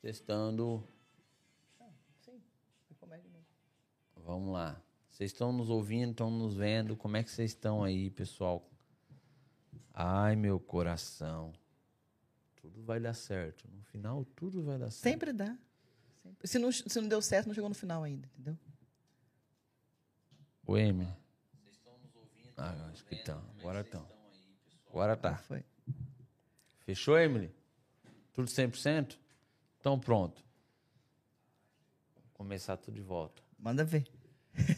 [0.00, 0.86] Testando.
[2.20, 2.40] Sim.
[4.16, 4.80] Vamos lá.
[5.10, 6.96] Vocês estão nos ouvindo, estão nos vendo.
[6.96, 8.68] Como é que vocês estão aí, pessoal?
[9.92, 11.52] Ai, meu coração.
[12.60, 13.68] Tudo vai dar certo.
[13.68, 15.02] No final, tudo vai dar certo.
[15.02, 15.58] Sempre dá.
[16.22, 16.46] Sempre.
[16.46, 18.56] Se, não, se não deu certo, não chegou no final ainda, entendeu?
[20.64, 21.12] O Emily.
[22.56, 23.42] Ah, acho que estão.
[23.58, 24.06] Agora estão.
[24.90, 25.36] Agora tá.
[25.38, 25.64] Foi.
[26.80, 27.52] Fechou, Emily?
[28.32, 29.18] Tudo 100%?
[29.80, 30.42] Então pronto.
[32.14, 33.42] Vou começar tudo de volta.
[33.58, 34.04] Manda ver.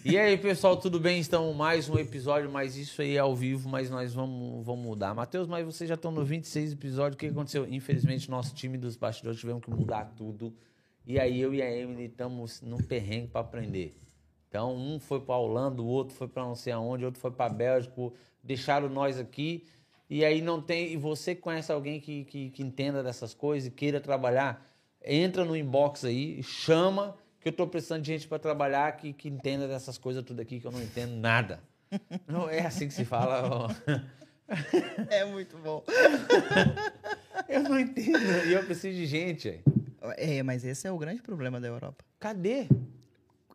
[0.05, 1.21] E aí, pessoal, tudo bem?
[1.21, 5.15] Estamos mais um episódio, mas isso aí é ao vivo, mas nós vamos, vamos mudar.
[5.15, 7.17] Matheus, mas vocês já estão no 26 episódio.
[7.17, 7.67] O que aconteceu?
[7.67, 10.55] Infelizmente, nosso time dos bastidores tivemos que mudar tudo.
[11.07, 13.99] E aí eu e a Emily estamos num perrengue para aprender.
[14.49, 17.51] Então, um foi para Holanda, o outro foi para não sei aonde, outro foi para
[17.51, 17.95] Bélgica,
[18.43, 19.65] deixaram nós aqui.
[20.11, 20.93] E aí não tem.
[20.93, 24.70] E você conhece alguém que, que, que entenda dessas coisas e queira trabalhar?
[25.05, 29.29] Entra no inbox aí, chama, que eu estou precisando de gente para trabalhar que, que
[29.29, 31.61] entenda dessas coisas tudo aqui, que eu não entendo nada.
[32.29, 33.67] Não é assim que se fala.
[35.09, 35.85] É muito bom.
[37.49, 38.47] Eu não entendo.
[38.47, 39.49] E eu preciso de gente.
[39.49, 39.63] aí.
[40.17, 42.05] É, mas esse é o grande problema da Europa.
[42.19, 42.69] Cadê?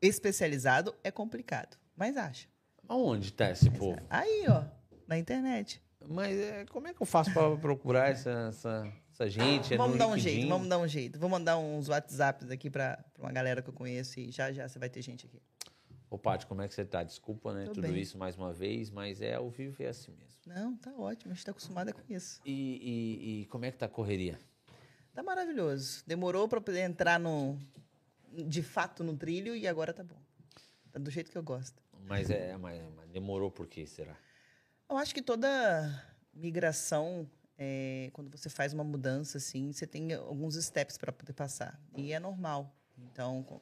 [0.01, 2.47] Especializado é complicado, mas acha.
[2.89, 3.97] Aonde está esse povo?
[4.09, 4.63] Aí, ó,
[5.07, 5.81] na internet.
[6.07, 9.73] Mas é, como é que eu faço para procurar essa, essa, essa gente?
[9.73, 10.35] É vamos no dar um LinkedIn?
[10.39, 11.17] jeito, vamos dar um jeito.
[11.19, 14.67] Vou mandar uns WhatsApps aqui pra, pra uma galera que eu conheço e já já
[14.67, 15.41] você vai ter gente aqui.
[16.09, 17.01] Ô, Paty, como é que você tá?
[17.03, 17.65] Desculpa, né?
[17.65, 17.99] Tô Tudo bem.
[17.99, 20.35] isso mais uma vez, mas é ao vivo e é assim mesmo.
[20.45, 22.39] Não, tá ótimo, a gente tá acostumado com isso.
[22.45, 24.39] E, e- e como é que tá a correria?
[25.13, 26.03] Tá maravilhoso.
[26.05, 27.57] Demorou pra poder entrar no
[28.31, 30.19] de fato no trilho e agora tá bom.
[30.91, 31.81] Tá do jeito que eu gosto.
[32.07, 34.15] Mas é, mas, mas demorou por quê, será?
[34.89, 37.27] Eu acho que toda migração,
[37.57, 41.79] é, quando você faz uma mudança, assim, você tem alguns steps para poder passar.
[41.95, 42.75] E é normal.
[42.97, 43.61] Então,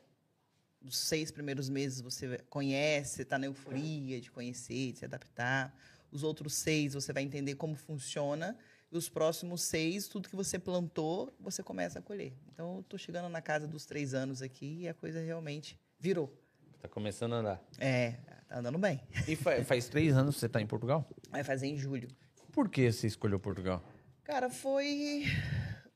[0.83, 5.75] os seis primeiros meses você conhece, está na euforia de conhecer, de se adaptar.
[6.11, 8.57] Os outros seis você vai entender como funciona.
[8.91, 12.33] E os próximos seis, tudo que você plantou, você começa a colher.
[12.53, 16.31] Então, eu estou chegando na casa dos três anos aqui e a coisa realmente virou.
[16.79, 17.63] Tá começando a andar.
[17.79, 18.11] É,
[18.47, 19.01] tá andando bem.
[19.27, 21.09] E fa- faz três anos que você tá em Portugal?
[21.31, 22.07] Vai fazer em julho.
[22.53, 23.83] Por que você escolheu Portugal?
[24.23, 25.25] Cara, foi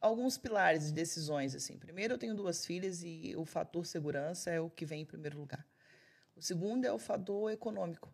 [0.01, 1.77] alguns pilares de decisões assim.
[1.77, 5.37] Primeiro, eu tenho duas filhas e o fator segurança é o que vem em primeiro
[5.37, 5.63] lugar.
[6.35, 8.11] O segundo é o fator econômico.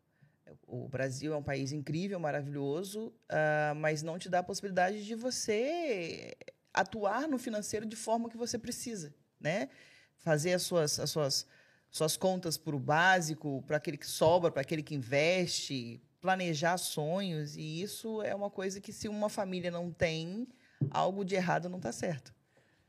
[0.68, 5.16] O Brasil é um país incrível, maravilhoso, ah, mas não te dá a possibilidade de
[5.16, 6.36] você
[6.74, 9.70] atuar no financeiro de forma que você precisa, né?
[10.18, 11.48] Fazer as suas, as suas,
[11.90, 16.02] suas contas para o básico, para aquele que sobra, para aquele que investe,
[16.34, 17.58] planejar sonhos.
[17.58, 20.48] E isso é uma coisa que, se uma família não tem,
[20.90, 22.34] algo de errado não está certo.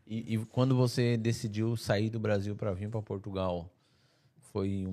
[0.06, 3.68] E, e quando você decidiu sair do Brasil para vir para Portugal,
[4.52, 4.92] foi um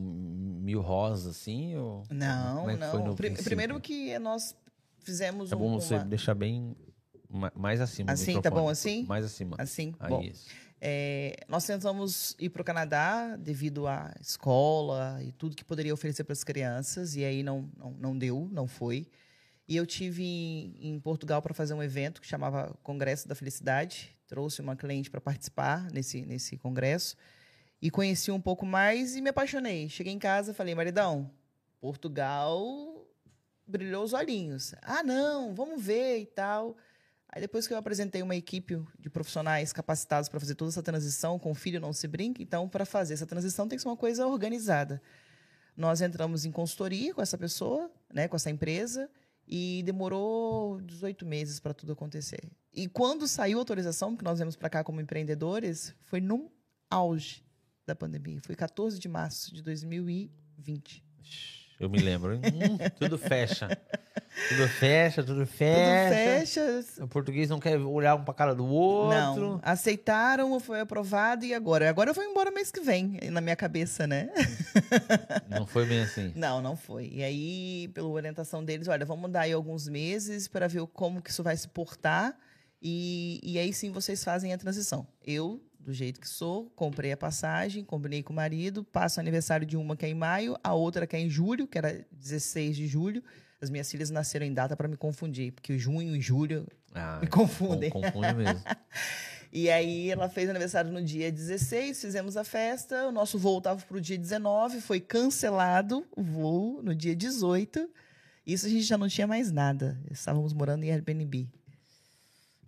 [0.64, 1.76] mil rosas assim?
[1.76, 3.14] Ou Não, é não.
[3.16, 3.44] Pri- princípio?
[3.44, 4.56] Primeiro que nós
[5.02, 6.06] fizemos É um, bom você uma...
[6.06, 6.76] deixar bem
[7.30, 8.08] ma- mais acima.
[8.08, 9.06] do Assim, tá bom assim?
[9.06, 9.56] Mais acima.
[9.60, 10.22] Assim, Aí, bom.
[10.24, 10.50] isso.
[10.84, 16.24] É, nós tentamos ir para o Canadá devido à escola e tudo que poderia oferecer
[16.24, 19.08] para as crianças, e aí não, não, não deu, não foi.
[19.68, 24.18] E eu tive em, em Portugal para fazer um evento que chamava Congresso da Felicidade.
[24.28, 27.16] Trouxe uma cliente para participar nesse, nesse congresso
[27.82, 29.88] e conheci um pouco mais e me apaixonei.
[29.88, 31.30] Cheguei em casa falei, maridão,
[31.80, 33.08] Portugal
[33.68, 34.74] brilhou os olhinhos.
[34.82, 36.76] Ah, não, vamos ver e tal.
[37.32, 41.40] Aí depois que eu apresentei uma equipe de profissionais capacitados para fazer toda essa transição,
[41.40, 43.96] com o filho não se brinca, então para fazer essa transição tem que ser uma
[43.96, 45.02] coisa organizada.
[45.78, 49.10] Nós entramos em consultoria com essa pessoa, né, com essa empresa,
[49.48, 52.52] e demorou 18 meses para tudo acontecer.
[52.74, 56.50] E quando saiu a autorização, porque nós viemos para cá como empreendedores, foi num
[56.90, 57.46] auge
[57.86, 58.40] da pandemia.
[58.44, 61.04] Foi 14 de março de 2020.
[61.82, 62.36] Eu me lembro.
[62.36, 63.68] Hum, tudo fecha.
[64.50, 66.16] Tudo fecha, tudo Tudo fecha.
[66.62, 69.54] fecha, O português não quer olhar um pra cara do outro.
[69.54, 71.90] Não, aceitaram, foi aprovado e agora?
[71.90, 74.30] Agora eu vou embora mês que vem, na minha cabeça, né?
[75.50, 76.32] Não foi bem assim.
[76.36, 77.10] Não, não foi.
[77.12, 81.30] E aí, pela orientação deles, olha, vamos dar aí alguns meses para ver como que
[81.30, 82.38] isso vai se portar
[82.82, 85.06] e, e aí sim vocês fazem a transição.
[85.26, 89.66] Eu, do jeito que sou, comprei a passagem, combinei com o marido, passo o aniversário
[89.66, 92.76] de uma que é em maio, a outra que é em julho, que era 16
[92.76, 93.24] de julho.
[93.62, 97.28] As minhas filhas nasceram em data para me confundir, porque junho e julho Ah, me
[97.28, 97.90] confundem.
[97.90, 98.62] con- Confunde mesmo.
[99.54, 103.82] E aí ela fez aniversário no dia 16, fizemos a festa, o nosso voo estava
[103.82, 107.90] para o dia 19, foi cancelado o voo no dia 18.
[108.48, 110.00] Isso a gente já não tinha mais nada.
[110.10, 111.50] Estávamos morando em Airbnb.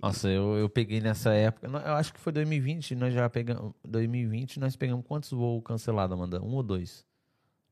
[0.03, 1.65] Nossa, eu, eu peguei nessa época.
[1.65, 3.73] Eu acho que foi 2020, nós já pegamos.
[3.85, 6.44] 2020, nós pegamos quantos voos cancelados, Amanda?
[6.44, 7.05] Um ou dois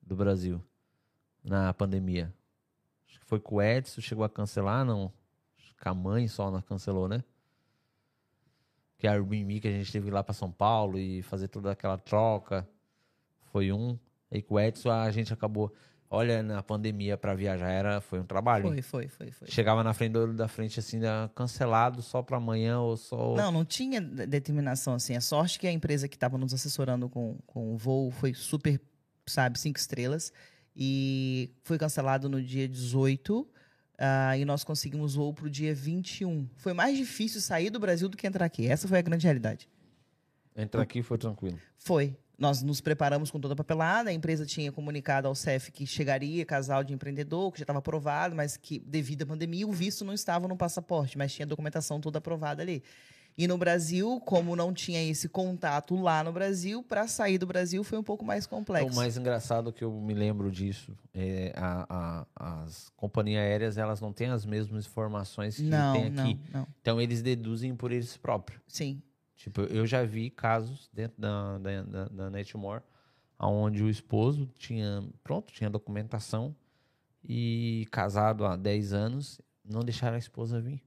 [0.01, 0.63] do Brasil
[1.43, 2.33] na pandemia.
[3.05, 5.11] Acho que foi com o Edson, chegou a cancelar, não.
[5.59, 7.21] Acho que a mãe só não cancelou, né?
[8.97, 11.97] Que a Airbnb que a gente teve lá para São Paulo e fazer toda aquela
[11.97, 12.65] troca.
[13.51, 13.99] Foi um.
[14.31, 15.73] Aí com o Edson a gente acabou.
[16.13, 18.67] Olha, na pandemia para viajar era, foi um trabalho.
[18.67, 19.47] Foi, foi, foi, foi.
[19.49, 23.33] Chegava na frente do da frente, assim, da- cancelado só pra amanhã ou só.
[23.37, 25.15] Não, não tinha de- determinação assim.
[25.15, 28.79] A sorte que a empresa que estava nos assessorando com, com o voo foi super,
[29.25, 30.33] sabe, cinco estrelas.
[30.75, 33.47] E foi cancelado no dia 18.
[33.97, 36.49] ah, e nós conseguimos voo para o dia 21.
[36.57, 38.67] Foi mais difícil sair do Brasil do que entrar aqui.
[38.67, 39.69] Essa foi a grande realidade.
[40.57, 41.57] Entra aqui foi tranquilo.
[41.77, 42.17] Foi.
[42.41, 46.43] Nós nos preparamos com toda a papelada, a empresa tinha comunicado ao CEF que chegaria
[46.43, 50.11] casal de empreendedor, que já estava aprovado, mas que devido à pandemia o visto não
[50.11, 52.81] estava no passaporte, mas tinha a documentação toda aprovada ali.
[53.37, 57.83] E no Brasil, como não tinha esse contato lá no Brasil, para sair do Brasil
[57.83, 58.91] foi um pouco mais complexo.
[58.91, 64.01] O mais engraçado que eu me lembro disso é a, a- as companhias aéreas elas
[64.01, 66.39] não têm as mesmas informações que não, tem não, aqui.
[66.51, 66.67] não.
[66.81, 68.59] Então eles deduzem por eles próprios.
[68.67, 68.99] Sim.
[69.41, 72.83] Tipo, eu já vi casos dentro da, da, da, da Netmore
[73.39, 76.55] onde o esposo tinha, pronto, tinha documentação
[77.23, 80.83] e casado há 10 anos, não deixaram a esposa vir.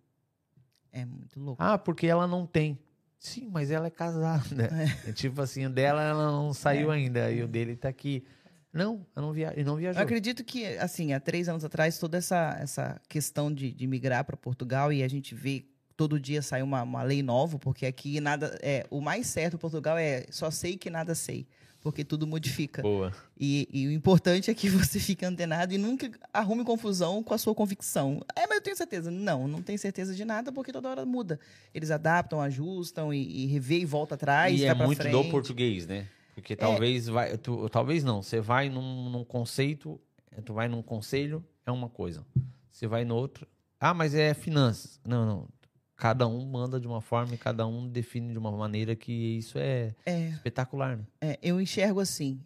[0.93, 1.61] É muito louco.
[1.61, 2.79] Ah, porque ela não tem.
[3.19, 4.71] Sim, mas ela é casada.
[5.05, 5.13] É.
[5.13, 8.25] Tipo assim, o dela ela não saiu ainda e o dele tá aqui.
[8.73, 10.01] Não, eu não via, ele não viajou.
[10.01, 14.25] Eu acredito que, assim, há três anos atrás, toda essa, essa questão de, de migrar
[14.25, 15.65] para Portugal e a gente vê
[15.97, 18.59] todo dia sai uma, uma lei nova, porque aqui nada.
[18.63, 21.47] É, o mais certo em Portugal é só sei que nada sei,
[21.81, 22.83] porque tudo modifica.
[22.83, 23.13] Boa.
[23.39, 27.39] E, e o importante é que você fique antenado e nunca arrume confusão com a
[27.39, 28.21] sua convicção.
[28.37, 29.11] É, mas eu tenho certeza.
[29.11, 31.39] Não, não tenho certeza de nada, porque toda hora muda.
[31.75, 34.59] Eles adaptam, ajustam e, e revê e volta atrás.
[34.61, 35.13] e é muito frente.
[35.13, 36.07] do português, né?
[36.35, 38.21] Porque talvez vai, tu- talvez não.
[38.21, 40.01] Você vai num, num conceito,
[40.45, 42.27] tu vai num conselho é uma coisa.
[42.73, 43.47] Você vai no outro,
[43.79, 44.99] ah, mas é finanças.
[45.07, 45.49] Não, não.
[45.97, 49.59] Cada um manda de uma forma e cada um define de uma maneira que isso
[49.59, 50.29] é, É.
[50.31, 51.05] espetacular, né?
[51.21, 52.41] É, eu enxergo assim: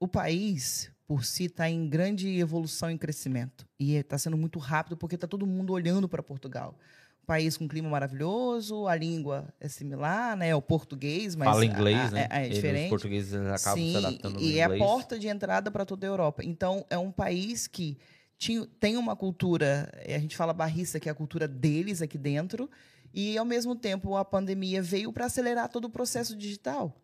[0.00, 3.66] o país por si está em grande evolução e crescimento.
[3.78, 6.76] E está sendo muito rápido porque está todo mundo olhando para Portugal.
[7.22, 10.48] Um país com clima maravilhoso, a língua é similar, né?
[10.48, 12.28] É o português, mas Fala inglês, a- né?
[12.30, 12.84] é, é diferente.
[12.84, 16.08] Os portugueses acabam Sim, se adaptando e é a porta de entrada para toda a
[16.10, 16.42] Europa.
[16.44, 17.96] Então, é um país que
[18.38, 22.16] tinha- tem uma cultura, eh, a gente fala barrista, que é a cultura deles aqui
[22.16, 22.70] dentro,
[23.12, 26.94] e ao mesmo tempo a pandemia veio para acelerar todo o processo digital.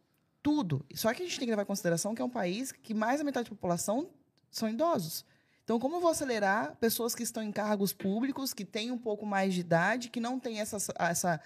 [0.43, 0.85] Tudo.
[0.95, 3.19] Só que a gente tem que levar em consideração que é um país que mais
[3.19, 4.11] da metade da população
[4.51, 5.25] são idosos.
[5.65, 9.25] Então, como eu vou acelerar pessoas que estão em cargos públicos, que têm um pouco
[9.25, 11.41] mais de idade, que não têm essa, essa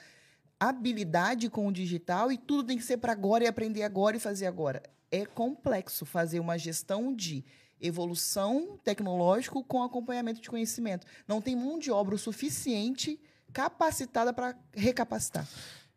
[0.58, 4.20] habilidade com o digital e tudo tem que ser para agora e aprender agora e
[4.20, 4.82] fazer agora?
[5.10, 7.44] É complexo fazer uma gestão de
[7.80, 11.06] evolução tecnológica com acompanhamento de conhecimento.
[11.26, 13.18] Não tem mão de obra o suficiente
[13.52, 15.46] capacitada para recapacitar.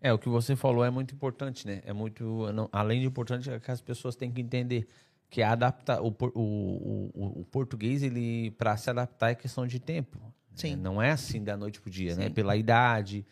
[0.02, 1.82] É, o que você falou é muito importante, né?
[1.86, 2.52] É muito.
[2.54, 4.88] não, além de importante, é que as pessoas têm que entender
[5.30, 10.20] que adapta o, o, o, o- português, ele, para se adaptar, é questão de tempo.
[10.56, 10.76] Sim.
[10.76, 10.82] né?
[10.84, 12.26] Não é assim da noite pro dia, né?
[12.26, 12.32] Sim.
[12.32, 13.26] Pela idade,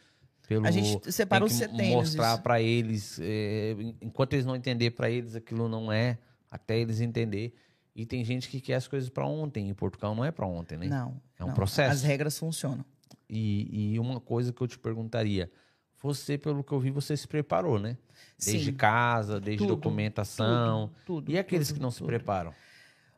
[0.47, 0.65] pelo.
[0.65, 1.89] A gente separa os setênios.
[1.89, 6.17] mostrar para eles, é, enquanto eles não entender para eles aquilo não é,
[6.51, 7.53] até eles entender.
[7.99, 9.67] E tem gente que quer as coisas para ontem.
[9.67, 10.87] Em Portugal não é para ontem, né?
[10.87, 11.19] Não.
[11.37, 11.53] É um não.
[11.53, 11.91] processo.
[11.91, 12.85] As regras funcionam.
[13.29, 15.51] E, e uma coisa que eu te perguntaria,
[16.01, 17.97] você, pelo que eu vi, você se preparou, né?
[18.41, 18.73] Desde Sim.
[18.73, 20.87] casa, desde Tudo, documentação.
[21.05, 22.53] Tudo, tudo, e aqueles tudo, que não se preparam?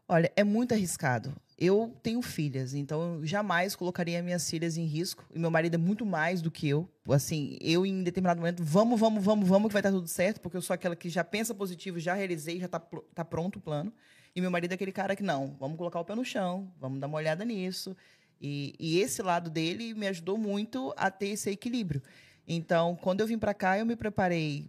[0.10, 1.32] Olha, é muito arriscado.
[1.60, 5.24] Eu tenho filhas, então eu jamais colocaria minhas filhas em risco.
[5.32, 6.90] E meu marido é muito mais do que eu.
[7.08, 10.58] Assim, eu em determinado momento, vamos, vamos, vamos, vamos, que vai estar tudo certo, porque
[10.58, 12.80] eu sou aquela que já pensa positivo, já realizei, já está
[13.14, 13.94] tá pronto o plano.
[14.36, 17.00] E meu marido é aquele cara que não, vamos colocar o pé no chão, vamos
[17.00, 17.96] dar uma olhada nisso.
[18.40, 22.02] E, e esse lado dele me ajudou muito a ter esse equilíbrio.
[22.48, 24.68] Então, quando eu vim para cá, eu me preparei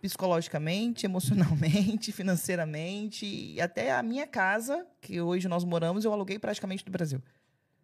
[0.00, 6.84] psicologicamente, emocionalmente, financeiramente, e até a minha casa, que hoje nós moramos, eu aluguei praticamente
[6.84, 7.20] do Brasil.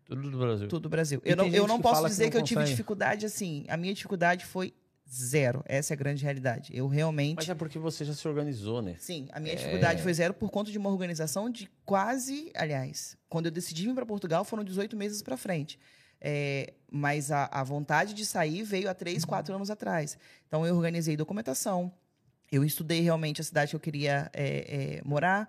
[0.04, 0.68] Tudo do Brasil.
[0.68, 1.22] Tudo do Brasil.
[1.24, 3.64] E Eu não, eu não que posso que dizer não que, eu tive dificuldade assim.
[3.68, 4.74] A minha dificuldade foi
[5.08, 5.62] zero.
[5.66, 6.76] Essa é a grande realidade.
[6.76, 7.36] Eu realmente.
[7.36, 8.96] Mas é porque você já se organizou, né?
[8.98, 9.56] Sim, a minha É.
[9.56, 12.50] dificuldade foi zero por conta de uma organização de quase.
[12.54, 15.78] Aliás, quando eu decidi vir para Portugal, foram 18 meses para frente.
[16.20, 20.16] É, mas a, a vontade de sair veio há três, quatro anos atrás.
[20.48, 21.92] Então, eu organizei documentação,
[22.50, 25.48] eu estudei realmente a cidade que eu queria é, é, morar,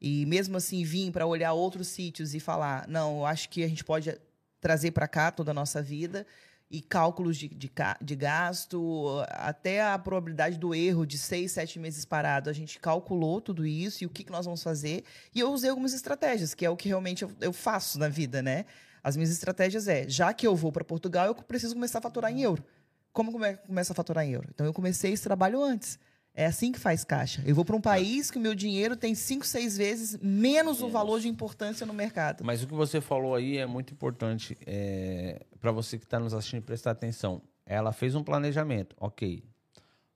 [0.00, 3.68] e mesmo assim vim para olhar outros sítios e falar: não, eu acho que a
[3.68, 4.16] gente pode
[4.60, 6.24] trazer para cá toda a nossa vida.
[6.72, 12.06] E cálculos de, de, de, gasto, até a probabilidade do erro de seis, sete meses
[12.06, 12.48] parado.
[12.48, 15.04] A gente calculou tudo isso e o que, que nós vamos fazer.
[15.34, 18.40] E eu usei algumas estratégias, que é o que realmente eu, eu faço na vida,
[18.40, 18.64] né?
[19.04, 22.32] As minhas estratégias é, já que eu vou para Portugal, eu preciso começar a faturar
[22.32, 22.64] em euro.
[23.12, 24.48] Como come, começa a faturar em euro?
[24.54, 25.98] Então, eu comecei esse trabalho antes.
[26.34, 27.42] É assim que faz caixa.
[27.44, 30.88] Eu vou para um país que o meu dinheiro tem cinco, seis vezes menos o
[30.88, 32.42] valor de importância no mercado.
[32.44, 36.32] Mas o que você falou aí é muito importante é, para você que está nos
[36.32, 37.42] assistindo prestar atenção.
[37.66, 39.44] Ela fez um planejamento, ok.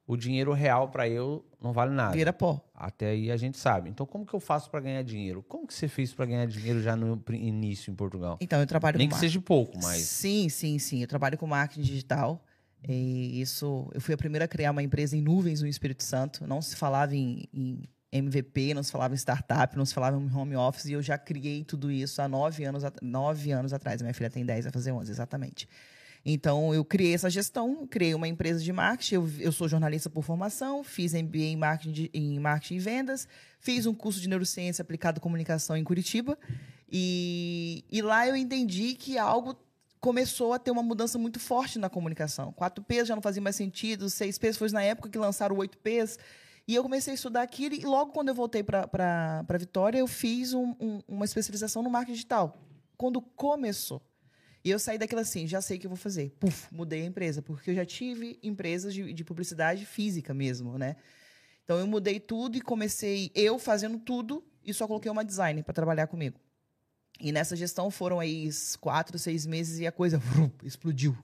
[0.06, 2.12] O dinheiro real para eu não vale nada.
[2.12, 2.64] Vira pó.
[2.73, 3.90] Até aí a gente sabe.
[3.90, 5.42] Então, como que eu faço para ganhar dinheiro?
[5.42, 8.38] Como que você fez para ganhar dinheiro já no início em Portugal?
[8.40, 10.02] Então, eu trabalho Nem com que seja pouco, mas.
[10.02, 11.02] Sim, sim, sim.
[11.02, 12.40] Eu trabalho com marketing digital.
[12.88, 16.47] E isso, eu fui a primeira a criar uma empresa em nuvens no Espírito Santo.
[16.47, 20.35] Não se falava em, em MVP, não se falava em startup, não se falava em
[20.35, 20.87] home office.
[20.87, 24.00] E eu já criei tudo isso há nove anos, nove anos atrás.
[24.00, 25.69] Minha filha tem dez, vai fazer onze, exatamente.
[26.28, 29.14] Então, eu criei essa gestão, criei uma empresa de marketing.
[29.14, 33.28] Eu, eu sou jornalista por formação, fiz MBA em marketing, em marketing e vendas,
[33.61, 36.37] fiz um curso de neurociência aplicado à comunicação em Curitiba.
[36.90, 39.57] E, e lá eu entendi que algo
[40.06, 42.52] começou a ter uma mudança muito forte na comunicação.
[42.52, 46.16] 4Ps já não fazia mais sentido, 6Ps foi na época que lançaram o 8Ps.
[46.68, 50.54] E eu comecei a estudar aquilo e logo quando eu voltei para Vitória, eu fiz
[50.54, 52.56] um, um, uma especialização no marketing digital.
[52.96, 54.00] Quando começou.
[54.64, 56.36] E eu saí daquilo assim, já sei o que eu vou fazer.
[56.38, 60.94] Puf, mudei a empresa, porque eu já tive empresas de, de publicidade física mesmo, né?
[61.64, 65.75] Então eu mudei tudo e comecei eu fazendo tudo e só coloquei uma design para
[65.75, 66.38] trabalhar comigo.
[67.20, 68.49] E nessa gestão foram aí
[68.80, 71.16] quatro, seis meses e a coisa vrum, explodiu.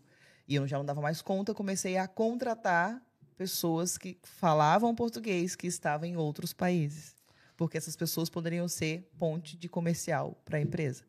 [0.49, 3.01] E eu já não dava mais conta, comecei a contratar
[3.37, 7.15] pessoas que falavam português que estavam em outros países.
[7.57, 11.05] Porque essas pessoas poderiam ser ponte de comercial para a empresa.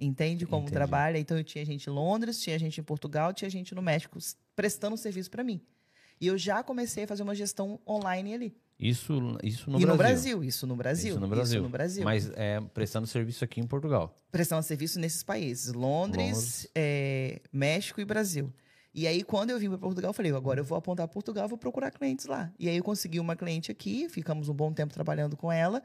[0.00, 0.74] Entende como Entendi.
[0.74, 1.18] trabalha?
[1.18, 4.18] Então eu tinha gente em Londres, tinha gente em Portugal, tinha gente no México
[4.56, 5.60] prestando serviço para mim.
[6.20, 8.56] E eu já comecei a fazer uma gestão online ali.
[8.82, 9.86] Isso, isso no e Brasil.
[9.86, 11.10] no Brasil, isso no Brasil.
[11.12, 11.54] Isso no Brasil.
[11.58, 12.04] Isso no Brasil.
[12.04, 14.20] Mas é, prestando serviço aqui em Portugal.
[14.32, 16.68] Prestando serviço nesses países: Londres, Londres.
[16.74, 18.52] É, México e Brasil.
[18.92, 21.56] E aí, quando eu vim para Portugal, eu falei: agora eu vou apontar Portugal, vou
[21.56, 22.52] procurar clientes lá.
[22.58, 25.80] E aí, eu consegui uma cliente aqui, ficamos um bom tempo trabalhando com ela,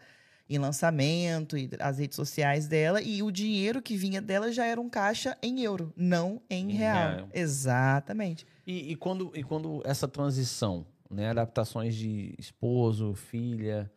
[0.50, 4.82] em lançamento, e as redes sociais dela, e o dinheiro que vinha dela já era
[4.82, 7.12] um caixa em euro, não em, em real.
[7.12, 7.30] real.
[7.32, 8.46] Exatamente.
[8.66, 11.30] E, e, quando, e quando essa transição né?
[11.30, 13.92] Adaptações de esposo, filha.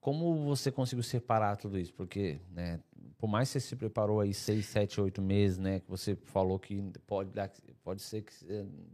[0.00, 1.92] Como você conseguiu separar tudo isso?
[1.94, 2.78] Porque, né,
[3.16, 5.80] por mais que você se preparou aí seis, sete, oito meses, né?
[5.80, 7.50] Que você falou que pode, dar,
[7.82, 8.32] pode ser que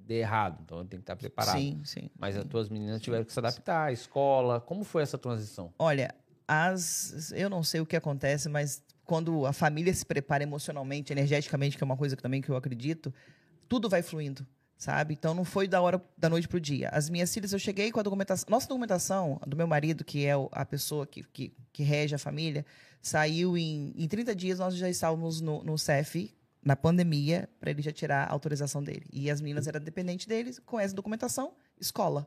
[0.07, 1.59] dê errado, então tem que estar preparado.
[1.59, 2.11] Sim, sim.
[2.16, 2.40] Mas sim.
[2.40, 4.61] as tuas meninas tiveram que se adaptar, à escola.
[4.61, 5.73] Como foi essa transição?
[5.78, 6.14] Olha,
[6.47, 11.76] as, eu não sei o que acontece, mas quando a família se prepara emocionalmente, energeticamente,
[11.76, 13.12] que é uma coisa que também que eu acredito,
[13.69, 14.47] tudo vai fluindo
[14.80, 15.12] sabe?
[15.12, 16.88] Então não foi da hora da noite pro dia.
[16.88, 18.46] As minhas filhas, eu cheguei com a documentação.
[18.49, 22.64] Nossa documentação, do meu marido, que é a pessoa que, que, que rege a família,
[23.02, 26.34] saiu em, em 30 dias, nós já estávamos no, no CEF,
[26.64, 29.04] na pandemia, para ele já tirar a autorização dele.
[29.12, 32.26] E as meninas eram dependentes deles, com essa documentação, escola.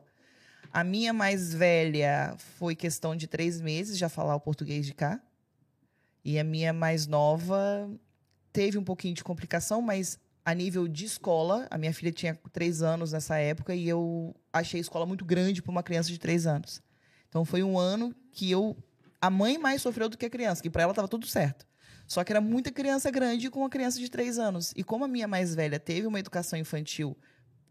[0.72, 5.20] A minha mais velha foi questão de três meses já falar o português de cá.
[6.24, 7.90] E a minha mais nova
[8.52, 11.66] teve um pouquinho de complicação, mas a nível de escola.
[11.70, 15.62] A minha filha tinha três anos nessa época e eu achei a escola muito grande
[15.62, 16.82] para uma criança de três anos.
[17.28, 18.76] Então foi um ano que eu.
[19.20, 21.66] A mãe mais sofreu do que a criança, que para ela estava tudo certo.
[22.06, 24.72] Só que era muita criança grande com uma criança de três anos.
[24.76, 27.16] E como a minha mais velha teve uma educação infantil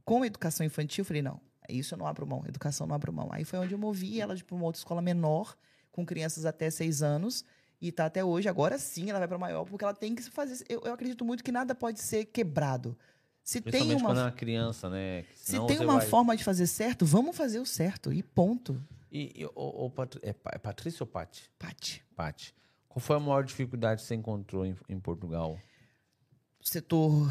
[0.04, 1.40] com educação infantil, eu falei: não,
[1.70, 3.30] isso eu não abro mão, educação não abro mão.
[3.32, 5.56] Aí foi onde eu movi ela para uma outra escola menor,
[5.92, 7.46] com crianças até seis anos
[7.84, 8.48] e está até hoje.
[8.48, 10.66] Agora sim ela vai para maior, porque ela tem que fazer.
[10.70, 12.98] Eu, eu, acredito muito que nada pode ser quebrado.
[13.44, 15.26] Se tem uma, quando é uma criança, né?
[15.36, 16.08] Se tem uma vai...
[16.08, 18.82] forma de fazer certo, vamos fazer o certo e ponto.
[19.12, 19.52] E, e o,
[19.86, 20.16] o Pat...
[20.24, 21.52] é, é Patrícia ou Pati?
[21.60, 22.02] Pati.
[22.16, 22.56] Pati.
[22.88, 25.60] Qual foi a maior dificuldade que você encontrou em, em Portugal?
[26.62, 27.30] Setor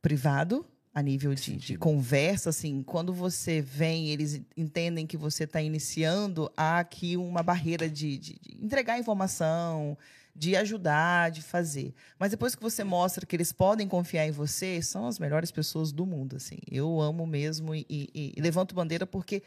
[0.00, 5.62] privado, a nível de, de, conversa, assim, quando você vem, eles entendem que você está
[5.62, 9.96] iniciando, há aqui uma barreira de, de, de, entregar informação,
[10.34, 11.94] de ajudar, de fazer.
[12.18, 15.92] Mas depois que você mostra que eles podem confiar em você, são as melhores pessoas
[15.92, 16.58] do mundo, assim.
[16.68, 19.42] Eu amo mesmo e, e, e levanto bandeira porque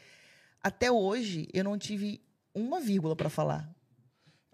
[0.62, 2.22] até hoje eu não tive
[2.54, 3.73] uma vírgula para falar.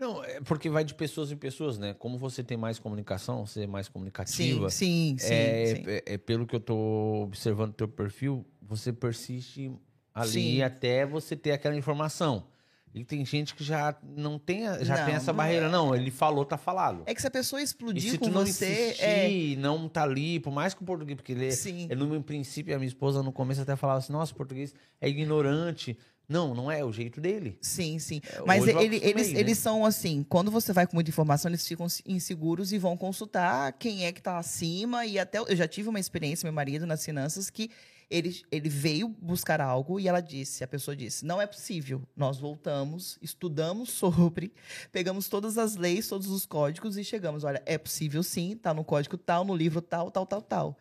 [0.01, 1.93] Não, é porque vai de pessoas em pessoas, né?
[1.93, 4.71] Como você tem mais comunicação, você é mais comunicativa.
[4.71, 5.35] Sim, sim, sim.
[5.35, 5.85] É, sim.
[5.87, 9.71] é, é pelo que eu tô observando teu perfil, você persiste
[10.15, 10.63] ali sim.
[10.63, 12.47] até você ter aquela informação.
[12.93, 15.67] E tem gente que já não tem, já Não, tem essa não barreira.
[15.67, 15.69] é.
[15.69, 17.05] Não, ele falou, tá falado.
[17.07, 19.57] É que se a pessoa explodir se com não você, insistir, é.
[19.57, 21.85] não tá ali, por mais que o português, porque ele, Sim.
[21.85, 24.75] ele, no meu princípio, a minha esposa no começo até falava assim, nossa, o português
[25.01, 25.97] é ignorante.
[26.31, 27.59] Não, não é, o jeito dele.
[27.61, 28.21] Sim, sim.
[28.33, 29.41] É, Mas ele- eles, né?
[29.41, 33.73] eles são assim, quando você vai com muita informação, eles ficam inseguros e vão consultar
[33.73, 35.05] quem é que tá acima.
[35.05, 37.69] E até eu já tive uma experiência, meu marido, nas finanças, que
[38.09, 42.01] ele, ele veio buscar algo e ela disse, a pessoa disse, não é possível.
[42.17, 44.53] Nós voltamos, estudamos sobre,
[44.93, 47.43] pegamos todas as leis, todos os códigos e chegamos.
[47.43, 50.79] Olha, é possível sim, tá no código tal, no livro tal, tal, tal, tal.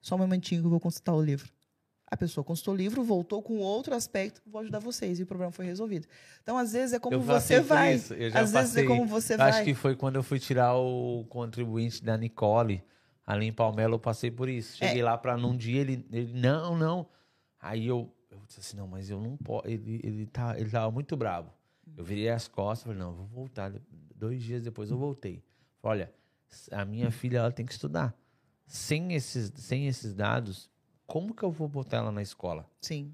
[0.00, 1.48] Só um momentinho que eu vou consultar o livro.
[2.10, 5.52] A pessoa consultou o livro, voltou com outro aspecto, vou ajudar vocês e o problema
[5.52, 6.06] foi resolvido.
[6.42, 7.94] Então, às vezes, é como eu você vai.
[7.94, 8.84] isso, eu já Às vezes passei.
[8.84, 9.50] é como você Eu vai.
[9.50, 12.82] Acho que foi quando eu fui tirar o contribuinte da Nicole,
[13.26, 14.82] ali em Palmelo, eu passei por isso.
[14.82, 14.88] É.
[14.88, 17.06] Cheguei lá para num dia, ele, ele, não, não.
[17.60, 20.90] Aí eu, eu disse assim, não, mas eu não posso, ele, ele, tá, ele tava
[20.90, 21.52] muito bravo.
[21.94, 23.70] Eu virei as costas, falei, não, vou voltar.
[24.14, 25.44] Dois dias depois eu voltei.
[25.82, 26.14] Falei, olha,
[26.72, 28.16] a minha filha, ela tem que estudar.
[28.66, 30.70] Sem esses, sem esses dados,
[31.08, 32.64] como que eu vou botar ela na escola?
[32.82, 33.12] Sim.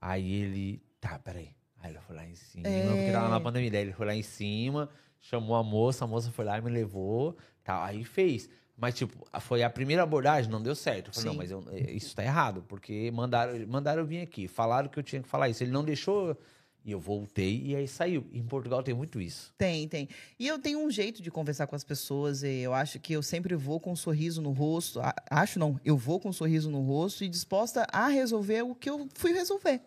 [0.00, 1.50] Aí ele, tá, peraí.
[1.80, 2.86] Aí ele foi lá em cima, É.
[2.88, 3.70] porque tava na pandemia.
[3.70, 4.88] Daí ele foi lá em cima,
[5.20, 7.82] chamou a moça, a moça foi lá e me levou, tal.
[7.84, 8.48] Aí fez.
[8.76, 11.08] Mas, tipo, foi a primeira abordagem, não deu certo.
[11.08, 11.38] Eu falei, não, Sim.
[11.38, 15.02] mas eu- eh, isso tá errado, porque mandaram, mandaram eu vir aqui, falaram que eu
[15.02, 15.62] tinha que falar isso.
[15.62, 16.36] Ele não deixou,
[16.84, 18.26] e eu voltei, e aí saiu.
[18.32, 19.54] Em Portugal tem muito isso.
[19.56, 20.08] Tem, tem.
[20.38, 22.42] E eu tenho um jeito de conversar com as pessoas.
[22.42, 25.00] Eu acho que eu sempre vou com um sorriso no rosto.
[25.30, 28.90] Acho não, eu vou com um sorriso no rosto e disposta a resolver o que
[28.90, 29.80] eu fui resolver.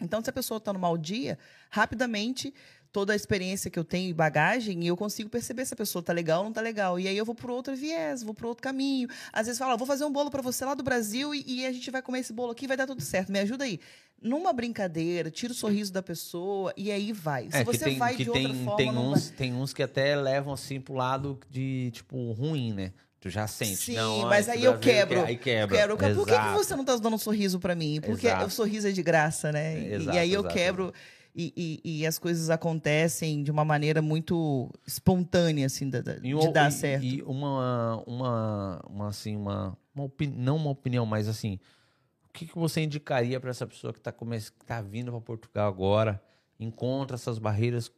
[0.00, 1.36] Então, se a pessoa está no mau dia,
[1.70, 2.54] rapidamente,
[2.92, 6.12] toda a experiência que eu tenho e bagagem, eu consigo perceber se a pessoa tá
[6.12, 6.98] legal ou não tá legal.
[6.98, 9.08] E aí eu vou por outro viés, vou por outro caminho.
[9.32, 11.66] Às vezes fala, "Ó, vou fazer um bolo para você lá do Brasil e, e
[11.66, 13.30] a gente vai comer esse bolo aqui, vai dar tudo certo.
[13.30, 13.78] Me ajuda aí.
[14.20, 17.48] Numa brincadeira, tira o sorriso da pessoa e aí vai.
[17.50, 19.18] Se é, você tem, vai de tem, outra forma, tem, não vai.
[19.18, 22.92] uns, tem uns que até levam assim pro lado de, tipo, ruim, né?
[23.20, 23.76] Tu já sente.
[23.76, 25.24] Sim, não, mas aí eu quebro.
[25.24, 25.76] Aí quebra.
[25.76, 28.00] Quero, por que, que você não tá dando um sorriso para mim?
[28.00, 28.46] Porque Exato.
[28.46, 29.76] o sorriso é de graça, né?
[29.78, 30.94] E- exato, e aí eu exato, quebro
[31.34, 36.20] e, e- e as coisas acontecem de uma maneira muito espontânea, assim, da- da- E
[36.20, 37.04] de um- dar e- certo.
[37.04, 41.58] E uma, uma, uma assim, uma, uma opini- não uma opinião, mas assim,
[42.28, 45.68] o que, que você indicaria para essa pessoa que está que tá vindo para Portugal
[45.68, 46.22] agora,
[46.60, 47.90] encontra essas barreiras,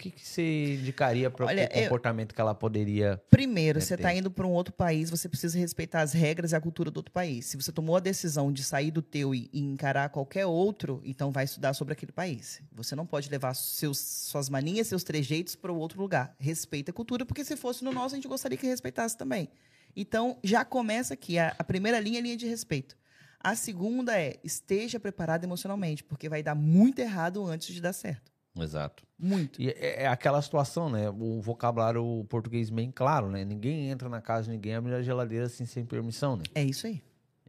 [0.00, 3.22] que, que você indicaria para o Olha, eu- comportamento que ela poderia...
[3.30, 6.56] Primeiro, É, você está indo para um outro país, você precisa respeitar as regras e
[6.56, 7.46] a cultura do outro país.
[7.46, 11.30] Se você tomou a decisão de sair do teu e, e encarar qualquer outro, então
[11.30, 12.62] vai estudar sobre aquele país.
[12.72, 16.34] Você não pode levar seus, suas manias, seus trejeitos para outro lugar.
[16.38, 19.48] Respeita a cultura, porque se fosse no nosso, a gente gostaria que respeitasse também.
[19.94, 21.38] Então, já começa aqui.
[21.38, 22.96] A, a primeira linha é a linha de respeito.
[23.42, 28.29] A segunda é esteja preparado emocionalmente, porque vai dar muito errado antes de dar certo.
[28.62, 29.04] Exato.
[29.18, 29.60] Muito.
[29.60, 31.10] E é, é aquela situação, né?
[31.10, 33.44] O vocabulário português bem claro, né?
[33.44, 36.44] Ninguém entra na casa de ninguém, abre a geladeira assim sem permissão, né?
[36.54, 37.02] É isso aí.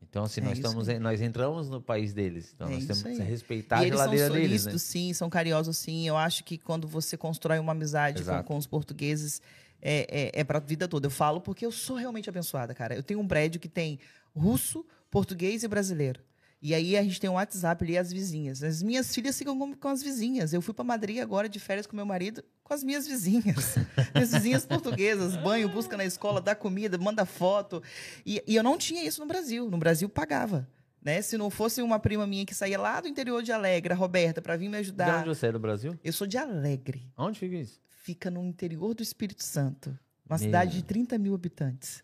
[0.09, 0.99] Então, assim, É nós, estamos, aí.
[0.99, 2.51] nós entramos no país deles.
[2.53, 3.17] Então, É nós temos que aí.
[3.21, 4.77] respeitar e a eles são geladeira deles, né?
[4.77, 6.05] sim, são carinhosos, sim.
[6.05, 9.41] Eu acho que quando você constrói uma amizade com, com os portugueses,
[9.81, 11.07] é, é, é para a vida toda.
[11.07, 12.93] Eu falo porque eu sou realmente abençoada, cara.
[12.93, 13.99] Eu tenho um prédio que tem
[14.35, 16.19] russo, português e brasileiro.
[16.61, 18.61] E aí a gente tem um WhatsApp ali, as vizinhas.
[18.61, 20.53] As minhas filhas ficam com, com as vizinhas.
[20.53, 23.77] Eu fui para Madrid agora de férias com meu marido, com as minhas vizinhas.
[24.13, 27.81] minhas vizinhas portuguesas, banho, busca na escola, dá comida, manda foto.
[28.23, 29.71] E, e eu não tinha isso no Brasil.
[29.71, 30.67] No Brasil pagava.
[31.01, 31.19] Né?
[31.23, 34.39] Se não fosse uma prima minha que saía lá do interior de Alegre, a Roberta,
[34.39, 35.19] para vir me De ajudar.
[35.19, 35.97] onde você é do Brasil?
[36.03, 37.11] Eu sou de Alegre.
[37.17, 37.81] Onde fica isso?
[38.03, 39.89] Fica no interior do Espírito Santo.
[40.29, 40.45] Uma Meu.
[40.45, 42.03] cidade de 30 mil habitantes.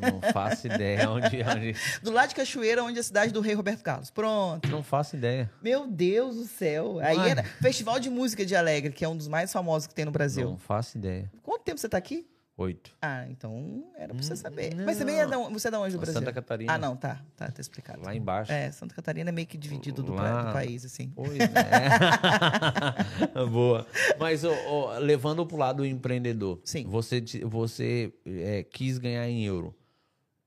[0.00, 1.74] Não faço ideia onde, onde.
[2.02, 4.10] Do lado de Cachoeira, onde é a cidade do rei Roberto Carlos.
[4.10, 4.68] Pronto.
[4.68, 5.50] Não faço ideia.
[5.62, 6.98] Meu Deus do céu.
[7.00, 7.30] Aí Uai.
[7.30, 10.10] era Festival de Música de Alegre, que é um dos mais famosos que tem no
[10.10, 10.48] Brasil.
[10.48, 11.30] Não faço ideia.
[11.42, 12.26] Quanto tempo você tá aqui?
[12.58, 12.90] Oito.
[13.00, 14.74] Ah, então era pra você Hum, saber.
[14.74, 14.84] não.
[14.84, 16.18] Mas você, é da, onde- você é da onde do Brasil?
[16.18, 16.72] Santa Catarina.
[16.72, 17.22] Ah, não, tá.
[17.36, 18.02] Tá, tá explicado.
[18.04, 18.50] Lá embaixo.
[18.50, 20.18] É, Santa Catarina é meio que dividido do, do
[20.52, 21.12] país, assim.
[21.14, 21.48] Pois é.
[23.48, 23.86] Boa.
[24.18, 26.84] Mas ó, ó, levando pro lado do empreendedor, Sim.
[26.88, 29.72] você, você é, quis ganhar em euro.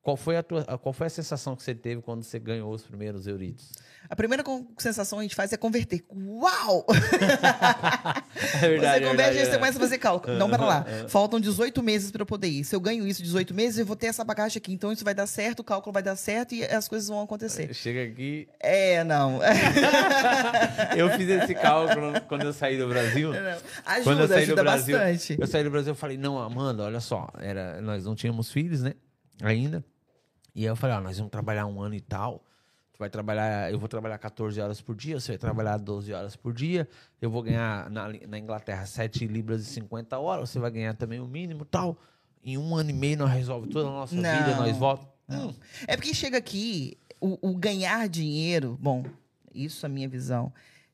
[0.02, 2.82] Qual foi, a tua, qual foi a sensação que você teve quando você ganhou os
[2.82, 3.72] primeiros euritos?
[4.10, 4.44] A primeira
[4.80, 6.04] sensação que a gente faz é converter.
[6.12, 6.86] Uau!
[8.64, 9.58] É você converte e você é.
[9.58, 10.38] começa a fazer cálculo.
[10.38, 10.86] Não, pera lá.
[11.08, 12.64] Faltam 18 meses para eu poder ir.
[12.64, 14.74] Se eu ganho isso 18 meses, eu vou ter essa bagagem aqui.
[14.74, 17.74] Então isso vai dar certo, o cálculo vai dar certo e as coisas vão acontecer.
[17.74, 18.48] Chega aqui.
[18.60, 19.40] É, não.
[20.98, 23.32] Eu fiz esse cálculo quando eu saí do Brasil.
[23.86, 25.38] Ajuda, Quando eu saí do ajuda Brasil, bastante.
[25.40, 28.82] eu saí do Brasil, eu falei, não, Amanda, olha só, era, nós não tínhamos filhos,
[28.82, 28.94] né?
[29.42, 29.84] Ainda.
[30.54, 32.44] E aí eu falei, ah, nós vamos trabalhar um ano e tal.
[32.94, 36.36] Tu vai trabalhar, eu vou trabalhar 14 horas por dia, você vai trabalhar 12 horas
[36.36, 36.88] por dia,
[37.22, 41.20] eu vou ganhar na, na Inglaterra 7 libras e 50 horas, você vai ganhar também
[41.20, 41.98] o mínimo tal.
[42.44, 45.12] Em um ano e meio nós resolve toda a nossa Não, vida, nós voltamos.
[45.30, 45.54] Hum,
[45.88, 49.06] É porque chega aqui, o, o ganhar dinheiro, bom,
[49.54, 50.52] isso é a minha visão,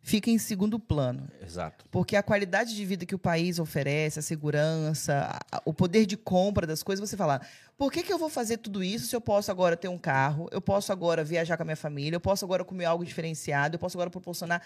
[0.08, 1.28] fica em segundo plano.
[1.46, 1.86] exato.
[1.92, 6.16] Porque a qualidade de vida que o país oferece, a segurança, a- o poder de
[6.16, 7.42] compra das coisas, você fala,
[7.78, 10.48] por que, que eu vou fazer tudo isso se eu posso agora ter um carro,
[10.52, 13.80] eu posso agora viajar com a minha família, eu posso agora comer algo diferenciado, eu
[13.80, 14.62] posso agora proporcionar.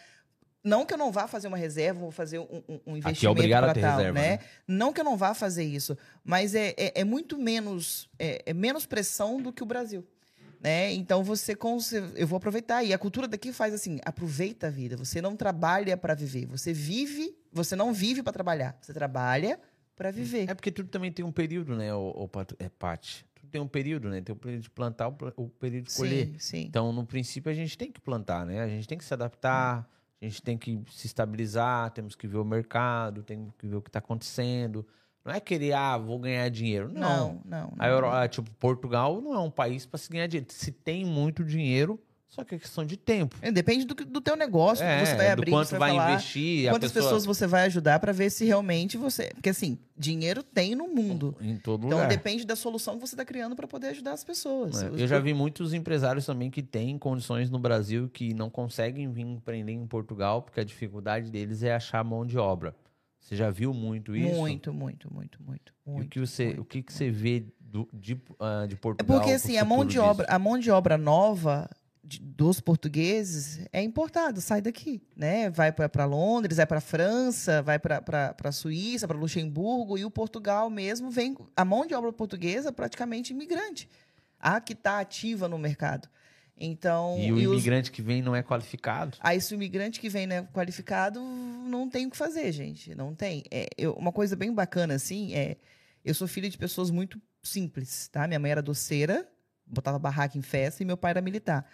[0.63, 3.63] Não que eu não vá fazer uma reserva, vou fazer um, um- um investimento obrigado
[3.63, 4.30] a ter tal, reserva, né?
[4.38, 4.39] né?
[4.67, 8.54] Não que eu não vá fazer isso, mas é, é, é muito menos é, é
[8.54, 10.06] menos pressão do que o Brasil.
[10.62, 10.93] Né?
[10.93, 11.58] Então você
[12.15, 14.95] eu vou aproveitar e a cultura daqui faz assim, aproveita a vida.
[14.95, 19.60] Você não trabalha para viver, você vive, você não vive para trabalhar, você trabalha
[19.95, 20.47] para viver.
[20.50, 23.26] É porque tudo também tem um período, né, o, é, Paty?
[23.34, 24.21] Tudo tem um período, né?
[24.21, 26.28] Tem o período de plantar, o, período de colher.
[26.28, 26.65] Sim, sim.
[26.67, 28.62] Então, no princípio, a gente tem que plantar, né?
[28.62, 29.89] A gente tem que se adaptar,
[30.21, 33.82] a gente tem que se estabilizar, temos que ver o mercado, temos que ver o
[33.82, 34.86] que está acontecendo.
[35.23, 36.89] Não é querer, ah, vou ganhar dinheiro.
[36.91, 36.99] Não.
[37.01, 37.60] Não, não.
[37.62, 37.73] não.
[37.77, 40.47] A Euro, ah, tipo, Portugal não é um país para se ganhar dinheiro.
[40.51, 43.36] Se tem muito dinheiro, só que é questão de tempo.
[43.41, 45.89] É, Depende do, do teu negócio, do que você vai do abrir, quanto você vai,
[45.91, 46.12] vai falar.
[46.13, 46.69] investir.
[46.71, 49.29] Quantas pessoa- pessoas você vai ajudar para ver se realmente você.
[49.36, 51.36] Porque assim, dinheiro tem no mundo.
[51.39, 52.07] Em todo Então lugar.
[52.10, 54.81] depende da solução que você está criando para poder ajudar as pessoas.
[54.81, 59.12] É, Eu já vi muitos empresários também que têm condições no Brasil que não conseguem
[59.12, 62.73] vir empreender em Portugal porque a dificuldade deles é achar mão de obra.
[63.21, 64.39] Você já viu muito isso?
[64.39, 65.73] Muito, muito, muito, muito.
[65.88, 66.62] E o que você, muito.
[66.62, 69.17] o que, que você vê do- de, ah, de É Portugal?
[69.17, 70.03] porque pro assim, a mão de disso?
[70.03, 71.69] obra, a mão de obra nova
[72.03, 75.49] de- dos portugueses é importada, sai daqui, né?
[75.51, 81.10] Vai para Londres, vai para França, vai para Suíça, para Luxemburgo e o Portugal mesmo
[81.12, 83.88] vem a mão de obra portuguesa é praticamente imigrante,
[84.39, 86.10] a que está ativa no mercado.
[86.63, 89.17] Então, E o os- imigrante que vem não é qualificado?
[89.19, 92.93] Aí, se o imigrante que vem né, qualificado, não tem o que fazer, gente.
[92.93, 93.43] Não tem.
[93.50, 95.58] É, eu- uma coisa bem bacana, assim, é.
[96.06, 98.28] Eu sou filha de pessoas muito simples, tá?
[98.28, 99.28] Minha mãe era doceira,
[99.65, 101.65] botava barraca em festa, e meu pai era militar.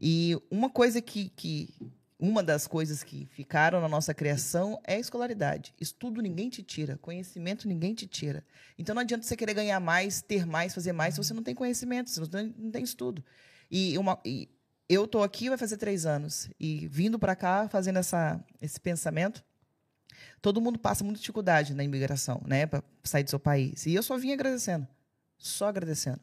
[0.00, 1.30] E uma coisa que.
[1.30, 1.74] que
[2.20, 5.72] uma das coisas que ficaram na nossa criação é a escolaridade.
[5.80, 8.44] Estudo ninguém te tira, conhecimento ninguém te tira.
[8.76, 11.54] Então não adianta você querer ganhar mais, ter mais, fazer mais, se você não tem
[11.54, 13.24] conhecimento, se você não não tem estudo.
[13.70, 14.48] E, uma, e
[14.88, 19.44] eu tô aqui vai fazer três anos e vindo para cá fazendo essa, esse pensamento.
[20.40, 23.86] Todo mundo passa muita dificuldade na imigração, né, para sair do seu país.
[23.86, 24.86] E eu só vim agradecendo,
[25.36, 26.20] só agradecendo,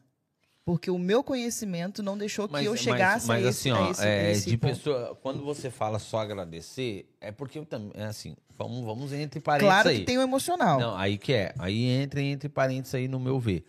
[0.64, 3.90] porque o meu conhecimento não deixou que eu chegasse mas, a esse, assim, ó, a
[3.90, 4.74] esse, é, esse de ponto.
[4.74, 9.40] pessoa, quando você fala só agradecer, é porque eu também, é assim, vamos, vamos entre
[9.40, 10.00] parênteses Claro aí.
[10.00, 10.80] que tem o emocional.
[10.80, 13.64] Não, aí que é, aí entra entre parênteses aí no meu ver.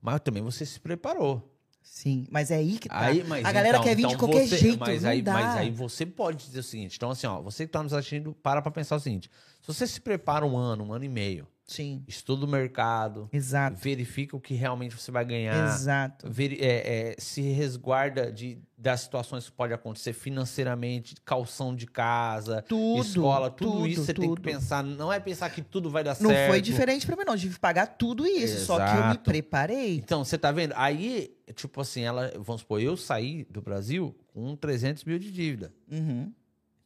[0.00, 1.48] Mas também você se preparou.
[1.82, 2.98] Sim, mas é aí que tá.
[3.00, 5.32] Aí, mas a galera então- quer vir de então qualquer você- jeito, mas aí, dá.
[5.34, 8.32] Mas aí você pode dizer o seguinte, então assim, ó, você que tá nos assistindo,
[8.42, 11.46] para pra pensar o seguinte, se você se prepara um ano, um ano e meio,
[11.64, 16.30] Sim, estuda o mercado, exato, verifica o que realmente você vai ganhar, exato.
[16.30, 22.62] veri- é, é, se resguarda de, das situações que pode acontecer financeiramente, calção de casa,
[22.62, 24.42] Tudo, escola, tudo, tudo, isso você tem que tudo.
[24.42, 24.82] pensar.
[24.82, 26.48] Não é pensar que tudo vai dar Não certo.
[26.50, 27.34] foi diferente pra mim, não.
[27.34, 28.66] Eu tive que pagar tudo isso.
[28.66, 29.20] Só que eu me Exato.
[29.30, 29.96] preparei.
[29.96, 30.74] Então, você tá vendo?
[30.76, 35.72] Aí, tipo assim, ela, vamos supor, eu saí do Brasil com 300 mil de dívida.
[35.90, 36.32] Uhum.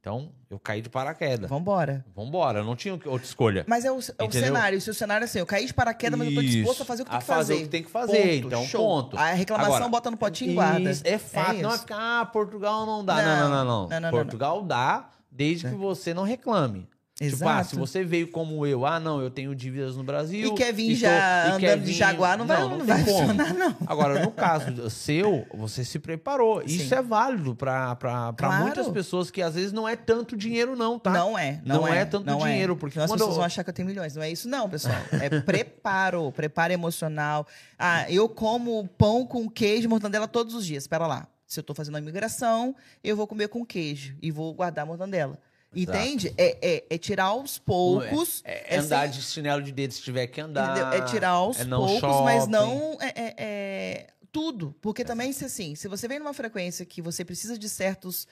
[0.06, 1.50] Então, eu caí de paraquedas.
[1.50, 2.04] Vambora.
[2.14, 3.64] Vambora, eu não tinha outra escolha.
[3.66, 4.80] Mas é o, é o cenário.
[4.80, 7.02] Se o cenário é assim, eu caí de paraquedas, mas eu tô disposto a fazer
[7.02, 7.54] o que tem que fazer.
[7.54, 8.36] o que tem que fazer.
[8.36, 8.86] então, show.
[8.86, 9.18] ponto.
[9.18, 10.88] A reclamação Agora, bota no potinho e guarda.
[10.92, 11.56] Isso, é fato.
[11.60, 11.80] não é isso.
[11.80, 13.16] ficar, ah, Portugal não dá.
[13.16, 13.64] Não, Não, não, não.
[13.64, 13.88] não.
[13.88, 16.88] não, não, não, Portugal dá desde que você não reclame.
[17.18, 17.68] Tipo, ah, Exato.
[17.70, 20.48] se você veio como eu, ah, não, eu tenho dívidas no Brasil.
[20.52, 23.18] E quer vir estou- já quer andando de Jaguar, não vai- não vai tem como.
[23.28, 23.74] funcionar, não.
[23.86, 26.62] Agora, no caso seu, você se preparou.
[26.62, 26.94] Isso Sim.
[26.94, 27.96] é válido pra
[28.36, 28.64] Claro.
[28.64, 31.10] muitas pessoas que às vezes não é tanto dinheiro, não, tá?
[31.10, 31.62] Não é.
[31.64, 33.70] Não, Não é, é tanto não dinheiro, porque Senão as pessoas eu- vão achar que
[33.70, 34.14] eu tenho milhões.
[34.14, 34.94] Não é isso, não, pessoal.
[35.26, 36.30] É preparo.
[36.32, 37.46] preparo emocional.
[37.78, 40.84] Ah, eu como pão com queijo mortandela todos os dias.
[40.84, 41.26] Espera lá.
[41.46, 44.86] Se eu tô fazendo a imigração, eu vou comer com queijo e vou guardar a
[44.86, 45.38] mortandela.
[45.82, 46.32] Entende?
[46.38, 48.40] É, é, é tirar aos poucos.
[48.44, 50.70] É, é andar sem- de chinelo de dedo se tiver que andar.
[50.70, 50.92] Entendeu?
[50.92, 52.50] É tirar aos é poucos, mas shopping.
[52.52, 54.74] não é, é- é tudo.
[54.80, 58.26] Porque também, se assim, se você vem numa frequência que você precisa de certos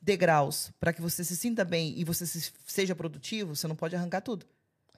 [0.00, 3.94] degraus para que você se sinta bem e você se- seja produtivo, você não pode
[3.94, 4.46] arrancar tudo.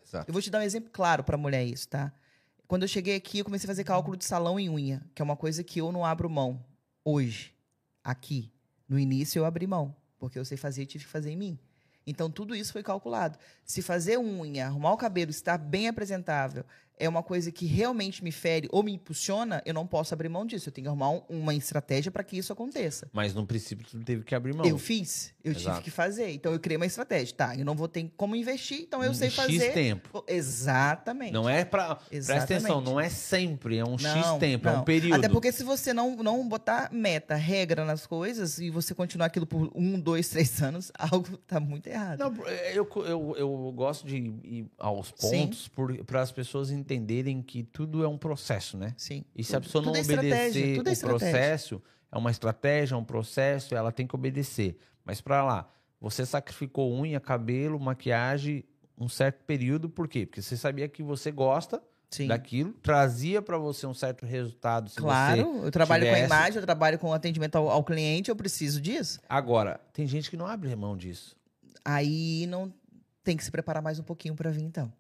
[0.06, 0.28] Exato.
[0.28, 2.12] Eu vou te dar um exemplo claro para mulher isso, tá?
[2.66, 5.24] Quando eu cheguei aqui, eu comecei a fazer cálculo de salão em unha, que é
[5.24, 6.64] uma coisa que eu não abro mão
[7.04, 7.52] hoje,
[8.02, 8.50] aqui.
[8.88, 11.58] No início eu abri mão, porque eu sei fazer e tive que fazer em mim.
[12.06, 13.38] Então tudo isso foi calculado.
[13.64, 16.64] Se fazer unha, arrumar o cabelo, estar bem apresentável,
[16.98, 20.46] é uma coisa que realmente me fere ou me impulsiona, eu não posso abrir mão
[20.46, 20.68] disso.
[20.68, 23.09] Eu tenho que arrumar um- uma estratégia para que isso aconteça.
[23.12, 24.64] Mas no princípio tu teve que abrir mão.
[24.64, 25.76] Eu fiz, eu Exato.
[25.78, 26.30] tive que fazer.
[26.30, 27.35] Então eu criei uma estratégia.
[27.35, 29.72] Tá, eu não vou ter como investir, então eu sei X fazer.
[29.72, 30.24] tempo.
[30.28, 31.33] Exatamente.
[31.33, 31.96] Não é pra.
[31.96, 34.85] Presta atenção, não é sempre, é um X Não, tempo, é um não.
[34.85, 35.16] período.
[35.18, 39.46] Até porque se você não, não botar meta, regra nas coisas e você continuar aquilo
[39.46, 42.18] por um, dois, três anos, algo tá muito errado.
[42.20, 42.35] Não,
[42.72, 45.68] eu, eu, eu gosto de ir aos pontos
[46.07, 46.83] para as pessoas entenderem
[47.46, 48.94] que tudo é um processo, né?
[48.96, 49.24] Sim.
[49.34, 52.94] E se a Tudo- pessoa não é obedecer tudo é o processo, é uma estratégia,
[52.94, 54.78] é um processo, ela tem que obedecer.
[55.04, 55.68] Mas para lá,
[56.00, 58.64] você sacrificou unha, cabelo, maquiagem,
[58.98, 60.24] um certo período, por quê?
[60.26, 62.28] Porque você sabia que você gosta Sim.
[62.28, 64.90] daquilo, trazia para você um certo resultado.
[64.94, 68.36] Claro, eu trabalho com a tivesse- imagem, eu trabalho com atendimento ao, ao cliente, eu
[68.36, 69.18] preciso disso.
[69.28, 71.34] Agora, tem gente que não abre mão disso.
[71.84, 72.72] Aí não
[73.24, 74.92] tem que se preparar mais um pouquinho para vir, então.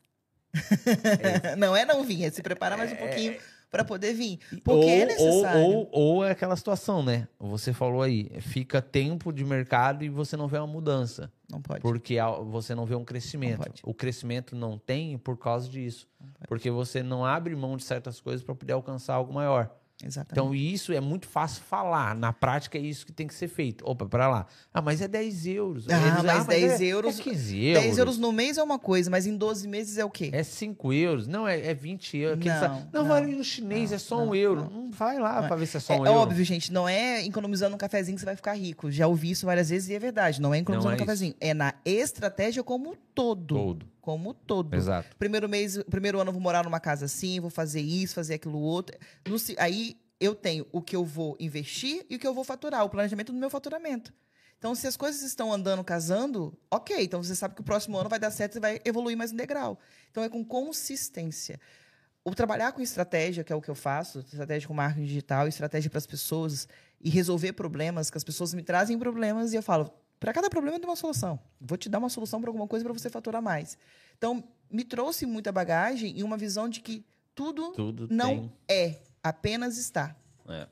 [1.58, 3.36] não é não vir, é se preparar mais um pouquinho
[3.74, 4.38] para poder vir.
[4.62, 5.60] Porque ou, é necessário.
[5.60, 7.26] Ou, ou, ou é aquela situação, né?
[7.40, 11.32] Você falou aí, fica tempo de mercado e você não vê uma mudança.
[11.50, 11.80] Não pode.
[11.80, 13.68] Porque você não vê um crescimento.
[13.82, 16.06] O crescimento não tem por causa disso.
[16.46, 19.68] Porque você não abre mão de certas coisas para poder alcançar algo maior.
[20.02, 20.32] Exatamente.
[20.32, 22.14] Então, isso é muito fácil falar.
[22.14, 23.84] Na prática, é isso que tem que ser feito.
[23.88, 24.46] Opa, para lá.
[24.72, 25.86] Ah, mas é 10 euros.
[25.88, 27.82] Ah, Eles, mas 10 é, euros- É 15 euros.
[27.84, 30.30] 10 euros no mês é uma coisa, mas em 12 meses é o quê?
[30.32, 31.26] É 5 euros.
[31.28, 32.44] Não, é, é 20 euros.
[32.44, 34.62] Não, não, não, vai ali no chinês, não, é só não, um euro.
[34.62, 34.78] não.
[34.86, 36.18] Hum, vai lá Não para ver se é só É, um é euro.
[36.20, 38.90] óbvio, gente, não é economizando um cafezinho que você vai ficar rico.
[38.90, 40.40] Já ouvi isso várias vezes e é verdade.
[40.40, 41.34] Não é economizando é um cafezinho.
[41.40, 43.54] É na estratégia como um todo.
[43.54, 43.93] Todo.
[44.04, 44.74] Como um todo.
[44.74, 45.16] Exato.
[45.16, 48.60] Primeiro mês, primeiro ano eu vou morar numa casa assim, vou fazer isso, fazer aquilo
[48.60, 48.94] outro.
[49.26, 52.84] No aí eu tenho o que eu vou investir e o que eu vou faturar,
[52.84, 54.12] o planejamento do meu faturamento.
[54.58, 57.02] Então, se as coisas estão andando, casando, ok.
[57.02, 59.36] Então você sabe que o próximo ano vai dar certo e vai evoluir mais um
[59.36, 59.78] degrau.
[60.10, 61.58] Então é com consistência.
[62.22, 65.88] O trabalhar com estratégia, que é o que eu faço, estratégia com marketing digital, estratégia
[65.88, 66.68] para as pessoas
[67.00, 69.90] e resolver problemas, que as pessoas me trazem problemas e eu falo,
[70.24, 71.38] para cada problema tem uma solução.
[71.60, 73.76] Vou te dar uma solução para alguma coisa para você faturar mais.
[74.16, 79.76] Então, me trouxe muita bagagem e uma visão de que tudo Tudo não é, apenas
[79.76, 80.16] está.
[80.46, 80.56] tem.
[80.56, 80.66] É.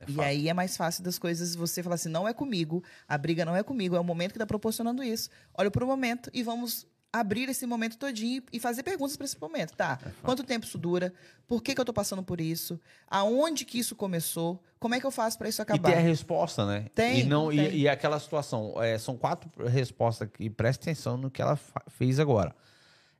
[0.00, 3.16] É E aí é mais fácil das coisas você falar assim, não é comigo, a
[3.16, 5.30] briga não é comigo, é o momento que está proporcionando isso.
[5.54, 9.38] Olha para o momento e vamos abrir esse momento todinho e fazer perguntas para esse
[9.40, 9.72] momento.
[9.74, 11.12] Tá, É quanto tempo isso dura?
[11.46, 12.80] Por que, que eu estou passando por isso?
[13.10, 14.62] Aonde que isso começou?
[14.78, 15.90] Como é que eu faço para isso E acabar?
[15.90, 16.86] ter a resposta, né?
[16.94, 17.58] Tem, E, não, tem.
[17.70, 18.74] e, e aquela situação.
[18.82, 20.48] é, são quatro respostas aqui.
[20.48, 22.54] Presta atenção no que ela fez agora.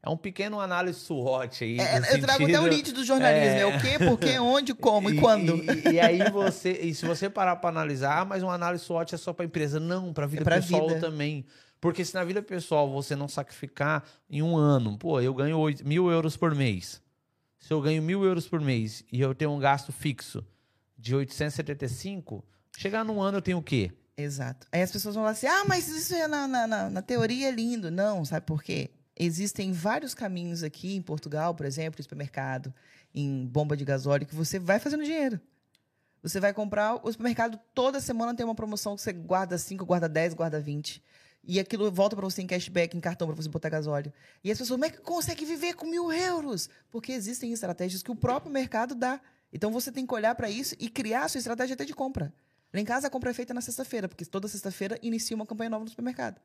[0.05, 1.79] É um pequeno análise SWOT aí.
[1.79, 3.55] É, eu trago até o sentido- lead do jornalismo.
[3.57, 3.67] É, É.
[3.67, 5.57] o quê, por quê, onde, como e, quando.
[5.89, 9.19] E, e aí você, e se você parar para analisar, mas uma análise SWOT é
[9.19, 11.01] só para empresa, não, para vida É pessoal vida.
[11.01, 11.45] também.
[11.83, 15.85] Porque se na vida pessoal você não sacrificar em um ano, pô, eu ganho oito-
[15.85, 17.03] mil euros por mês.
[17.59, 20.47] Se eu ganho mil euros por mês e eu tenho um gasto fixo
[20.97, 22.45] de 875,
[22.79, 23.91] chegar num ano eu tenho o quê?
[24.17, 24.69] Exato.
[24.71, 27.49] Aí as pessoas vão falar assim: ah, mas isso é na, na, na, na teoria
[27.49, 27.91] é lindo.
[27.91, 28.91] Não, sabe por quê?
[29.17, 32.73] Existem vários caminhos aqui em Portugal, por exemplo, em supermercado,
[33.13, 35.41] em bomba de gasóleo, que você vai fazendo dinheiro.
[36.23, 40.09] Você vai comprar, o supermercado toda semana tem uma promoção que você guarda 5, guarda
[40.09, 41.03] 10, guarda 20.
[41.45, 44.13] E aquilo volta para você em cashback, em cartão, para você botar gasóleo.
[44.45, 46.69] E as pessoas, como é que consegue viver com mil euros?
[46.91, 49.21] Porque existem estratégias que o próprio mercado dá.
[49.53, 52.33] Então você tem que olhar para isso e criar a sua estratégia até de compra.
[52.73, 55.69] Lá em casa a compra é feita na sexta-feira, porque toda sexta-feira inicia uma campanha
[55.71, 56.41] nova no supermercado.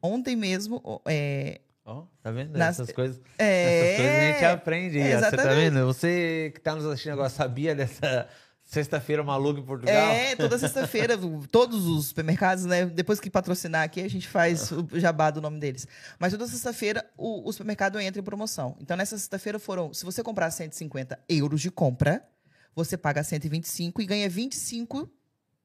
[0.00, 2.56] Ontem mesmo, ó, é, Ó, tá vendo?
[2.56, 4.98] Nas- Essas coisas, é, essas coisas a gente aprende.
[5.00, 5.70] é, ó, Você tá exatamente.
[5.74, 5.86] vendo?
[5.86, 8.28] Você que tá nos assistindo agora sabia dessa
[8.64, 9.94] sexta-feira maluca em Portugal?
[9.94, 11.18] É, toda sexta-feira,
[11.50, 12.86] todos os supermercados, né?
[12.86, 15.86] Depois que patrocinar aqui, a gente faz o jabá do nome deles.
[16.18, 18.76] Mas toda sexta-feira o, o supermercado entra em promoção.
[18.80, 19.92] Então, nessa sexta-feira foram.
[19.92, 22.26] Se você comprar 150 euros de compra,
[22.74, 25.10] você paga 125 e ganha 25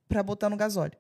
[0.08, 0.98] para botar no gasóleo.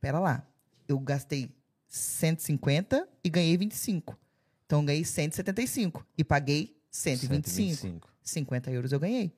[0.00, 0.46] Pera lá.
[0.86, 1.50] Eu gastei
[1.88, 4.18] 150 e ganhei 25.
[4.64, 7.76] Então, eu ganhei 175 e paguei 125.
[7.76, 8.08] 125.
[8.22, 9.32] 50 euros eu ganhei.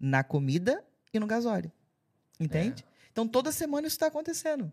[0.00, 0.82] Na comida
[1.12, 1.70] e no gasóleo.
[2.38, 2.84] Entende?
[3.10, 4.72] Então, toda semana isso está acontecendo.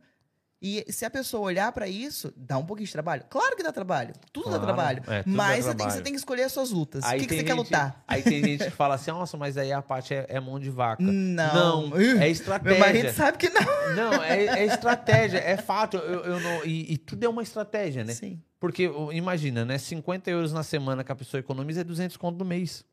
[0.61, 3.23] E se a pessoa olhar para isso, dá um pouquinho de trabalho.
[3.29, 4.13] Claro que dá trabalho.
[4.31, 5.03] Tudo dá Claro, trabalho.
[5.07, 5.97] é, tudo dá mas você, tem, trabalho.
[5.97, 7.03] você tem que escolher as suas lutas.
[7.03, 8.03] o Aí que, que tem você quer gente- lutar?
[8.07, 10.69] Aí tem gente que fala assim, nossa, mas aí a parte é, é mão de
[10.69, 11.03] vaca.
[11.03, 11.89] Não.
[11.89, 12.71] Não, é estratégia.
[12.71, 13.65] Meu marido sabe que não.
[13.95, 15.97] Não, é, é estratégia, é fato.
[15.97, 18.13] Eu, eu não, e, e tudo é uma estratégia, né?
[18.13, 18.41] Sim.
[18.59, 19.77] Porque, imagina, né?
[19.77, 22.83] 50 euros na semana que a pessoa economiza é 200 conto no mês.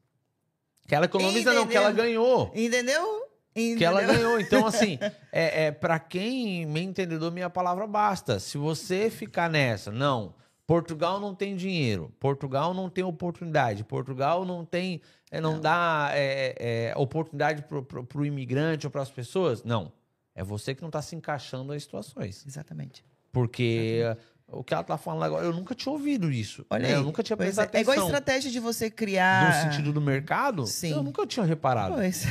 [0.87, 2.05] Que ela economiza não, que ela Entendeu?
[2.05, 2.53] ganhou.
[2.55, 3.29] Entendeu?
[3.55, 4.23] Que ela Entendeu?
[4.23, 4.41] ganhou.
[4.41, 4.99] Então, assim,
[5.31, 8.41] é, é para quem me entendedor, minha palavra basta.
[8.41, 10.35] Se você ficar nessa, não,
[10.67, 16.11] Portugal não tem dinheiro, Portugal não tem oportunidade, Portugal não tem, é, não, não, dá
[16.13, 19.63] é, é, oportunidade para o imigrante ou para as pessoas.
[19.63, 19.93] Não,
[20.35, 22.45] é você que não está se encaixando nas situações.
[22.47, 23.05] Exatamente.
[23.31, 24.32] Porque Exatamente.
[24.53, 26.65] O que ela está falando agora, eu nunca tinha ouvido isso.
[26.69, 26.95] Olha né?
[26.95, 27.69] Eu nunca tinha prestado é.
[27.69, 27.93] atenção.
[27.93, 29.47] É igual a estratégia de você criar...
[29.47, 30.67] No sentido do mercado?
[30.67, 30.93] Sim.
[30.93, 31.95] Eu nunca tinha reparado.
[31.95, 32.27] Pois.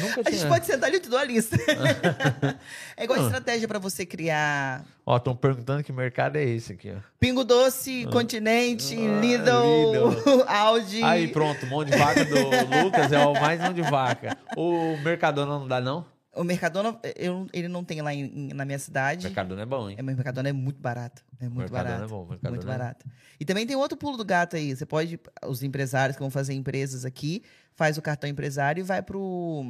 [0.00, 1.56] Nunca a gente pode sentar ali e te dou a lista.
[2.96, 4.84] é igual a estratégia para você criar...
[5.04, 7.00] Ó, estão perguntando que mercado é esse aqui, ó.
[7.18, 8.10] Pingo Doce, ah.
[8.10, 11.02] Continente, ah, Lidl, Lidl, Audi.
[11.02, 14.36] Aí, pronto, mão de vaca do Lucas é o mais mão de vaca.
[14.56, 16.04] O Mercadona não dá, não?
[16.34, 19.24] O Mercadona, eu, ele não tem lá em, na minha cidade.
[19.24, 19.96] Mercadona é bom, hein?
[19.98, 21.24] É, mas o Mercadona é muito barato.
[21.40, 22.04] É muito Mercadona barato.
[22.04, 22.26] é bom.
[22.26, 23.06] Mercadona muito é barato.
[23.40, 24.76] E também tem outro pulo do gato aí.
[24.76, 27.42] Você pode, os empresários que vão fazer empresas aqui,
[27.74, 29.64] faz o cartão empresário e vai pro.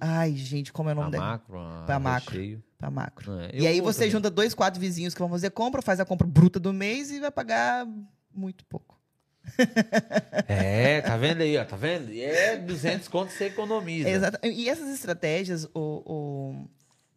[0.00, 1.22] Ai, gente, como é o nome dele?
[1.22, 1.58] Macro.
[1.86, 2.30] Pra macro.
[2.34, 2.64] Recheio.
[2.78, 3.38] Pra macro.
[3.38, 4.10] É, e aí você também.
[4.12, 7.20] junta dois, quatro vizinhos que vão fazer compra, faz a compra bruta do mês e
[7.20, 7.86] vai pagar
[8.34, 8.98] muito pouco.
[10.48, 12.12] É, tá vendo aí, ó, tá vendo?
[12.12, 14.08] É 200 contos você economiza.
[14.08, 14.38] Exato.
[14.46, 16.68] E essas estratégias, o, o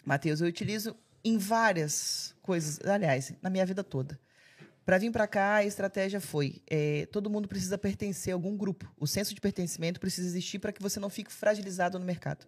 [0.05, 4.19] Matheus, eu utilizo em várias coisas, aliás, na minha vida toda.
[4.85, 8.91] Para vir para cá, a estratégia foi: é, todo mundo precisa pertencer a algum grupo.
[8.97, 12.45] O senso de pertencimento precisa existir para que você não fique fragilizado no mercado.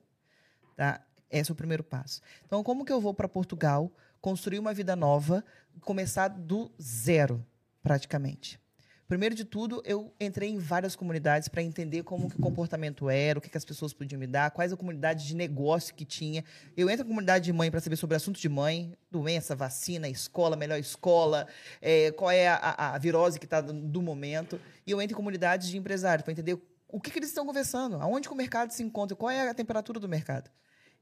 [0.75, 1.01] Tá?
[1.31, 2.21] Esse é o primeiro passo.
[2.45, 5.43] Então, como que eu vou para Portugal, construir uma vida nova,
[5.81, 7.43] começar do zero,
[7.81, 8.59] praticamente?
[9.07, 13.39] Primeiro de tudo, eu entrei em várias comunidades para entender como que o comportamento era,
[13.39, 16.43] o que, que as pessoas podiam me dar, quais a comunidade de negócio que tinha.
[16.75, 20.57] Eu entro na comunidade de mãe para saber sobre assuntos de mãe, doença, vacina, escola,
[20.57, 21.47] melhor escola,
[21.81, 24.59] é, qual é a, a virose que está do momento.
[24.85, 27.95] E eu entro em comunidades de empresários para entender o que, que eles estão conversando,
[28.01, 30.51] aonde que o mercado se encontra, qual é a temperatura do mercado.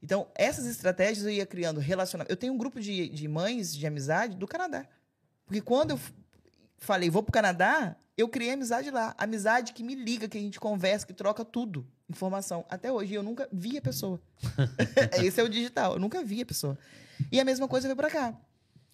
[0.00, 2.32] Então, essas estratégias eu ia criando relacionamento.
[2.32, 4.86] Eu tenho um grupo de, de mães de amizade do Canadá.
[5.44, 6.00] Porque quando eu
[6.78, 9.14] falei, vou pro Canadá, eu criei amizade lá.
[9.18, 11.86] Amizade que me liga, que a gente conversa, que troca tudo.
[12.08, 12.64] Informação.
[12.68, 14.20] Até hoje eu nunca vi a pessoa.
[15.22, 15.94] Esse é o digital.
[15.94, 16.78] Eu nunca vi a pessoa.
[17.30, 18.34] E a mesma coisa veio pra cá.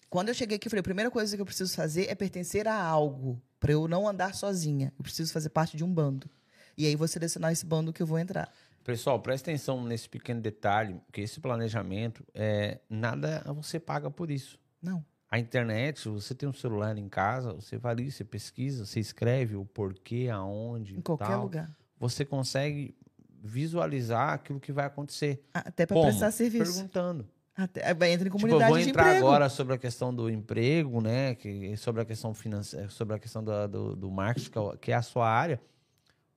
[0.09, 2.67] Quando eu cheguei aqui, eu falei: a primeira coisa que eu preciso fazer é pertencer
[2.67, 3.41] a algo.
[3.59, 4.93] para eu não andar sozinha.
[4.97, 6.29] Eu preciso fazer parte de um bando.
[6.77, 8.51] E aí vou selecionar esse bando que eu vou entrar.
[8.83, 14.59] Pessoal, presta atenção nesse pequeno detalhe, que esse planejamento, é, nada você paga por isso.
[14.81, 15.05] Não.
[15.33, 19.55] A internet, você tem um celular em casa, você vai ali, você pesquisa, você escreve
[19.55, 20.95] o porquê, aonde.
[20.95, 21.41] Em qualquer tal.
[21.41, 21.75] lugar.
[21.99, 22.95] Você consegue
[23.43, 25.43] visualizar aquilo que vai acontecer.
[25.51, 26.75] Até para prestar serviço.
[26.75, 27.27] Perguntando.
[27.57, 31.33] Até, entra em comunidade tipo, eu vou entrar agora sobre a questão do emprego, né?
[31.33, 35.01] Que, sobre a questão financeira, sobre a questão do, do, do marketing, que é a
[35.01, 35.59] sua área.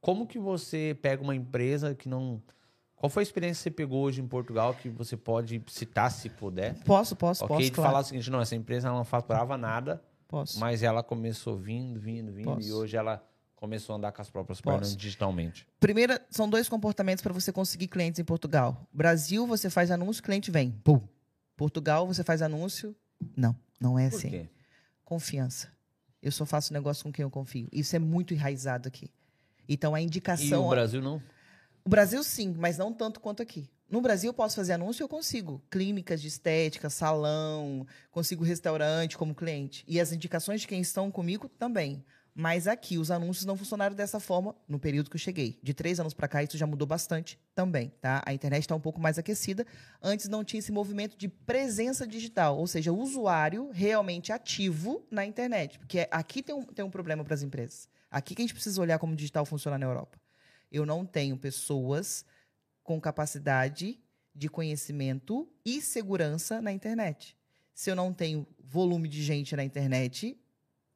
[0.01, 2.43] Como que você pega uma empresa que não
[2.97, 6.31] qual foi a experiência que você pegou hoje em Portugal que você pode citar, se
[6.31, 6.75] puder?
[6.83, 7.67] Posso, posso, okay, posso.
[7.67, 7.91] de claro.
[7.91, 10.59] falar o seguinte: não, essa empresa não faturava nada, posso.
[10.59, 12.67] mas ela começou vindo, vindo, vindo, posso.
[12.67, 13.23] e hoje ela
[13.55, 15.67] começou a andar com as próprias pernas digitalmente.
[15.79, 18.87] Primeira, são dois comportamentos para você conseguir clientes em Portugal.
[18.93, 20.71] Brasil, você faz anúncio, cliente vem.
[20.83, 21.01] Pum.
[21.57, 22.95] Portugal, você faz anúncio.
[23.37, 24.31] Não, não é Por assim.
[24.31, 24.49] Quê?
[25.05, 25.69] Confiança.
[26.23, 27.69] Eu só faço negócio com quem eu confio.
[27.71, 29.11] Isso é muito enraizado aqui.
[29.69, 30.63] Então a indicação.
[30.63, 31.23] E o Brasil não?
[31.87, 33.71] O Brasil sim, mas não tanto quanto aqui.
[33.89, 35.63] No Brasil eu posso fazer anúncio, eu consigo.
[35.71, 39.85] Clínicas de estética, salão, consigo restaurante como cliente.
[39.87, 42.05] E as indicações de quem estão comigo também.
[42.35, 45.61] Mas aqui os anúncios não funcionaram dessa forma no período que eu cheguei.
[45.63, 48.21] De três anos para cá isso já mudou bastante também, tá?
[48.27, 49.65] A internet está um pouco mais aquecida.
[50.03, 55.25] Antes não tinha esse movimento de presença digital, ou seja, o usuário realmente ativo na
[55.25, 55.79] internet.
[55.79, 57.89] Porque aqui tem um, tem um problema para as empresas.
[58.11, 60.19] Aqui que a gente precisa olhar como o digital funciona na Europa
[60.71, 62.25] eu não tenho pessoas
[62.83, 64.01] com capacidade
[64.35, 67.37] de conhecimento e segurança na internet.
[67.75, 70.39] Se eu não tenho volume de gente na internet,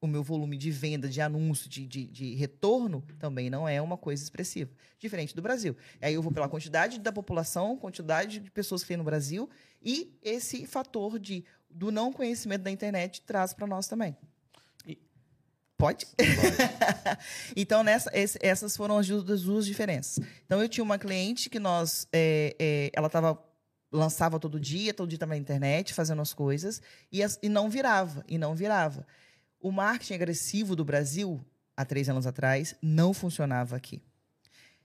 [0.01, 3.99] o meu volume de venda, de anúncio, de, de, de, retorno também não é uma
[3.99, 4.71] coisa expressiva.
[4.99, 5.77] Diferente do Brasil.
[6.01, 9.49] Aí eu vou pela quantidade da população, quantidade de pessoas que tem no Brasil,
[9.83, 14.17] e esse fator de, do não conhecimento da internet traz para nós também.
[15.81, 16.07] Pode?
[16.07, 16.27] Pode.
[17.57, 20.25] então, nessa, esse, essas foram as duas, diferenças.
[20.45, 22.07] Então, eu tinha uma cliente que nós.
[22.13, 23.39] É, é, ela estava
[23.93, 27.69] lançava todo dia, todo dia estava na internet, fazendo as coisas, e, as, e não
[27.69, 29.05] virava, e não virava.
[29.61, 31.45] O marketing agressivo do Brasil,
[31.77, 34.01] há três anos atrás, não funcionava aqui.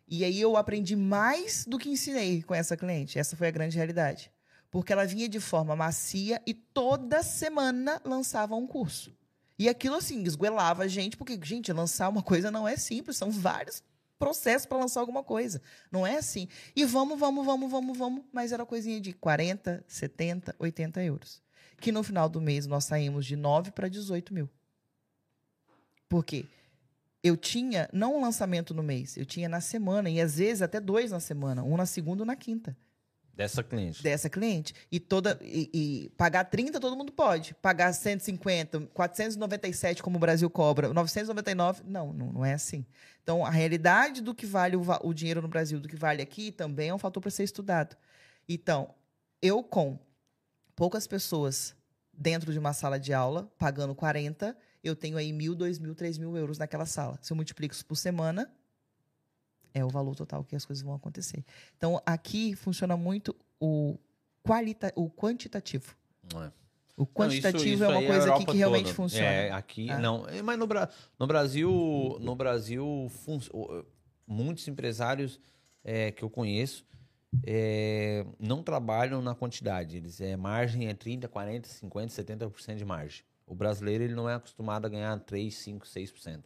[0.08, 3.18] E aí eu aprendi mais do que ensinei com essa cliente.
[3.18, 4.32] Essa foi a grande realidade.
[4.70, 9.16] Porque ela vinha de forma macia e toda semana lançava um curso.
[9.58, 13.32] E aquilo, assim, esguelava a gente, porque, gente, lançar uma coisa não é simples, são
[13.32, 13.82] vários
[14.20, 15.62] processos para lançar alguma coisa.
[15.92, 16.48] Não é assim.
[16.76, 21.42] E vamos, vamos, vamos, vamos, vamos, mas era coisinha de 40, 70, 80 euros.
[21.80, 24.50] Que no final do mês nós saímos de 9 para 18 mil.
[26.08, 26.46] Por quê?
[27.24, 30.80] Eu tinha não um lançamento no mês, eu tinha na semana, e às vezes até
[30.80, 32.78] dois na semana, um na segunda ou na quinta
[33.36, 34.02] Dessa cliente.
[34.02, 34.74] dessa cliente.
[34.90, 37.54] E toda e, e pagar 30 todo mundo pode.
[37.56, 42.86] Pagar 150, 497 como o Brasil cobra, 999, não, não, não é assim.
[43.22, 46.52] Então, a realidade do que vale o, o dinheiro no Brasil, do que vale aqui,
[46.52, 47.98] também é um fator para ser estudado.
[48.48, 48.94] Então,
[49.42, 50.00] eu com
[50.76, 51.76] poucas pessoas
[52.14, 56.18] dentro de uma sala de aula, pagando 40, eu tenho aí mil, dois mil, três
[56.18, 57.20] mil euros naquela sala.
[57.22, 58.50] Se eu multiplico isso por semana,
[59.76, 61.44] é o valor total que as coisas vão acontecer.
[61.78, 63.98] Então, aqui funciona muito o,
[64.42, 65.94] qualita o quantitativo.
[66.34, 66.52] Não é.
[66.98, 68.96] O Não, quantitativo isso- isso é uma a coisa aqui que realmente toda.
[68.96, 69.26] funciona.
[69.28, 70.00] É, aqui Ah.
[70.00, 70.26] não.
[70.30, 73.84] É, Mas no, Bra- no Brasil, no Brasil, fun-
[74.26, 75.38] muitos empresários
[75.84, 76.86] é, que eu conheço
[77.46, 79.98] é, não trabalham na quantidade.
[79.98, 83.24] Eles é margem é 30, 40, 50, 70% de margem.
[83.46, 86.44] O brasileiro ele não é acostumado a ganhar 3, 5, 6%.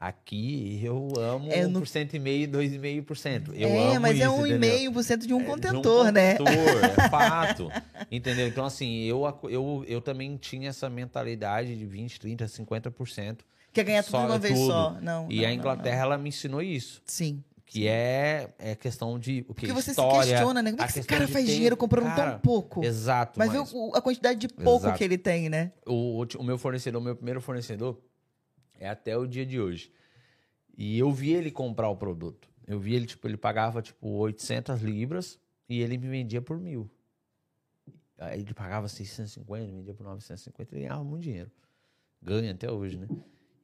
[0.00, 3.52] Aqui eu amo É, no- 1,5%, 2,5%.
[3.54, 4.92] Eu é, amo mas isso, é um entendeu?
[4.92, 6.36] 1,5% de um É, de contentor, né?
[6.36, 7.72] contentor, é fato.
[8.10, 8.46] Entendeu?
[8.46, 13.38] Então, assim, eu, eu, eu também tinha essa mentalidade de 20, 30, 50%.
[13.72, 14.66] Quer ganhar tudo de uma vez tudo.
[14.70, 14.96] só.
[15.02, 16.98] Não, E não, a não, Inglaterra, ela me ensinou isso.
[16.98, 17.02] não.
[17.06, 17.42] Sim.
[17.66, 19.44] Que é, é questão de.
[19.46, 19.66] O que?
[19.66, 20.70] Porque você História, se questiona, né?
[20.70, 22.82] Como é que esse cara faz dinheiro comprando Cara, tão pouco?
[22.82, 23.38] Exato.
[23.38, 24.96] Mas, Mas, a quantidade de pouco Exato.
[24.96, 25.70] que ele tem, né?
[25.86, 28.00] o, o meu fornecedor, meu primeiro fornecedor,
[28.78, 29.92] é até o dia de hoje.
[30.76, 32.48] E eu vi ele comprar o produto.
[32.66, 36.90] Eu vi ele, tipo, ele pagava, tipo, 800 libras e ele me vendia por mil.
[38.18, 41.50] Aí ele pagava 650, vendia por 950, ele ganhava muito dinheiro.
[42.20, 43.08] Ganha até hoje, né?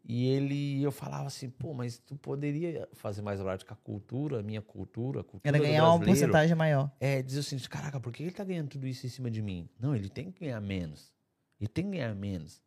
[0.06, 4.40] E ele, eu falava assim, pô, mas tu poderia fazer mais barato com a cultura,
[4.40, 6.90] a minha cultura, a cultura Era ganhar uma porcentagem maior.
[7.00, 9.68] É, diz assim, caraca, por que ele tá ganhando tudo isso em cima de mim?
[9.80, 11.10] Não, ele tem que ganhar menos.
[11.58, 12.60] Ele tem que ganhar menos.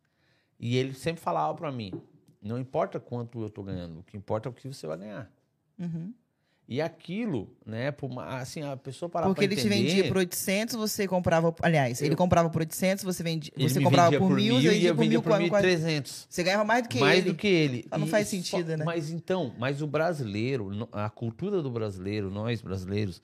[0.58, 1.92] E ele sempre falava pra mim,
[2.42, 5.30] não importa quanto eu tô ganhando, o que importa é o que você vai ganhar.
[5.78, 6.12] Uhum.
[6.70, 7.94] E aquilo, né,
[8.26, 11.54] assim, a pessoa parar Porque pra ele te entender, vendia por 800, você comprava...
[11.62, 14.70] Aliás, ele Eu- comprava por 800, você, vendia, ele você comprava por mil, você e
[14.72, 16.26] vendia eu por vendia por quase- quase- 1.300.
[16.28, 17.30] Você ganhava mais do que mais ele.
[17.30, 17.86] do que ele.
[17.90, 18.84] Ah, não E faz só- sentido, né?
[18.84, 23.22] Mas então, mas o brasileiro, a cultura do brasileiro, nós brasileiros,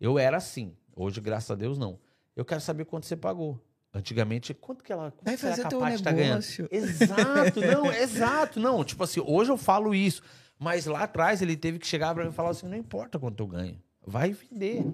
[0.00, 0.72] eu era assim.
[0.94, 1.98] Hoje, graças a Deus, não.
[2.34, 3.60] Eu quero saber quanto você pagou.
[3.96, 6.30] Antigamente, quanto que ela quanto Vai será fazer a teu Paty tá ganhando?
[6.32, 6.68] negócio.
[6.72, 8.84] Exato, não, exato, não.
[8.84, 10.22] Tipo assim, hoje eu falo isso,
[10.58, 13.42] mas lá atrás ele teve que chegar pra mim e falar assim: não importa quanto
[13.42, 14.84] eu ganho, vai vender,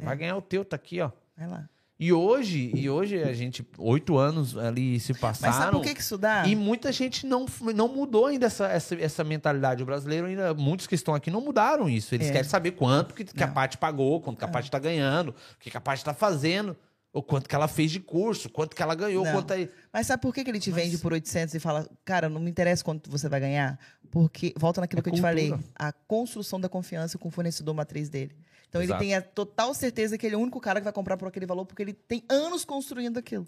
[0.00, 0.04] É.
[0.04, 1.10] vai ganhar o teu, tá aqui, ó.
[1.36, 1.68] Vai lá.
[2.00, 5.52] E hoje, e hoje a gente, oito anos ali se passaram.
[5.54, 6.44] Mas sabe por que que isso dá?
[6.48, 7.46] E muita gente não,
[7.76, 9.84] não mudou ainda essa, essa, essa mentalidade.
[9.84, 12.12] O brasileiro ainda, muitos que estão aqui não mudaram isso.
[12.12, 12.32] Eles É.
[12.32, 13.46] querem saber quanto que, que a.
[13.46, 16.76] Paty pagou, quanto que a Paty tá ganhando, o que, que a Paty tá fazendo,
[17.12, 19.32] ou quanto que ela fez de curso, quanto que ela ganhou, Não.
[19.32, 19.70] quanto aí.
[19.92, 22.40] Mas sabe por que, que ele te Mas- vende por 800 e fala, cara, não
[22.40, 23.78] me interessa quanto você vai ganhar?
[24.10, 25.68] Porque, volta naquilo É que eu te falei, cultura.
[25.74, 28.34] a construção da confiança com o fornecedor matriz dele.
[28.68, 29.00] Então ele Exato.
[29.04, 31.44] tem a total certeza que ele é o único cara que vai comprar por aquele
[31.44, 33.46] valor, porque ele tem anos construindo aquilo.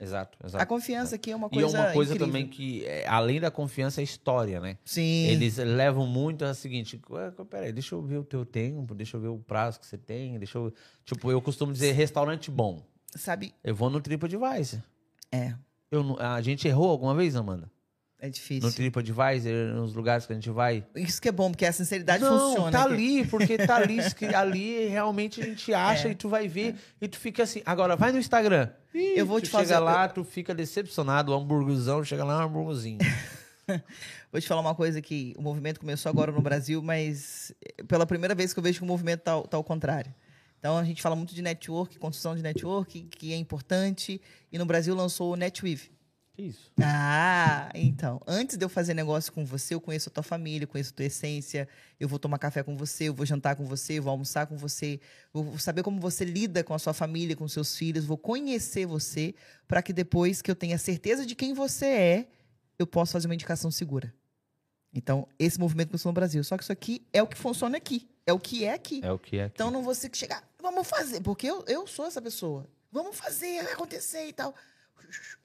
[0.00, 0.66] Exato, A exato.
[0.66, 2.26] confiança aqui é uma E coisa é uma coisa incrível.
[2.32, 4.78] também que, é, além da confiança, é história, né?
[4.84, 5.26] Sim.
[5.26, 9.20] Eles levam muito a seguinte, "Ué, peraí, deixa eu ver o teu tempo, deixa eu
[9.20, 10.72] ver o prazo que você tem, deixa eu...
[11.04, 12.82] Tipo, eu costumo dizer restaurante bom.
[13.14, 13.52] Sabe?
[13.62, 14.80] Eu vou no TripAdvisor.
[15.30, 15.54] É,
[15.90, 17.70] Eu, a gente errou alguma vez, Amanda?
[18.20, 18.72] É No difícil.
[18.72, 20.84] TripAdvisor, nos lugares que a gente vai?
[20.94, 22.70] Isso que é bom, porque a sinceridade não, funciona.
[22.70, 22.92] tá aqui.
[22.92, 23.98] ali, porque tá ali,
[24.36, 26.10] ali realmente a gente acha É.
[26.12, 27.62] e tu vai ver e tu fica assim.
[27.64, 28.68] Agora, vai no Instagram.
[28.94, 32.48] Ih, Eu vou te fazer- chega lá, tu fica decepcionado, o hambúrguerzão, chega lá, um
[32.48, 32.98] hambúrguerzinho.
[34.32, 38.06] Vou te falar uma coisa que o movimento começou agora no Brasil, mas eh, pela
[38.06, 40.12] primeira vez que eu vejo que o movimento tá, tá ao contrário.
[40.58, 44.20] Então a gente fala muito de network, construção de network, que é importante,
[44.52, 45.90] e no Brasil lançou o NetWeave.
[46.40, 46.72] Isso?
[46.80, 48.20] Ah, então.
[48.26, 51.04] Antes de eu fazer negócio com você, eu conheço a tua família, conheço a tua
[51.04, 51.68] essência,
[51.98, 54.56] eu vou tomar café com você, eu vou jantar com você, eu vou almoçar com
[54.56, 54.98] você,
[55.32, 59.34] vou saber como você lida com a sua família, com seus filhos, vou conhecer você,
[59.68, 62.28] para que depois que eu tenha certeza de quem você é,
[62.78, 64.14] eu possa fazer uma indicação segura.
[64.92, 66.42] Então, esse movimento começou no Brasil.
[66.42, 68.08] Só que isso aqui é o que funciona aqui.
[68.26, 69.00] É o que é aqui.
[69.04, 69.44] É o que é.
[69.44, 69.54] aqui.
[69.54, 72.66] Então não vou chegar, vamos fazer, porque eu, eu sou essa pessoa.
[72.90, 74.54] Vamos fazer, vai acontecer e tal.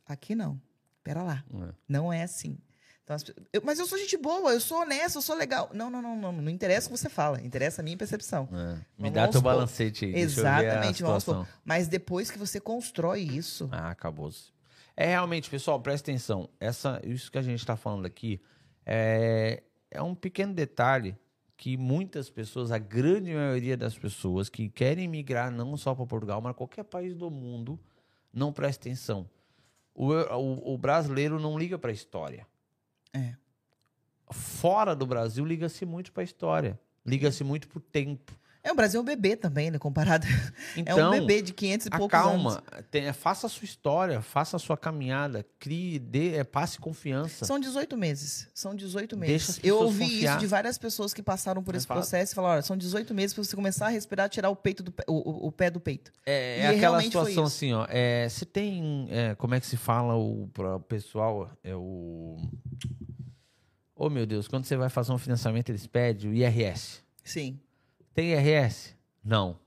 [0.06, 0.60] Aqui não.
[1.06, 1.44] Pera lá.
[1.54, 1.74] É.
[1.88, 2.58] Não é assim.
[3.04, 3.16] Então,
[3.54, 5.70] eu- mas eu sou gente boa, eu sou honesto, eu sou legal.
[5.72, 6.32] Não, não, não, não.
[6.32, 7.40] Não interessa o que você fala.
[7.40, 8.50] Interessa a minha percepção.
[8.52, 8.80] É.
[8.98, 10.16] Me dá teu balancete aí.
[10.16, 11.48] Exatamente, vamos supor.
[11.64, 13.70] Mas depois que você constrói isso.
[13.72, 14.52] Ah, acabou-se.
[14.98, 16.50] É realmente, pessoal, presta atenção.
[16.60, 18.42] Essa, isso que a gente está falando aqui
[18.86, 21.16] é, é um pequeno detalhe
[21.58, 26.42] que muitas pessoas, a grande maioria das pessoas que querem migrar não só para Portugal,
[26.42, 27.80] mas qualquer país do mundo,
[28.34, 29.30] não presta atenção.
[29.96, 32.46] O, o- o brasileiro não liga para a história.
[33.14, 33.34] É.
[34.32, 38.38] fora do Brasil liga-se muito para a história, liga-se muito para o tempo.
[38.68, 39.78] É, o Brasil é um bebê também, né?
[39.78, 40.26] Comparado.
[40.76, 42.64] Então, é um bebê de 500 e poucos acalma, anos.
[42.90, 47.46] tem- faça a sua história, faça a sua caminhada, crie, dê, é, passe confiança.
[47.46, 48.48] São 18 meses.
[48.56, 49.60] São 18 Deixa meses.
[49.64, 50.32] Eu ouvi confiar.
[50.32, 53.14] isso de várias pessoas que passaram por É esse processo e falaram: olha, são 18
[53.14, 55.80] meses para você começar a respirar, tirar o peito do pé- o, o- pé do
[55.80, 56.12] peito.
[56.26, 57.86] É, é aquela situação assim, ó.
[57.88, 59.08] É, você tem.
[59.12, 61.52] é, como é que se fala o para o pessoal?
[61.64, 62.38] É o.
[63.96, 67.00] Oh, meu Deus, quando você vai fazer um financiamento, eles pedem o IRS.
[67.24, 67.60] Sim.
[68.16, 68.96] Tem IRS?
[69.24, 69.60] Não,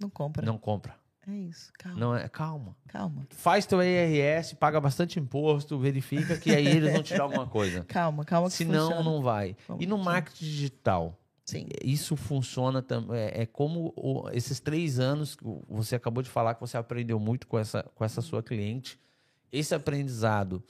[0.00, 0.44] Não compra.
[0.44, 0.98] não compra.
[1.28, 1.70] É isso.
[1.78, 2.00] Calma.
[2.00, 2.74] Não é, calma.
[2.88, 3.26] Calma.
[3.30, 7.84] Faz teu IRS, paga bastante imposto, verifica que aí eles vão tirar alguma coisa.
[7.88, 9.04] Calma, calma que Senão, funciona.
[9.04, 9.54] não vai.
[9.68, 11.16] Vamos E no marketing digital?
[11.44, 11.66] Sim.
[11.84, 13.16] Isso funciona também.
[13.18, 17.20] É, é como o- esses três anos que você acabou de falar que você aprendeu
[17.20, 18.98] muito com essa, com essa sua cliente.
[19.52, 20.62] Esse aprendizado,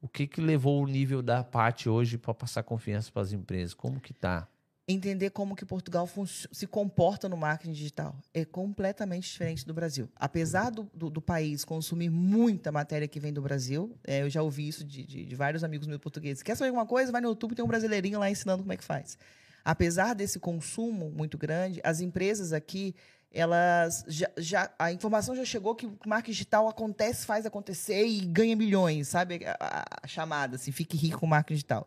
[0.00, 3.74] o que, que levou o nível da parte hoje para passar confiança para as empresas?
[3.74, 4.48] Como que tá?
[4.88, 6.08] Entender como que Portugal
[6.50, 8.16] se comporta no marketing digital.
[8.32, 10.08] É completamente diferente do Brasil.
[10.16, 14.40] Apesar do, do, do país consumir muita matéria que vem do Brasil, é, eu já
[14.42, 16.42] ouvi isso de, de- de vários amigos meus portugueses.
[16.42, 17.12] Quer saber alguma coisa?
[17.12, 19.18] Vai no YouTube, tem um brasileirinho lá ensinando como é que faz.
[19.62, 22.94] Apesar desse consumo muito grande, as empresas aqui,
[23.30, 28.20] elas já, já- a informação já chegou que o marketing digital acontece, faz acontecer e
[28.24, 29.44] ganha milhões, sabe?
[29.44, 31.86] A, a- a chamada, assim, fique rico com marketing digital.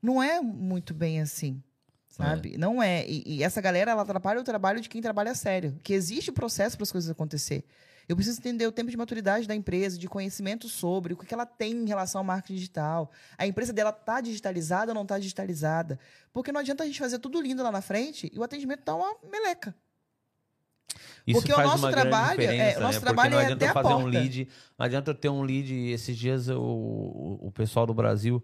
[0.00, 1.62] Não é muito bem assim
[2.18, 2.58] sabe?
[2.58, 3.06] Não é.
[3.08, 5.78] E, e essa galera, ela atrapalha o trabalho de quem trabalha sério.
[5.82, 7.64] Que existe processo para as coisas acontecer.
[8.08, 11.44] Eu preciso entender o tempo de maturidade da empresa, de conhecimento sobre o que ela
[11.44, 13.10] tem em relação ao marketing digital.
[13.36, 15.98] A empresa dela está digitalizada ou não está digitalizada.
[16.32, 18.94] Porque não adianta a gente fazer tudo lindo lá na frente e o atendimento tá
[18.94, 19.74] uma meleca.
[21.26, 23.04] Isso Porque o nosso trabalho- é, o nosso né?
[23.04, 24.18] trabalho não é adianta até eu a fazer um porta.
[24.18, 24.48] lead.
[24.78, 25.90] Não adianta ter um lead.
[25.90, 28.42] Esses dias o, o pessoal do Brasil.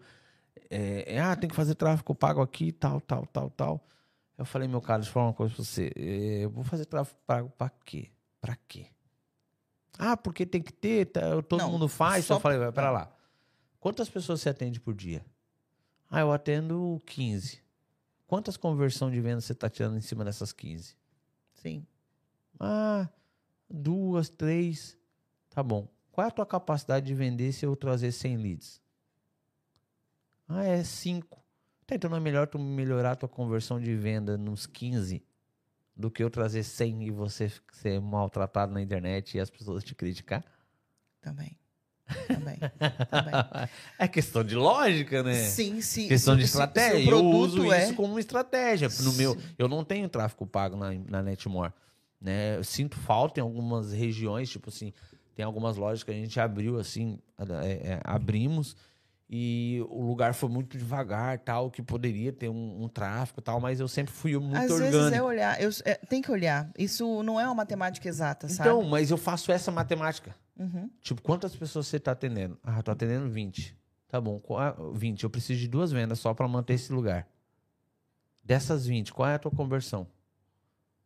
[0.70, 3.86] É, é, ah, tem que fazer tráfego pago aqui, tal, tal, tal, tal.
[4.36, 5.92] Eu falei, meu cara, deixa eu falar uma coisa pra você.
[5.96, 8.10] É, eu vou fazer tráfego pago pra quê?
[8.40, 8.86] Pra quê?
[9.98, 12.24] Ah, porque tem que ter, tá, todo Não, mundo faz.
[12.24, 13.12] só- Eu falei, vai, pera lá.
[13.78, 15.24] Quantas pessoas você atende por dia?
[16.10, 17.62] Ah, eu atendo 15.
[18.26, 20.96] Quantas conversão de venda você está tirando em cima dessas 15?
[21.52, 21.86] Sim.
[22.58, 23.08] Ah,
[23.70, 24.96] duas, três.
[25.50, 25.86] Tá bom.
[26.10, 28.80] Qual é a tua capacidade de vender se eu trazer 100 leads?
[30.48, 31.42] Ah, é 5.
[31.86, 35.22] Tá, então não é melhor tu melhorar a tua conversão de venda nos 15
[35.96, 39.94] do que eu trazer 100 e você ser maltratado na internet e as pessoas te
[39.94, 40.44] criticar?
[41.20, 41.56] Também.
[42.28, 42.58] Também.
[43.10, 43.34] Também.
[43.98, 45.34] É questão de lógica, né?
[45.34, 46.08] Sim, sim.
[46.08, 46.98] Questão de se- se o estratégia.
[46.98, 48.88] Eu produto uso é- isso como uma estratégia.
[49.02, 51.72] No meu, eu não tenho tráfego pago na, na Netmore.
[52.20, 52.56] Né?
[52.56, 54.92] Eu sinto falta em algumas regiões, tipo assim,
[55.34, 57.18] tem algumas lojas que a gente abriu assim,
[57.62, 58.76] é, é, abrimos
[59.28, 63.80] e o lugar foi muito devagar, tal, que poderia ter um, um tráfego tal, mas
[63.80, 64.98] eu sempre fui muito Às orgânico.
[64.98, 65.60] vezes é olhar.
[65.60, 66.70] Eu, é, tem que olhar.
[66.78, 68.90] Isso não é uma matemática exata, então, sabe?
[68.90, 70.34] mas eu faço essa matemática.
[70.58, 70.88] Uhum.
[71.00, 72.58] Tipo, quantas pessoas você tá atendendo?
[72.62, 73.76] Ah, tô atendendo 20.
[74.08, 75.24] Tá bom, qual é- 20.
[75.24, 77.26] Eu preciso de duas vendas só para manter esse lugar.
[78.44, 80.06] Dessas 20, qual é a tua conversão?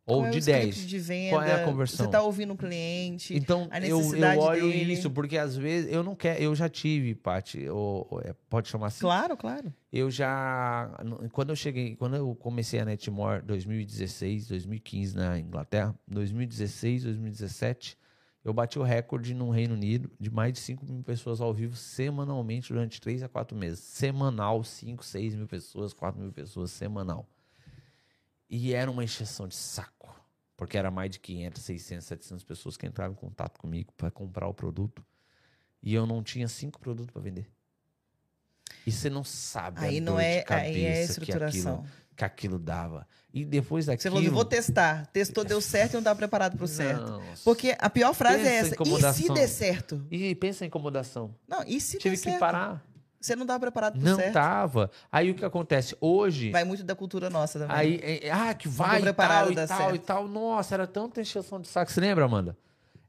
[0.09, 0.87] Ou é de script 10.
[0.87, 1.97] De venda, Qual é a conversão?
[1.97, 3.35] Você está ouvindo o cliente.
[3.35, 4.93] Então, eu, eu olho dele.
[4.93, 6.41] isso, porque às vezes eu não quero.
[6.41, 9.01] Eu já tive, Paty, ou- ou é, pode chamar assim?
[9.01, 9.73] Claro, claro.
[9.91, 10.89] Eu já.
[11.31, 17.97] Quando eu cheguei, quando eu comecei a Netmore 2016, 2015 na Inglaterra, 2016, 2017,
[18.43, 21.75] eu bati o recorde no Reino Unido de mais de 5 mil pessoas ao vivo
[21.75, 23.79] semanalmente durante 3 a 4 meses.
[23.79, 27.27] Semanal, 5, 6 mil pessoas, 4 mil pessoas, semanal.
[28.49, 30.09] E era uma encheção de saco.
[30.57, 34.47] Porque era mais de 500, 600, 700 pessoas que entravam em contato comigo para comprar
[34.47, 35.05] o produto.
[35.81, 37.49] E eu não tinha cinco produtos para vender.
[38.85, 41.11] E você não sabe Aí a não dor é, de cabeça aí é a que,
[41.11, 41.73] estruturação.
[41.75, 43.07] aquilo, que aquilo dava.
[43.33, 44.15] E depois daquilo...
[44.15, 45.07] Você falou, vou testar.
[45.07, 47.21] Testou, deu certo e não estava preparado para o certo.
[47.45, 48.75] Porque a pior frase é essa.
[48.75, 50.05] E se der certo?
[50.11, 51.33] E pensa em incomodação.
[51.47, 52.39] Não, e se Tive der que certo?
[52.39, 52.83] parar.
[53.19, 54.33] Você não estava preparado para Não certo.
[54.33, 54.89] tava.
[55.11, 55.95] Aí o que acontece?
[55.99, 56.51] Hoje...
[56.51, 57.75] Vai muito da cultura nossa também.
[57.75, 59.95] Aí, é, ah, que vai e tal, e tal, certo.
[59.95, 60.27] e tal.
[60.27, 61.91] Nossa, era tanta encheção de saco.
[61.91, 62.57] Você lembra, Amanda?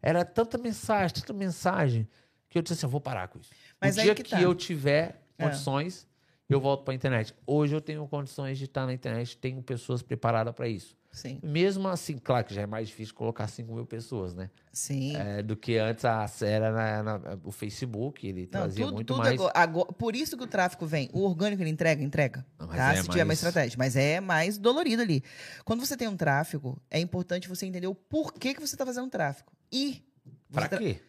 [0.02, 2.08] Era tanta mensagem, tanta mensagem,
[2.48, 3.50] que eu disse assim, eu vou parar com isso.
[3.80, 4.42] Mas o dia que que, tá.
[4.42, 5.44] eu tiver É.
[5.44, 6.08] condições,
[6.48, 7.32] eu volto para a internet.
[7.46, 10.96] Hoje eu tenho condições de estar na internet, tenho pessoas preparadas para isso.
[11.12, 14.48] Sim, Mesmo assim, claro que já é mais difícil colocar 5 mil pessoas, né?
[14.72, 15.16] sim.
[15.16, 19.06] É, do que antes a, era na- na- o Facebook, ele Não, trazia tudo, muito
[19.08, 19.32] tudo mais.
[19.34, 21.10] agora, agora- Por isso que o tráfico vem.
[21.12, 22.46] O orgânico ele entrega, entrega.
[22.58, 22.92] Não, tá?
[22.92, 23.76] é Se tiver uma mais- estratégia.
[23.76, 25.24] Mas é mais dolorido ali.
[25.64, 29.10] Quando você tem um tráfego, é importante você entender o porquê que você está fazendo
[29.10, 29.50] tráfego.
[29.72, 30.04] E.
[30.52, 31.00] Pra tra- quê?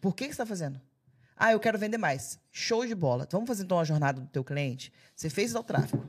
[0.00, 0.80] Por que, que você está fazendo?
[1.36, 2.38] Ah, eu quero vender mais.
[2.52, 3.26] Show de bola.
[3.30, 4.92] Vamos fazer então a jornada do teu cliente?
[5.16, 6.06] Você fez o tráfego.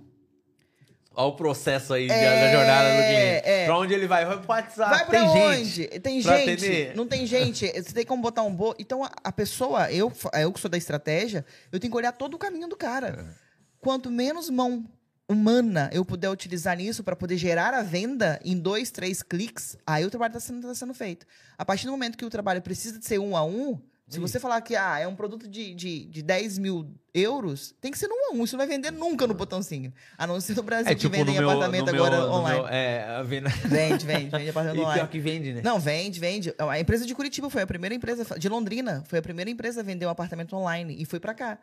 [1.17, 3.47] Olha o processo aí É, da jornada do cliente.
[3.49, 3.65] é.
[3.65, 4.23] Pra onde ele vai?
[4.23, 4.89] Vai pro WhatsApp.
[4.91, 5.65] Vai pra tem onde?
[5.65, 5.99] gente.
[5.99, 6.51] tem pra gente.
[6.53, 6.95] atender.
[6.95, 7.67] Não tem gente.
[7.67, 8.75] Você tem como botar um bo...
[8.77, 12.35] Então a, a pessoa, eu, eu que sou da estratégia, eu tenho que olhar todo
[12.35, 13.07] o caminho do cara.
[13.19, 13.47] É.
[13.79, 14.85] Quanto menos mão
[15.27, 20.05] humana eu puder utilizar nisso para poder gerar a venda em dois, três cliques, aí
[20.05, 21.25] o trabalho está sendo, tá sendo feito.
[21.57, 24.39] A partir do momento que o trabalho precisa de ser um a um, se você
[24.39, 28.07] falar que ah, é um produto de, de, de 10 mil euros, tem que ser
[28.07, 28.43] no um a um.
[28.43, 29.93] Isso não vai vender nunca no botãozinho.
[30.17, 32.59] A não ser no Brasil, É que tipo no vendem apartamento meu- agora online.
[32.61, 33.49] meu- é, venda.
[33.49, 34.99] Vende, vende, vende apartamento E online.
[35.01, 35.61] pior que vende, né?
[35.63, 36.53] Não, vende, vende.
[36.57, 39.83] A empresa de Curitiba foi a primeira empresa, de Londrina, foi a primeira empresa a
[39.83, 41.59] vender um apartamento online e foi pra cá.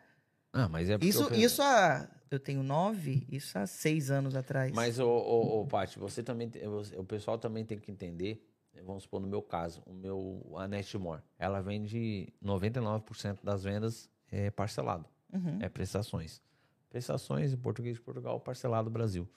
[0.53, 2.07] Ah, mas é porque Isso, eu- isso há.
[2.31, 4.71] Eu tenho nove, isso há seis anos atrás.
[4.73, 6.51] Mas, ô, ô, ô Paty, você também.
[6.97, 8.43] o pessoal também tem que entender.
[8.83, 14.51] Vamos supor, no meu caso, o meu, a Netmore, ela vende 99% das vendas é
[14.51, 15.05] parcelado.
[15.31, 15.59] Uhum.
[15.61, 16.41] É prestações.
[16.89, 19.27] Prestações em português de Portugal, parcelado Brasil.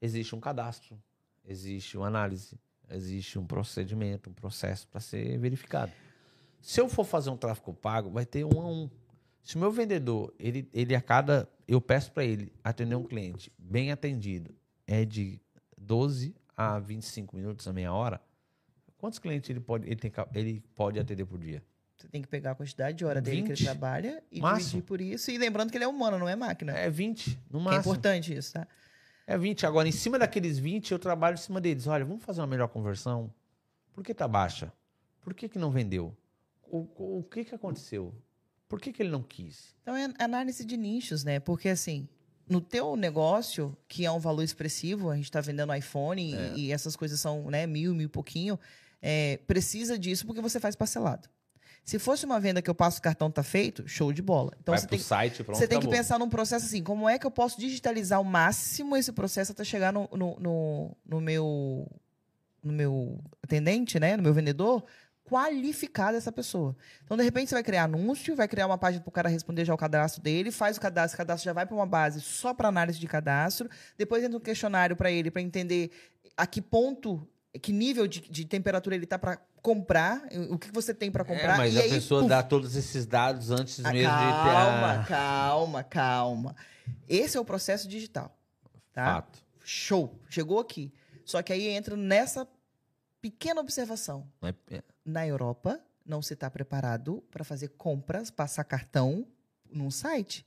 [0.00, 1.00] Existe um cadastro,
[1.44, 2.58] existe uma análise,
[2.90, 5.92] existe um procedimento, um processo para ser verificado.
[6.60, 8.90] Se eu for fazer um tráfego pago, vai ter um a um.
[9.42, 11.48] Se o meu vendedor, ele, ele a cada.
[11.66, 14.54] Eu peço para ele atender um cliente bem atendido,
[14.86, 15.40] é de
[15.76, 18.20] 12 a 25 minutos, a meia hora.
[18.98, 21.62] Quantos clientes ele pode, ele tem, ele pode atender por dia?
[21.96, 23.64] Você tem que pegar a quantidade de hora dele que ele 20?
[23.64, 24.64] trabalha e Máximo.
[24.70, 25.30] dividir por isso.
[25.30, 26.72] E lembrando que ele é humano, não é máquina.
[26.72, 27.80] É 20, no Que é máximo.
[27.80, 28.66] importante isso, tá?
[29.26, 29.64] É 20.
[29.64, 31.86] Agora, em cima daqueles 20, eu trabalho em cima deles.
[31.86, 33.32] Olha, vamos fazer uma melhor conversão.
[33.92, 34.72] Por que tá baixa?
[35.22, 36.14] Por que, que não vendeu?
[36.70, 38.14] O, o, o que, que aconteceu?
[38.68, 39.74] Por que, que ele não quis?
[39.82, 41.38] Então é análise de nichos, né?
[41.38, 42.08] Porque assim,
[42.48, 46.52] no teu negócio, que é um valor expressivo, a gente está vendendo iPhone e- É.
[46.56, 48.58] e, essas coisas são né, mil, mil e pouquinho,
[49.00, 51.28] é, precisa disso porque você faz parcelado.
[51.84, 54.52] Se fosse uma venda que eu passo o cartão tá feito, show de bola.
[54.58, 57.18] Então Vai você tem, site, pronto, você tem que pensar num processo assim, como é
[57.18, 61.86] que eu posso digitalizar ao máximo esse processo até chegar no, no, no, no meu
[62.62, 64.82] no meu atendente, né, no meu vendedor,
[65.24, 66.76] qualificar essa pessoa.
[67.04, 69.64] Então, de repente, você vai criar anúncio, vai criar uma página para o cara responder
[69.64, 72.52] já o cadastro dele, faz o cadastro, o cadastro já vai para uma base só
[72.52, 75.90] para análise de cadastro, depois entra um questionário para ele, para entender
[76.36, 77.26] a que ponto,
[77.62, 81.54] que nível de, de temperatura ele está para comprar, o que você tem para comprar.
[81.54, 85.06] É, mas a aí, pessoa puf, dá todos esses dados antes ah, mesmo calma, de
[85.06, 85.16] ter a...
[85.16, 86.56] calma, calma.
[87.08, 88.36] Esse é o processo digital.
[88.92, 89.06] Tá?
[89.06, 89.42] Fato.
[89.64, 90.20] Show.
[90.28, 90.92] Chegou aqui.
[91.24, 92.46] Só que aí entra nessa
[93.22, 94.28] pequena observação.
[94.42, 99.26] É- é- Na Europa, não se está preparado para fazer compras, passar cartão
[99.70, 100.46] num site.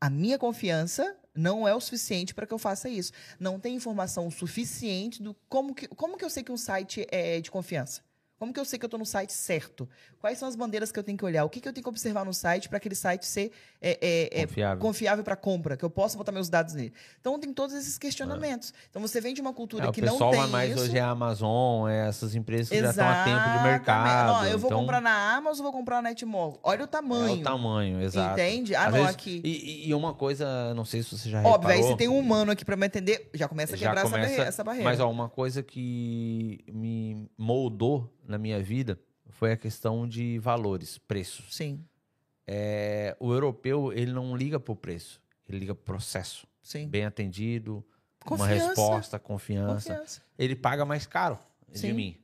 [0.00, 3.12] A minha confiança não é o suficiente para que eu faça isso.
[3.38, 7.40] Não tem informação suficiente do como que, como que eu sei que um site é
[7.40, 8.02] de confiança.
[8.40, 9.86] Como que eu sei que eu estou no site certo?
[10.18, 11.44] Quais são as bandeiras que eu tenho que olhar?
[11.44, 14.40] O que, que eu tenho que observar no site para aquele site ser é, é,
[14.40, 14.78] é, Confiável.
[14.80, 16.90] confiável para compra, que eu possa botar meus dados nele.
[17.20, 18.72] Então tem todos esses questionamentos.
[18.88, 20.80] Então você vem de uma cultura É, o que não pessoal tem vai mais isso.
[20.84, 24.32] hoje é a Amazon, é essas empresas que já estão há tempo de mercado.
[24.32, 26.58] Ó, eu vou então, comprar na Amazon ou vou comprar na Netmall?
[26.62, 27.40] Olha o É tamanho.
[27.40, 28.40] o tamanho, exato.
[28.40, 28.74] Entende?
[28.74, 29.42] Ah, Às não, vezes- aqui.
[29.44, 31.92] E, e uma coisa, não sei se você já Óbvio, aí reparou.
[31.92, 34.44] se tem um humano aqui para me atender, já começa a quebrar essa começa- barreira-
[34.48, 34.88] essa barreira.
[34.88, 40.98] Mas ó, uma coisa que me moldou na minha vida foi a questão de valores,
[40.98, 41.54] preços.
[41.54, 41.84] Sim,
[42.46, 46.46] É, o europeu, ele não liga pro preço, ele liga pro processo.
[46.62, 46.88] sim.
[46.88, 47.84] Bem atendido,
[48.26, 48.66] uma Confiança.
[48.68, 49.90] resposta, confiança.
[49.92, 50.22] Confiança.
[50.38, 51.92] Ele paga mais caro de Sim.
[51.92, 52.16] mim.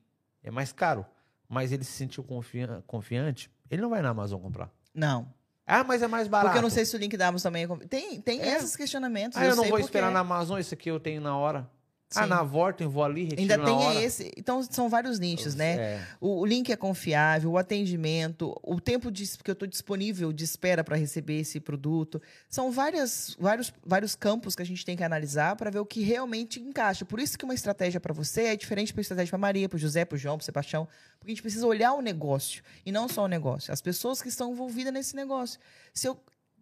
[0.42, 1.06] É mais caro.
[1.48, 4.70] Mas ele se sentiu confia- confiante, ele não vai na Amazon comprar.
[4.92, 5.32] Não.
[5.66, 6.48] Ah, mas é mais barato.
[6.48, 7.66] Porque eu não sei se o link da Amazon também é.
[7.66, 8.56] confi- Tem, tem É.
[8.56, 9.36] esses questionamentos.
[9.38, 11.68] Ah, eu, não sei vou porque- esperar na Amazon, isso aqui eu tenho na hora.
[12.14, 12.28] Ah, Sim.
[12.28, 14.00] na Vorten, eu vou ali, retiro Ainda tem hora.
[14.00, 14.30] esse.
[14.36, 15.76] Então, são vários nichos, né?
[15.76, 16.06] É.
[16.20, 20.44] O, o link é confiável, o atendimento, o tempo de, que eu estou disponível de
[20.44, 22.22] espera para receber esse produto.
[22.48, 26.00] São várias, vários, vários campos que a gente tem que analisar para ver o que
[26.02, 27.04] realmente encaixa.
[27.04, 30.04] Por isso que uma estratégia para você é diferente para estratégia para Maria, para José,
[30.04, 30.86] para João, para Sebastião.
[31.18, 33.72] Porque a gente precisa olhar o negócio e não só o negócio.
[33.72, 35.58] As pessoas que estão envolvidas nesse negócio.
[35.92, 36.16] Se eu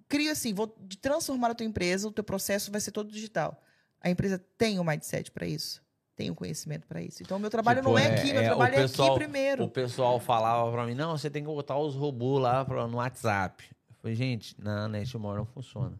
[0.08, 0.68] crio assim, vou
[1.02, 3.62] transformar a tua empresa, o teu processo vai ser todo digital.
[4.04, 5.82] A empresa tem o mindset para isso?
[6.14, 7.22] Tem o conhecimento para isso.
[7.22, 9.08] Então, o meu trabalho Tipo, não é é- aqui, meu é, o trabalho é pessoal-
[9.16, 9.64] aqui primeiro.
[9.64, 12.98] O pessoal falava pra mim, não, você tem que botar os robôs lá pra- no
[12.98, 13.64] WhatsApp.
[13.88, 15.98] Eu falei, gente, na Netmore não funciona.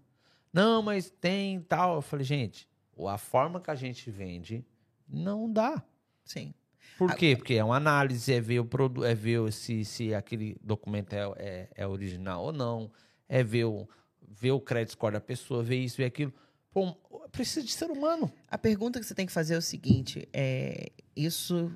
[0.53, 1.97] Não, mas tem tal.
[1.97, 2.69] Eu falei, gente,
[3.09, 4.65] a forma que a gente vende
[5.09, 5.83] não dá.
[6.25, 6.55] Sim.
[6.99, 7.35] Por quê?
[7.35, 11.23] Porque é uma análise, é ver o produto, é ver se, se aquele documento é,
[11.39, 12.89] é, é original ou não,
[13.29, 13.89] é ver o,
[14.23, 16.33] ver o credit score da pessoa, ver isso, ver aquilo.
[16.71, 16.95] Pô,
[17.35, 18.33] precisa de ser humano.
[18.49, 21.71] A pergunta que você tem que fazer é o seguinte: é, isso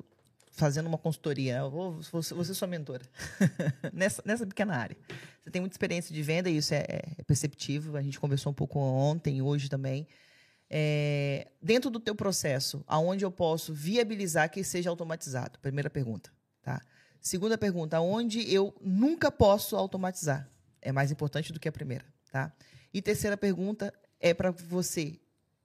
[0.50, 3.04] fazendo uma consultoria, vou ser sua mentora
[3.92, 4.96] nessa, nessa pequena área.
[5.42, 6.84] Você tem muita experiência de venda e isso é,
[7.16, 7.96] é perceptível.
[7.96, 10.06] A gente conversou um pouco ontem, hoje também.
[10.68, 15.59] É, dentro do teu processo, aonde eu posso viabilizar que seja automatizado?
[15.61, 16.30] Primeira pergunta,
[16.61, 16.82] tá?
[17.20, 20.48] Segunda pergunta, aonde eu nunca posso automatizar?
[20.82, 22.52] É mais importante do que a primeira, tá?
[22.92, 25.18] E terceira pergunta é para você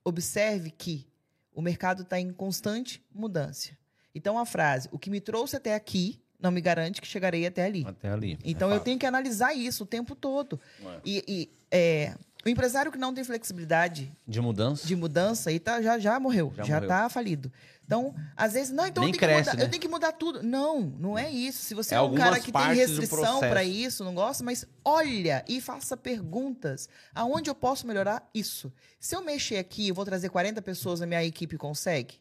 [0.04, 1.08] observe que
[1.54, 3.72] o mercado está em constante mudança.
[4.16, 7.64] Então a frase, o que me trouxe até aqui não me garante que chegarei até
[7.64, 7.86] ali.
[7.88, 8.38] Até ali.
[8.43, 10.60] Então É eu tenho que analisar isso o tempo todo.
[10.84, 10.99] É.
[11.06, 14.86] E, e, é, o empresário que não tem flexibilidade De mudança?
[14.86, 16.89] de mudança aí tá, já, já morreu, Já já, morreu.
[16.89, 17.51] tá falido.
[17.86, 19.63] Então, às vezes, não, então eu tenho, que cresce, mudar, né?
[19.63, 20.41] eu tenho que mudar tudo.
[20.41, 21.63] Não, não é isso.
[21.63, 25.43] Se você É é, um cara que tem restrição para isso, não gosta, mas olha
[25.47, 26.88] e faça perguntas.
[27.13, 28.71] Aonde eu posso melhorar isso?
[28.99, 32.19] Se eu mexer aqui, eu vou trazer 40 pessoas, a minha equipe consegue?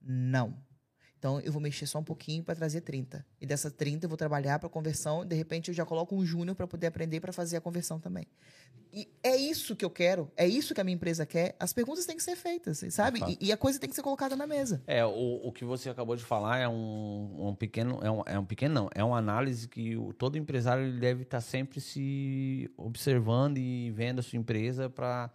[0.00, 0.56] Não.
[1.22, 3.24] Então, eu vou mexer só um pouquinho para trazer 30.
[3.40, 5.24] E dessas 30 eu vou trabalhar para conversão.
[5.24, 8.26] De repente, eu já coloco um júnior para poder aprender para fazer a conversão também.
[8.92, 11.54] E é isso que eu quero, é isso que a minha empresa quer.
[11.60, 13.20] As perguntas têm que ser feitas, sabe?
[13.28, 14.82] E, e a coisa tem que ser colocada na mesa.
[14.84, 18.00] É, o, o que você acabou de falar é um, um pequeno.
[18.02, 18.90] É um, é um pequeno, não.
[18.92, 24.18] É uma análise que o, todo empresário ele deve estar sempre se observando e vendo
[24.18, 25.30] a sua empresa para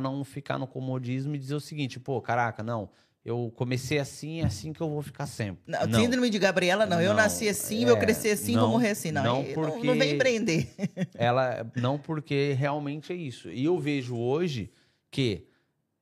[0.00, 2.88] não ficar no comodismo e dizer o seguinte: pô, caraca, não.
[3.24, 5.62] Eu comecei assim, é assim que eu vou ficar sempre.
[5.66, 6.00] Não, Não.
[6.00, 7.00] Síndrome de Gabriela, não.
[7.00, 9.10] Eu Não, nasci assim, é, eu cresci assim, não, vou morrer assim.
[9.12, 10.68] Não, não não, porque- não vem empreender.
[11.14, 13.50] Ela não porque realmente é isso.
[13.50, 14.70] E eu vejo hoje
[15.10, 15.46] que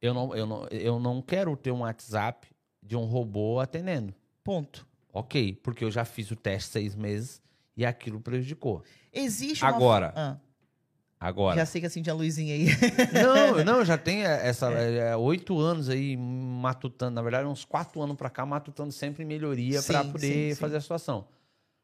[0.01, 2.47] eu não, eu não, eu não quero ter um WhatsApp
[2.83, 4.15] de um robô atendendo.
[4.45, 4.87] Ponto.
[5.13, 7.41] Ok, porque eu já fiz o teste seis meses
[7.77, 8.85] e aquilo prejudicou.
[9.13, 9.71] Existe uma...
[9.75, 10.13] Agora.
[10.15, 10.37] Ah,
[11.19, 11.57] Agora.
[11.57, 12.67] já sei que assim tinha luzinha aí.
[13.13, 18.17] Não, não, já tem essa é, oito anos aí matutando, na verdade, uns quatro anos
[18.17, 20.61] pra cá, matutando sempre melhoria para Sim, poder sim, sim.
[20.61, 21.27] fazer a situação.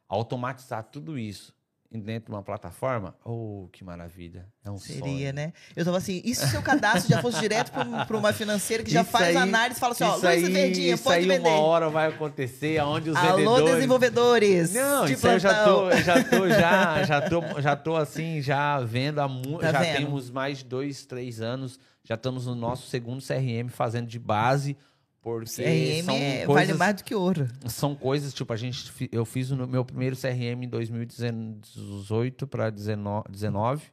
[0.09, 1.55] Automatizar tudo isso
[2.01, 4.47] dentro de uma plataforma, oh, que maravilha.
[4.65, 5.33] É um Seria, sonho.
[5.33, 5.53] né?
[5.77, 8.91] Eu tava assim, e se o seu cadastro já fosse direto para uma financeira que
[8.91, 11.27] já Isso faz aí- análise e fala assim, ó, Luiz aí, Verdinha, isso pode aí
[11.27, 11.49] vender.
[11.49, 13.75] uma hora vai acontecer, aonde os Alô, vendedores...
[13.75, 14.75] desenvolvedores.
[14.75, 18.81] Não, de isso eu já tô, já tô, já, já tô, já tô assim, já
[18.81, 19.61] vendo há muito.
[19.61, 19.97] Tá já vendo?
[19.97, 21.79] temos mais de dois, três anos.
[22.05, 24.77] Já estamos no nosso segundo CRM fazendo de base,
[25.23, 27.49] porque CRM são é- coisas, vale mais do que ouro.
[27.69, 33.93] são coisas tipo a gente, eu fiz o meu primeiro CRM em 2018 para 19,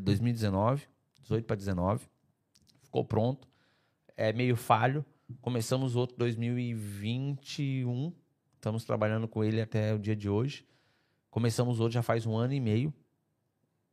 [0.00, 0.88] 2019,
[1.22, 2.06] 18 para 19,
[2.82, 3.46] ficou pronto,
[4.16, 5.04] é meio falho.
[5.42, 8.12] Começamos outro 2021,
[8.54, 10.64] estamos trabalhando com ele até o dia de hoje.
[11.30, 12.94] Começamos outro já faz um ano e meio.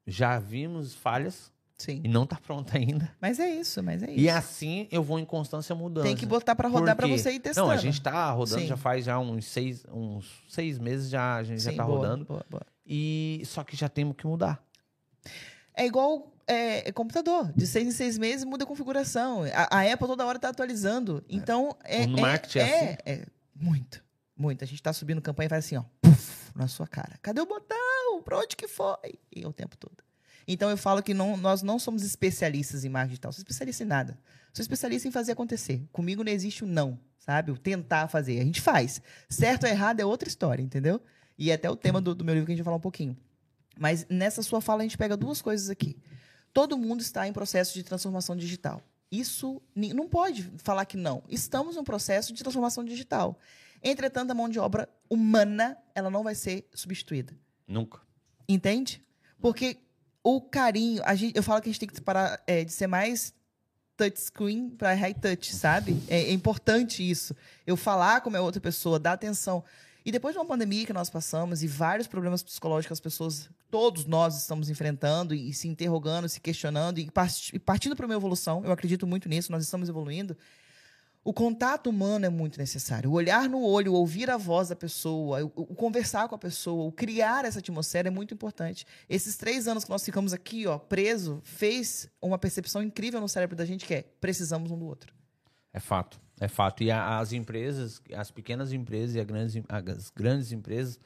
[0.06, 1.53] Já vimos falhas
[1.84, 2.02] Sim.
[2.04, 3.12] e não está pronto ainda.
[3.20, 4.20] Mas é isso, mas é isso.
[4.20, 6.04] E assim eu vou em constância mudando.
[6.06, 7.68] Tem que botar para rodar para você ir testando.
[7.68, 8.68] Não, a gente tá rodando Sim.
[8.68, 11.98] já faz já uns seis, uns seis meses já a gente já Sim, tá boa,
[11.98, 12.26] rodando.
[12.26, 12.66] boa, boa.
[12.86, 14.64] E só que já temos que mudar.
[15.76, 17.52] É igual é, é computador.
[17.56, 19.44] De seis em seis meses muda a configuração.
[19.54, 21.24] A, a Apple toda hora está atualizando.
[21.30, 22.98] Então, é, No é- marketing é é, assim?
[23.06, 23.26] é
[23.56, 24.04] muito,
[24.36, 24.64] muito.
[24.64, 27.18] A gente está subindo campanha e faz assim, ó, puf, na sua cara.
[27.22, 28.22] Cadê o botão?
[28.24, 28.96] Pra onde que foi?
[29.36, 29.98] E o tempo todo.
[30.48, 33.32] Então, eu falo que não, nós não somos especialistas em marketing digital.
[33.32, 34.20] Sou especialista em nada.
[34.54, 35.88] Sou especialista em fazer acontecer.
[35.92, 37.52] Comigo não existe o não, sabe?
[37.52, 38.40] O tentar fazer.
[38.40, 39.02] A gente faz.
[39.30, 41.02] Certo ou errado é outra história, entendeu?
[41.38, 42.82] E é até o tema do, do meu livro que a gente vai falar um
[42.82, 43.18] pouquinho.
[43.80, 45.98] Mas nessa sua fala a gente pega duas coisas aqui.
[46.54, 48.82] Todo mundo está em processo de transformação digital.
[49.12, 51.24] Isso não pode falar que não.
[51.30, 53.40] Estamos num processo de transformação digital.
[53.84, 57.34] Entretanto, a mão de obra humana, ela não vai ser substituída.
[57.68, 58.00] Nunca.
[58.48, 59.02] Entende?
[59.40, 59.78] Porque
[60.24, 62.88] o carinho, a gente, eu falo que a gente tem que parar é, de ser
[62.88, 63.34] mais
[63.98, 66.02] touchscreen para high touch, sabe?
[66.08, 67.36] É, é importante isso.
[67.68, 69.64] Eu falar como é outra pessoa, dar atenção.
[70.06, 74.06] E depois de uma pandemia que nós passamos e vários problemas psicológicos as pessoas, todos
[74.06, 77.10] nós estamos enfrentando e, se interrogando, se questionando e,
[77.54, 80.38] e partindo para uma evolução, eu acredito muito nisso, nós estamos evoluindo.
[81.24, 83.10] O contato humano é muito necessário.
[83.10, 86.38] O olhar no olho, o ouvir a voz da pessoa, o, o conversar com a
[86.38, 88.86] pessoa, o criar essa atmosfera é muito importante.
[89.08, 93.56] Esses três anos que nós ficamos aqui, ó, preso, fez uma percepção incrível no cérebro
[93.56, 95.14] da gente que é precisamos um do outro.
[95.72, 96.20] É fato.
[96.42, 96.84] É fato.
[96.84, 101.00] E a- as empresas, as pequenas empresas e as grandes, as grandes empresas,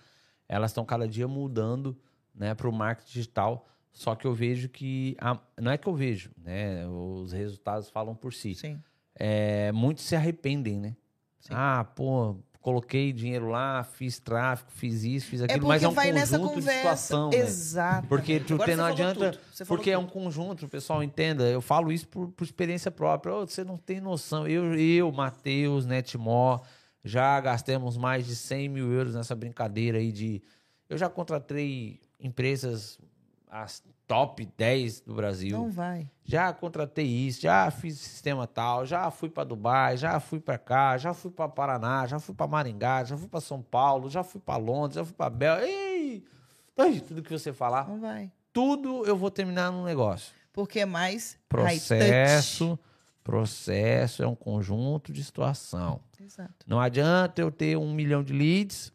[0.49, 1.95] elas estão cada dia mudando
[2.33, 3.67] né, para o marketing digital.
[3.93, 5.15] Só que eu vejo que.
[5.19, 6.87] a- não é que eu vejo, né?
[6.87, 8.55] Os resultados falam por si.
[8.55, 8.81] Sim.
[9.19, 10.95] É, muitos se arrependem, né?
[11.39, 11.53] Sim.
[11.55, 15.87] Ah, pô, coloquei dinheiro lá, fiz tráfico, fiz isso, fiz É aquilo, porque mas é
[15.87, 17.37] um vai nessa conjunto de situação, né?
[17.37, 18.07] Exato.
[18.07, 19.31] Porque tu Agora não adianta.
[19.31, 20.11] tudo, Porque é um tudo.
[20.13, 21.43] conjunto, o pessoal entenda.
[21.45, 23.33] Eu falo isso por, por experiência própria.
[23.33, 24.45] Ô, você não tem noção.
[24.47, 26.59] Eu, eu Matheus, Netmó,
[27.05, 30.41] Já gastamos mais de 100 mil euros nessa brincadeira aí de.
[30.89, 32.99] Eu já contratei empresas,
[33.49, 35.57] as top 10 do Brasil.
[35.57, 36.09] Não vai.
[36.23, 40.97] Já contratei isso, já fiz sistema tal, já fui para Dubai, já fui para cá,
[40.97, 44.39] já fui para Paraná, já fui para Maringá, já fui para São Paulo, já fui
[44.39, 45.59] para Londres, já fui para Bel.
[45.59, 46.23] Ei!
[46.77, 48.31] Ai, tudo que você falar, Não vai.
[48.53, 50.33] tudo eu vou terminar num negócio.
[50.53, 52.79] Porque é mais Processo,
[53.23, 55.99] processo é um conjunto de situação.
[56.19, 56.65] Exato.
[56.65, 58.91] Não adianta eu ter um milhão de leads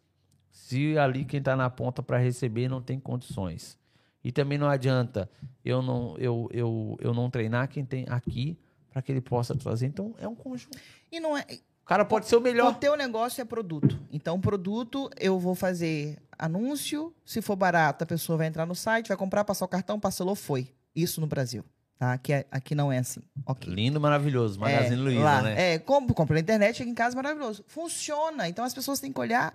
[0.51, 3.79] se ali quem está na ponta para receber não tem condições.
[4.25, 5.29] E também não adianta
[5.65, 8.59] eu não, eu, eu, eu não treinar quem tem aqui
[8.91, 9.87] para que ele possa trazer.
[9.87, 10.79] Então é um conjunto.
[11.11, 11.45] E não é.
[11.83, 12.79] O cara pode ser o O melhor.
[12.79, 13.99] teu negócio é produto.
[14.13, 17.13] Então, produto, eu vou fazer anúncio.
[17.25, 20.37] Se for barato, a pessoa vai entrar no site, vai comprar, passar o cartão, parcelou,
[20.37, 20.69] foi.
[20.95, 21.65] Isso no Brasil.
[21.99, 22.13] Tá?
[22.13, 23.21] Aqui, é- aqui não é assim.
[23.45, 23.73] Ok.
[23.73, 24.61] Lindo, maravilhoso.
[24.61, 25.75] Magazine é, Luiza, lá, né?
[25.75, 27.65] É, compro, compro na internet, chega em casa, maravilhoso.
[27.67, 28.49] Funciona.
[28.49, 29.53] Então as pessoas têm que olhar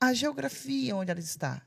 [0.00, 1.60] a geografia onde ela está.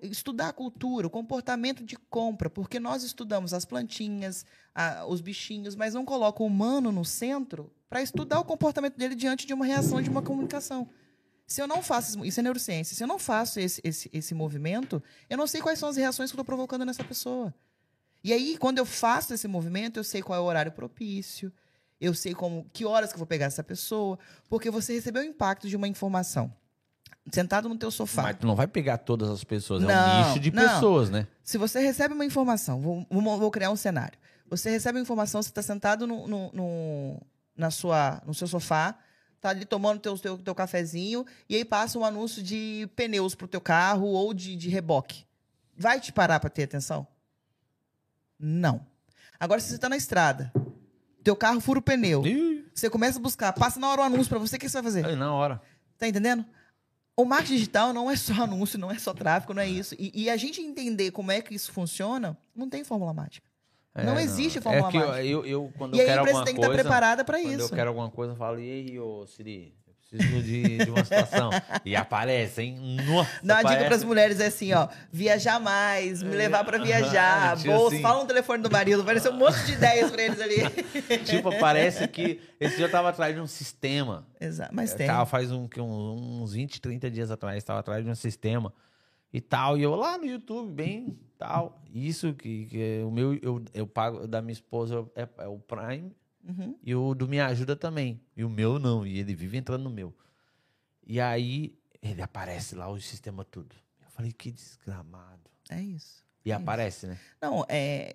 [0.00, 5.76] Estudar a cultura, o comportamento de compra, porque nós estudamos as plantinhas, a- os bichinhos,
[5.76, 9.66] mas não coloca o humano no centro para estudar o comportamento dele diante de uma
[9.66, 10.88] reação de uma comunicação.
[11.46, 15.02] Se eu não faço, isso é neurociência, se eu não faço esse, esse, esse movimento,
[15.28, 17.54] eu não sei quais são as reações que eu estou provocando nessa pessoa.
[18.24, 21.52] E aí, quando eu faço esse movimento, eu sei qual é o horário propício,
[22.00, 24.18] eu sei como que horas que eu vou pegar essa pessoa,
[24.48, 26.52] porque você recebeu o impacto de uma informação.
[27.32, 28.22] Sentado no teu sofá.
[28.22, 29.82] Mas tu não vai pegar todas as pessoas.
[29.82, 30.62] é um Não, nicho de não.
[30.62, 31.26] pessoas, né?
[31.42, 34.16] Se você recebe uma informação, vou, vou- vou criar um cenário.
[34.48, 37.20] Você recebe uma informação, você está sentado no, no, no-
[37.56, 38.96] na sua, no seu sofá,
[39.40, 43.48] tá ali tomando teu, teu, teu cafezinho, e aí passa um anúncio de pneus pro
[43.48, 45.24] teu carro ou de, de reboque.
[45.76, 47.06] Vai te parar para ter atenção?
[48.38, 48.86] Não.
[49.38, 50.52] Agora, se você está na estrada,
[51.24, 54.28] teu carro fura o pneu, Ih, você começa a buscar, passa na hora o anúncio
[54.28, 55.04] para você, o que você vai fazer?
[55.06, 55.60] aí na hora.
[55.98, 56.44] Tá entendendo?
[57.16, 59.94] O marketing digital não é só anúncio, não é só tráfego, não é isso.
[59.98, 63.46] E, e a gente entender como é que isso funciona, não tem fórmula mágica.
[64.04, 65.26] Não existe fórmula é que eu, mágica.
[65.26, 67.54] eu, eu, quando e eu aí a quero empresa tem que estar preparada para Quando
[67.54, 67.62] isso.
[67.62, 71.04] eu quero alguma coisa, eu falo, e aí, ô Siri, eu preciso de, de uma
[71.04, 71.50] situação.
[71.84, 72.96] e aparece, hein?
[73.06, 73.84] Nossa, Dá uma dica aparece.
[73.86, 78.02] para as mulheres é assim, ó, viajar mais, me levar para viajar, Tipo bolsa, assim.
[78.02, 80.56] fala no telefone do marido, ser um monte de ideias para eles ali.
[81.24, 84.26] Tipo, parece que esse dia eu tava atrás de um sistema.
[84.40, 85.06] Exato, mas Eu tem.
[85.06, 88.72] Tava faz um, uns, uns 20, 30 dias atrás, tava atrás de um sistema
[89.32, 89.76] e tal.
[89.76, 91.80] E eu lá no YouTube, bem tal.
[91.92, 96.12] Isso que, que o meu, eu, eu pago, da minha esposa é, é o Prime
[96.46, 96.78] Uhum.
[96.82, 98.20] e o do Me Ajuda também.
[98.36, 100.14] E o meu não, e ele vive entrando no meu.
[101.06, 103.74] E aí ele aparece lá o sistema tudo.
[104.02, 105.50] Eu falei, que desgramado.
[105.68, 106.24] É isso.
[106.44, 107.18] E É aparece, né?
[107.40, 108.12] Não, é,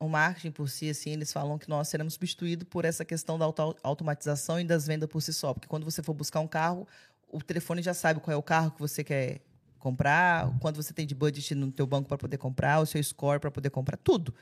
[0.00, 3.44] o marketing por si, assim, eles falam que nós seremos substituídos por essa questão da
[3.44, 5.54] auto- automatização e das vendas por si só.
[5.54, 6.86] Porque quando você for buscar um carro,
[7.28, 9.40] o telefone já sabe qual é o carro que você quer
[9.78, 13.38] comprar, quanto você tem de budget no teu banco para poder comprar, o seu score
[13.38, 14.34] para poder comprar, tudo,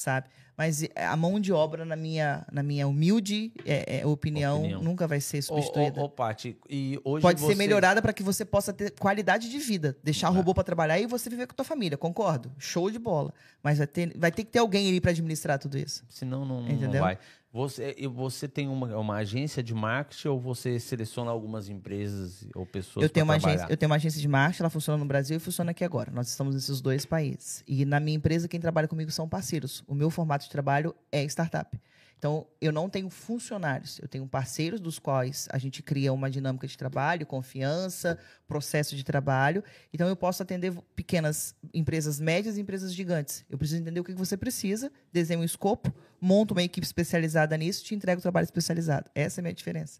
[0.00, 0.28] sabe?
[0.56, 4.82] Mas a mão de obra, na minha, na minha humilde é, é, opinião, Opinião.
[4.82, 6.00] nunca vai ser substituída.
[6.00, 7.48] Ô, ô, ô, Paty, e hoje Pode você...
[7.52, 9.96] ser melhorada para que você possa ter qualidade de vida.
[10.02, 10.36] Deixar o É.
[10.36, 12.52] robô para trabalhar e você viver com a tua família, concordo.
[12.58, 13.32] Show de bola.
[13.62, 16.04] Mas vai ter, vai ter que ter alguém ali para administrar tudo isso.
[16.10, 17.00] Senão não, não Entendeu?
[17.00, 17.18] vai.
[17.52, 23.02] Você, você tem uma, uma agência de marketing ou você seleciona algumas empresas ou pessoas
[23.02, 23.72] Eu tenho, uma agência, trabalhar?
[23.72, 26.12] eu tenho uma agência de marketing, ela funciona no Brasil e funciona aqui agora.
[26.12, 27.64] Nós estamos nesses dois países.
[27.66, 29.82] E na minha empresa, quem trabalha comigo são parceiros.
[29.88, 31.76] O meu formato de trabalho é startup.
[32.20, 36.66] Então, eu não tenho funcionários, eu tenho parceiros dos quais a gente cria uma dinâmica
[36.66, 39.64] de trabalho, confiança, processo de trabalho.
[39.90, 43.42] Então, eu posso atender pequenas empresas médias e empresas gigantes.
[43.48, 47.82] Eu preciso entender o que você precisa, desenho um escopo, monto uma equipe especializada nisso,
[47.84, 49.10] te entrego o trabalho especializado.
[49.14, 49.98] Essa é a minha diferença.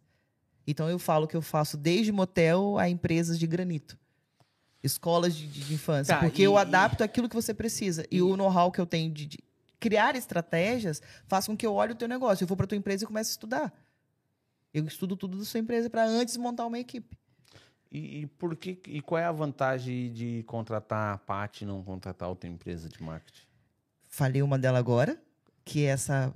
[0.66, 3.96] Então, eu falo que eu faço desde motel a empresas de granito.
[4.82, 6.14] Escolas de, de infância.
[6.16, 8.04] Tá, porque e- eu adapto aquilo que você precisa.
[8.10, 9.38] E, e- o know-how que eu tenho de, de
[9.80, 12.44] criar estratégias faz com que eu olhe o teu negócio.
[12.44, 13.72] Eu vou para tua empresa e começo a estudar.
[14.72, 17.18] Eu estudo tudo da sua empresa para antes montar uma equipe.
[17.90, 21.82] E, e por que, e qual é a vantagem de contratar a Paty e não
[21.82, 23.46] contratar outra empresa de marketing?
[24.06, 25.20] Falei uma dela agora,
[25.64, 26.32] que é essa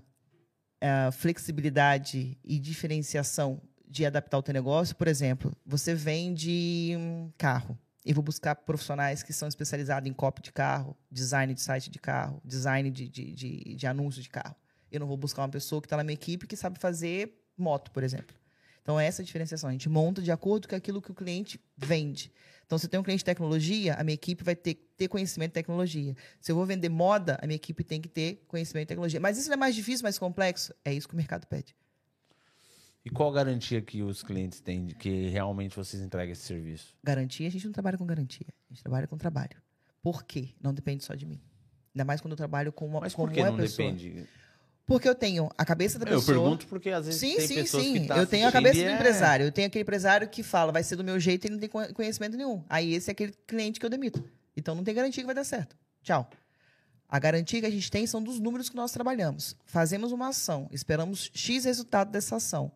[0.81, 4.97] eh, flexibilidade e diferenciação de adaptar o teu negócio.
[4.97, 7.79] Por exemplo, você vende um carro.
[8.05, 11.99] Eu vou buscar profissionais que são especializados em copy de carro, design de site de
[11.99, 14.55] carro, design de, de, de, de anúncio de carro.
[14.93, 17.91] Eu não vou buscar uma pessoa que está na minha equipe que sabe fazer moto,
[17.91, 18.37] por exemplo.
[18.83, 19.71] Então, essa é a diferenciação.
[19.71, 22.31] A gente monta de acordo com aquilo que o cliente vende.
[22.67, 25.51] Então, se eu tenho um cliente de tecnologia, a minha equipe vai ter ter conhecimento
[25.51, 26.15] de tecnologia.
[26.41, 29.21] Se eu vou vender moda, a minha equipe tem que ter conhecimento de tecnologia.
[29.21, 30.73] Mas isso não é mais difícil, mais complexo?
[30.85, 31.75] É isso que o mercado pede.
[33.05, 36.95] E qual a garantia que os clientes têm de que realmente vocês entregam esse serviço?
[37.05, 38.47] Garantia, a gente não trabalha com garantia.
[38.71, 39.57] A gente trabalha com trabalho.
[40.03, 40.51] Por quê?
[40.61, 41.41] Não depende só de mim.
[41.95, 43.91] Ainda mais quando eu trabalho com uma, Mas como por que uma não pessoa.
[43.93, 44.27] depende?
[44.87, 46.39] Porque eu tenho a cabeça da Eu pessoa.
[46.39, 47.93] pergunto porque às vezes Sim, tem sim, pessoas sim.
[48.03, 49.47] que tá eu tenho a cabeça do é- empresário.
[49.47, 51.69] Eu tenho aquele empresário que fala, vai ser do meu jeito e ele não tem
[51.71, 52.63] co- conhecimento nenhum.
[52.69, 54.23] Aí esse é aquele cliente que eu demito.
[54.57, 55.77] Então não tem garantia que vai dar certo.
[56.03, 56.29] Tchau.
[57.09, 59.57] A garantia que a gente tem são dos números que nós trabalhamos.
[59.65, 62.73] Fazemos uma ação, esperamos X resultado dessa ação.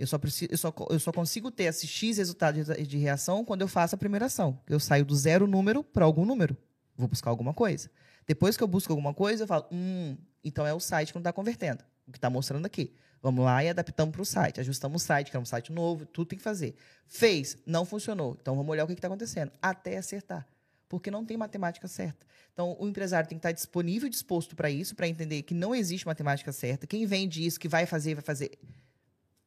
[0.00, 3.44] Eu só, preciso, eu só, eu só consigo ter esse X resultado de, de reação
[3.44, 4.58] quando eu faço a primeira ação.
[4.66, 6.56] Eu saio do zero número para algum número.
[6.96, 7.90] Vou buscar alguma coisa.
[8.26, 11.20] Depois que eu busco alguma coisa, eu falo, hum, então é o site que não
[11.20, 11.84] está convertendo.
[12.08, 12.94] O que está mostrando aqui.
[13.20, 14.58] Vamos lá e adaptamos para o site.
[14.58, 16.74] Ajustamos o site, criamos um site novo, tudo tem que fazer.
[17.06, 18.38] Fez, não funcionou.
[18.40, 19.52] Então vamos olhar o que está acontecendo.
[19.60, 20.46] Até acertar.
[20.88, 22.26] Porque não tem matemática certa.
[22.54, 25.74] Então o empresário tem que estar disponível e disposto para isso, para entender que não
[25.74, 26.86] existe matemática certa.
[26.86, 28.58] Quem vende isso, que vai fazer, vai fazer.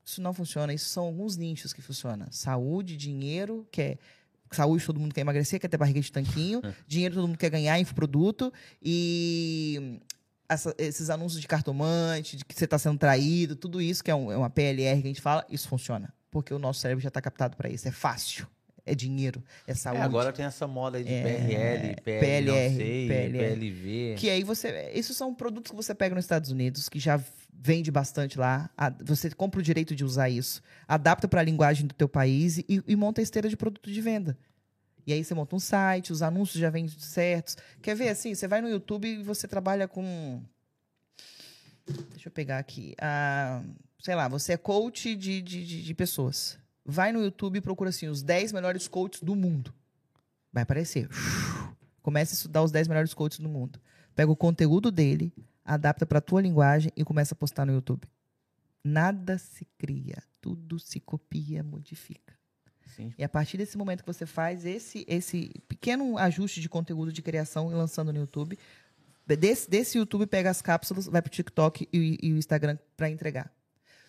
[0.06, 0.74] Isso não funciona.
[0.74, 2.28] Isso são alguns nichos que funcionam.
[2.32, 3.98] Saúde, dinheiro, que é
[4.52, 7.80] saúde todo mundo quer emagrecer, quer ter barriga de tanquinho, dinheiro todo mundo quer ganhar,
[7.80, 10.00] infoproduto e
[10.48, 14.16] essa- esses anúncios de cartomante, de que você está sendo traído, tudo isso que é,
[14.16, 16.14] um- é uma PLR que a gente fala, isso funciona.
[16.30, 17.88] Porque o nosso cérebro já está captado para isso.
[17.88, 18.48] É fácil.
[18.86, 20.02] É dinheiro, é É, saúde.
[20.02, 23.56] agora tem essa moda de É, PRL, PL, PLR, sei, PLR.
[23.56, 24.16] PLV.
[24.18, 24.92] Que aí você.
[24.94, 27.18] Isso são produtos que você pega nos Estados Unidos, que já
[27.64, 28.70] vende bastante lá.
[29.06, 32.84] Você compra o direito de usar isso, adapta para a linguagem do teu país e,
[32.86, 34.38] e monta a esteira de produto de venda.
[35.08, 37.56] E aí você monta um site, os anúncios já vêm certos.
[37.82, 38.36] Quer ver assim?
[38.36, 40.42] Você vai no YouTube e você trabalha com.
[42.12, 42.96] Deixa eu pegar aqui.
[43.00, 43.64] Ah,
[44.00, 46.58] sei lá, você é coach de, de, de, de pessoas.
[46.86, 49.74] Vai no YouTube e procura assim, os 10 melhores coaches do mundo.
[50.52, 51.08] Vai aparecer.
[52.02, 53.80] Começa a estudar os 10 melhores coaches do mundo.
[54.14, 55.34] Pega o conteúdo dele,
[55.64, 58.08] adapta para tua linguagem e começa a postar no YouTube.
[58.84, 62.34] Nada se cria, tudo se copia, modifica.
[62.96, 63.14] Sim.
[63.18, 67.22] E a partir desse momento que você faz esse, esse pequeno ajuste de conteúdo de
[67.22, 68.58] criação e lançando no YouTube,
[69.26, 73.52] desse, desse YouTube pega as cápsulas, vai pro TikTok e, e o Instagram para entregar.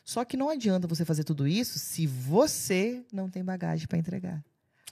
[0.05, 4.45] Só que não adianta você fazer tudo isso se você não tem bagagem para entregar.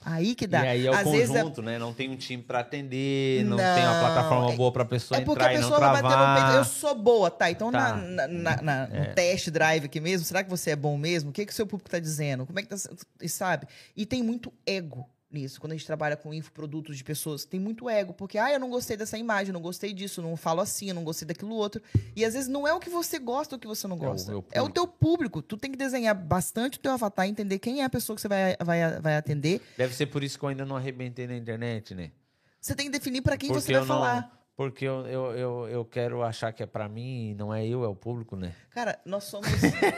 [0.05, 0.63] Aí que dá.
[0.65, 1.79] E aí é o Às é- conjunto, né?
[1.79, 5.19] Não tem um time pra atender, não, Não, tem uma plataforma é- boa pra pessoa
[5.19, 6.45] É porque a entrar e não pessoa vai bater no travar.
[6.45, 6.57] peito.
[6.57, 7.49] Eu sou boa, tá?
[7.51, 7.95] Então, Tá.
[7.95, 11.29] na, na- na- na- no test drive aqui mesmo, será que você é bom mesmo?
[11.29, 12.45] O que, que o seu público tá dizendo?
[12.45, 12.75] Como é que tá.
[13.21, 13.67] e Sabe?
[13.95, 15.59] E tem muito ego nisso.
[15.59, 18.13] Quando a gente trabalha com infoprodutos de pessoas, tem muito ego.
[18.13, 21.03] Porque, ah, eu não gostei dessa imagem, não gostei disso, não falo assim, eu não
[21.03, 21.81] gostei daquilo outro.
[22.15, 23.99] E às vezes não é o que você gosta ou o que você não o
[23.99, 24.31] gosta.
[24.31, 24.71] É o, público.
[24.73, 25.41] teu público.
[25.41, 28.27] Tu tem que desenhar bastante o teu avatar, entender quem é a pessoa que você
[28.27, 29.61] vai, vai, vai atender.
[29.77, 32.11] Deve ser por isso que eu ainda não arrebentei na internet, né?
[32.59, 34.42] Você tem que definir para quem porque você vai eu falar.
[34.57, 34.65] Não.
[34.65, 37.83] Porque eu, eu, eu, eu quero achar que é pra mim e não é eu,
[37.83, 38.53] é o público, né?
[38.69, 39.47] Cara, nós somos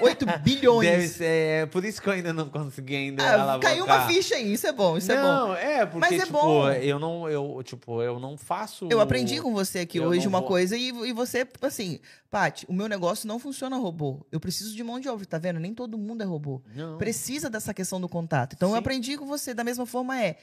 [0.01, 0.89] 8 bilhões.
[0.89, 3.72] Deve ser, é por isso que eu ainda não consegui ainda Ah, alavancar.
[3.72, 5.24] caiu uma ficha aí, isso é bom, isso é bom.
[5.24, 6.70] não, é, porque, Mas é tipo, bom.
[6.72, 8.88] eu não, eu, tipo, eu não faço...
[8.89, 11.66] Eu aprendi com você aqui eu hoje não uma vou- coisa e, e você, tipo
[11.66, 11.99] assim,
[12.32, 14.26] Paty, o meu negócio não funciona robô.
[14.32, 15.60] Eu preciso de mão de obra, tá vendo?
[15.60, 16.62] Nem todo mundo é robô.
[16.74, 16.97] Não.
[16.97, 18.53] Precisa dessa questão do contato.
[18.56, 18.80] Então eu Sim.
[18.80, 20.38] aprendi com você, da mesma forma é,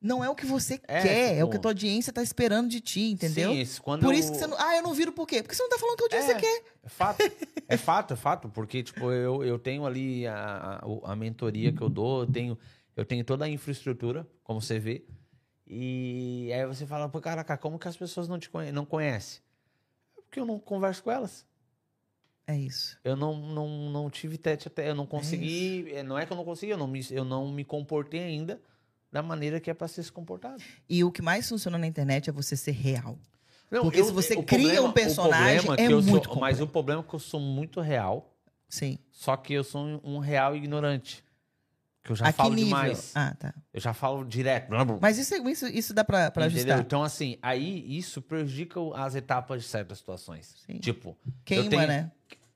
[0.00, 2.22] não é o que você É, quer, é tipo- o que a tua audiência tá
[2.22, 3.52] esperando de ti, entendeu?
[3.52, 4.56] Sim, isso, quando Por eu- isso que você não.
[4.58, 5.42] Ah, eu não viro por quê?
[5.42, 6.40] Porque você não tá falando o que a audiência É.
[6.40, 6.64] quer.
[6.84, 7.22] É fato,
[7.68, 11.82] é fato, é fato, porque tipo eu, eu tenho ali a, a, a mentoria que
[11.82, 12.58] eu dou, eu tenho
[12.96, 15.04] eu tenho toda a infraestrutura, como você vê,
[15.66, 19.40] e aí você fala, pô, caraca, como que as pessoas não te conhe não conhecem?
[20.16, 21.46] É Porque eu não converso com elas.
[22.46, 22.98] É isso.
[23.04, 26.36] Eu não, não, não tive tete até, eu não consegui, é, não é que eu
[26.36, 28.60] não consegui, eu não me, eu não me comportei ainda
[29.10, 30.62] da maneira que é para ser se comportado.
[30.88, 33.18] E o que mais funciona na internet é você ser real.
[33.70, 36.66] Não, Porque se você cria um o personagem, problema é eu muito sou, Mas o
[36.66, 38.34] problema é que eu sou muito real.
[38.68, 38.98] Sim.
[39.10, 41.22] Só que eu sou um- um real ignorante.
[42.02, 43.12] Que eu já a falo demais.
[43.14, 43.52] Ah, tá.
[43.74, 44.70] Eu já falo direto.
[45.00, 46.62] Mas isso, isso, isso dá pra, pra entendeu?
[46.64, 46.80] ajustar.
[46.80, 50.54] Então, assim, aí isso prejudica as etapas de certas situações.
[50.66, 50.78] Sim.
[50.78, 52.10] Tipo, Queima, tenho- né?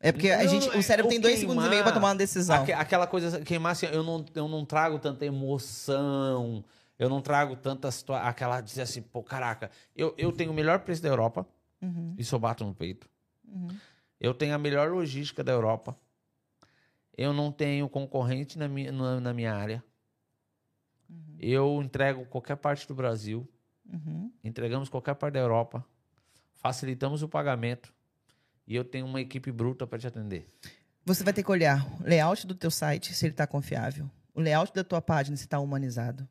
[0.04, 1.92] É porque a Não, gente, é- o cérebro o tem dois segundos e meio pra
[1.92, 2.56] queimar, tomar uma decisão.
[2.62, 6.64] aque- aquela coisa, queimar assim, eu não, eu não trago tanta emoção,
[6.98, 10.80] eu não trago tanta situação, aquela dizer assim, pô, caraca, eu, eu tenho o melhor
[10.80, 11.46] preço da Europa,
[11.80, 13.08] Uhum, isso eu bato no peito.
[13.46, 13.68] uhum.
[14.20, 15.96] Eu tenho a melhor logística da Europa.
[17.16, 19.82] Eu não tenho concorrente na minha, na, na minha área.
[21.10, 21.36] Uhum.
[21.40, 23.48] Eu entrego qualquer parte do Brasil.
[23.92, 24.30] Uhum.
[24.44, 25.84] Entregamos qualquer parte da Europa.
[26.54, 27.92] Facilitamos o pagamento.
[28.66, 30.48] E eu tenho uma equipe bruta para te atender.
[31.04, 34.08] Você vai ter que olhar o layout do teu site, se ele está confiável.
[34.34, 36.26] O layout da tua página, se está humanizado.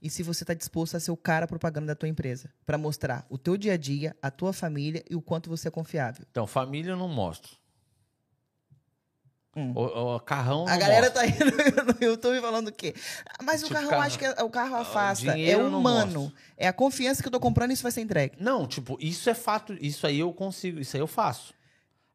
[0.00, 2.50] E se você está disposto a ser o cara propaganda da tua empresa.
[2.64, 5.70] Para mostrar o teu dia a dia, a tua família e o quanto você é
[5.70, 6.24] confiável.
[6.30, 7.56] Então, família eu não mostro.
[9.56, 9.72] Hum.
[9.74, 11.22] O, o carrão A galera mostra.
[11.22, 12.92] tá indo no YouTube falando o quê?
[13.38, 15.38] Ah, Mas o Tipo, carrão, carro- acho que é, o carro afasta.
[15.38, 16.32] É humano.
[16.56, 18.36] É a confiança que eu tô comprando e isso vai ser entregue.
[18.40, 19.72] Não, tipo, isso é fato.
[19.80, 20.80] Isso aí eu consigo.
[20.80, 21.54] Isso aí eu faço.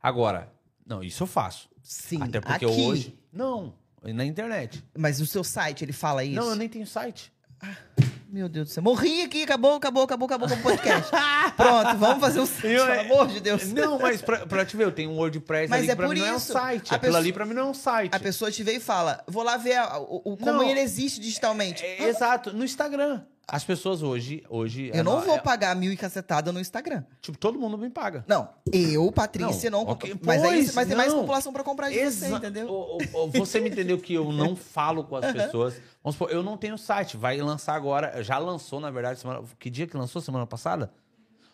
[0.02, 0.52] Agora,
[0.86, 1.70] não, isso eu faço.
[1.82, 2.22] Sim.
[2.22, 2.82] Até porque aqui.
[2.82, 3.20] hoje.
[3.32, 3.74] Não,
[4.04, 4.84] na internet.
[4.98, 6.36] Mas o seu site, ele fala isso?
[6.40, 7.32] Não, eu nem tenho site.
[8.32, 8.84] Meu Deus do céu.
[8.84, 11.10] Morri aqui, acabou, acabou, acabou, acabou com o podcast.
[11.58, 13.74] Pronto, vamos fazer um site, Eu- pelo amor de Deus.
[13.74, 16.14] Não, mas pra, pra te ver, eu tenho um WordPress Mas ali é pra por
[16.14, 16.54] mim não é um isso.
[16.54, 16.94] site.
[16.94, 18.16] A Aquilo pessoa- ali pra mim não é um site.
[18.16, 20.64] A pessoa te vê e fala, vou lá ver a- o, o- como Não.
[20.64, 21.84] ele existe digitalmente.
[21.84, 23.24] É, exato, no Instagram.
[23.52, 24.44] As pessoas hoje.
[24.50, 27.04] hoje Eu não é- vou é- pagar mil e cacetada no Instagram.
[27.22, 28.24] Tipo, todo mundo me paga.
[28.28, 29.84] Não, eu, Patrícia, não.
[29.84, 31.20] Não, ok, mas, pois, mas tem mais não.
[31.22, 32.68] população pra comprar de você, Exa- entendeu?
[32.70, 35.74] O- o- Você me entendeu que eu não falo com as pessoas.
[36.04, 37.18] Vamos supor, eu não tenho site.
[37.18, 38.24] Vai lançar agora.
[38.24, 39.42] Já lançou, na verdade, semana.
[39.58, 40.22] Que dia que lançou?
[40.22, 40.92] Semana passada?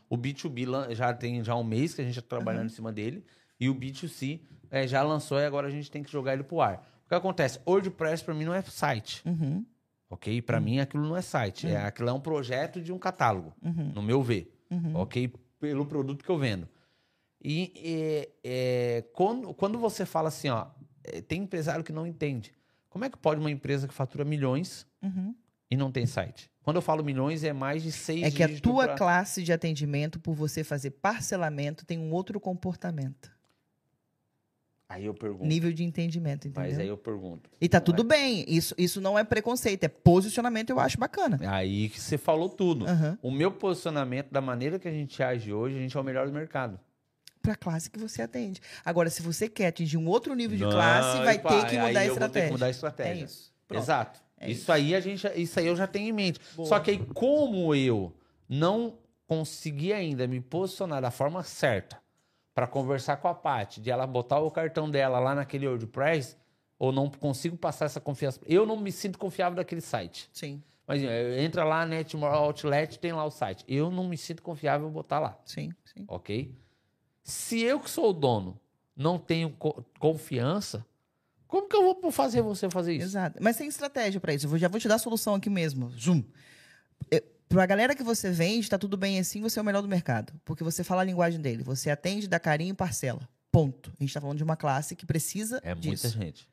[0.09, 2.91] O B2B lan- já tem já um mês que a gente está trabalhando em cima
[2.91, 3.23] dele.
[3.59, 6.61] E o B2C é, já lançou e agora a gente tem que jogar ele pro
[6.61, 6.85] ar.
[7.05, 7.59] O que acontece?
[7.65, 9.21] WordPress pra mim não é site.
[9.25, 9.63] Uhum,
[10.09, 10.41] Ok?
[10.43, 11.67] Pra mim aquilo não é site.
[11.67, 13.53] É, aquilo é um projeto de um catálogo,
[13.93, 14.51] no meu ver.
[14.69, 14.95] uhum.
[14.97, 15.33] Ok?
[15.59, 16.67] Pelo produto que eu vendo.
[17.43, 20.67] E é, é, quando, quando você fala assim, ó,
[21.03, 22.53] é, tem empresário que não entende.
[22.89, 25.35] Como é que pode uma empresa que fatura milhões Uhum.
[25.69, 26.49] e não tem site?
[26.63, 29.53] Quando eu falo milhões, é mais de seis É que a tua pra- classe de
[29.53, 33.31] atendimento, por você fazer parcelamento, tem um outro comportamento.
[34.87, 35.45] Aí eu pergunto.
[35.45, 36.69] Nível de entendimento, entendeu?
[36.69, 37.49] Mas aí eu pergunto.
[37.59, 38.45] E tá tudo é- bem.
[38.47, 41.39] Isso, isso não é preconceito, é posicionamento, eu acho bacana.
[41.49, 42.87] Aí que você falou tudo.
[42.87, 43.17] Aham.
[43.21, 46.27] O meu posicionamento, da maneira que a gente age hoje, a gente é o melhor
[46.27, 46.79] do mercado.
[47.41, 48.61] Pra classe que você atende.
[48.83, 51.77] Agora, se você quer atingir um outro nível de Não, classe, vai pá, ter que
[51.77, 52.51] mudar a eu vou ter que estratégia.
[52.51, 53.21] mudar a estratégia.
[53.21, 53.53] É isso.
[53.67, 53.83] Pronto.
[53.83, 54.19] Exato.
[54.39, 56.39] É isso, aí a gente, isso aí eu já tenho em mente.
[56.55, 56.67] Boa.
[56.67, 58.13] Só que aí, como eu
[58.49, 61.97] não consegui ainda me posicionar da forma certa
[62.55, 66.37] para conversar com a Paty, de ela botar o cartão dela lá naquele WordPress,
[66.79, 68.39] ou não consigo passar essa confiança.
[68.45, 70.29] Eu não me sinto confiável daquele site.
[70.33, 73.65] Sim, Mas eh, entra lá, Netmore Outlet, tem lá o site.
[73.67, 76.05] Eu não me sinto confiável botar lá, sim, sim.
[76.07, 76.55] ok?
[77.23, 78.59] Se eu que sou o dono
[78.95, 80.85] não tenho co- confiança,
[81.47, 83.05] como que eu vou fazer você fazer isso?
[83.07, 83.37] Exato.
[83.41, 84.47] Mas tem estratégia pra isso.
[84.47, 85.89] Eu já vou te dar a solução aqui mesmo.
[85.89, 86.23] Zoom.
[87.47, 90.33] Pra galera que você vende, tá tudo bem assim, você é o melhor do mercado.
[90.43, 91.63] Porque você fala a linguagem dele.
[91.63, 93.27] Você atende, dá carinho e parcela.
[93.51, 93.93] Ponto.
[93.99, 96.09] A gente tá falando de uma classe que precisa É muita disso.
[96.09, 96.49] gente.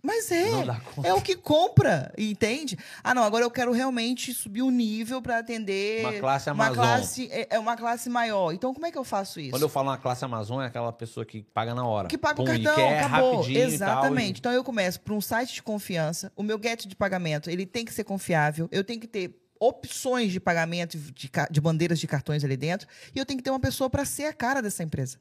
[0.00, 0.48] Mas é.
[0.52, 1.08] Não dá conta.
[1.08, 2.78] É o que compra, entende?
[3.02, 6.84] Ah, não, agora eu quero realmente subir o nível pra atender Uma classe uma Amazon.
[6.84, 8.52] classe é é uma classe maior.
[8.52, 9.50] Então como é que eu faço isso?
[9.50, 12.06] Quando eu falo uma classe Amazon, é aquela pessoa que paga na hora.
[12.06, 13.36] Que paga o Pum, e cartão, quer acabou.
[13.38, 14.38] rapidinho e tal, Exatamente.
[14.38, 16.32] Então eu começo por um site de confiança.
[16.36, 18.68] O meu get de pagamento, ele tem que ser confiável.
[18.70, 22.88] Eu tenho que ter opções de pagamento de, de bandeiras de cartões ali dentro.
[23.14, 25.18] E eu tenho que ter uma pessoa para ser a cara dessa empresa.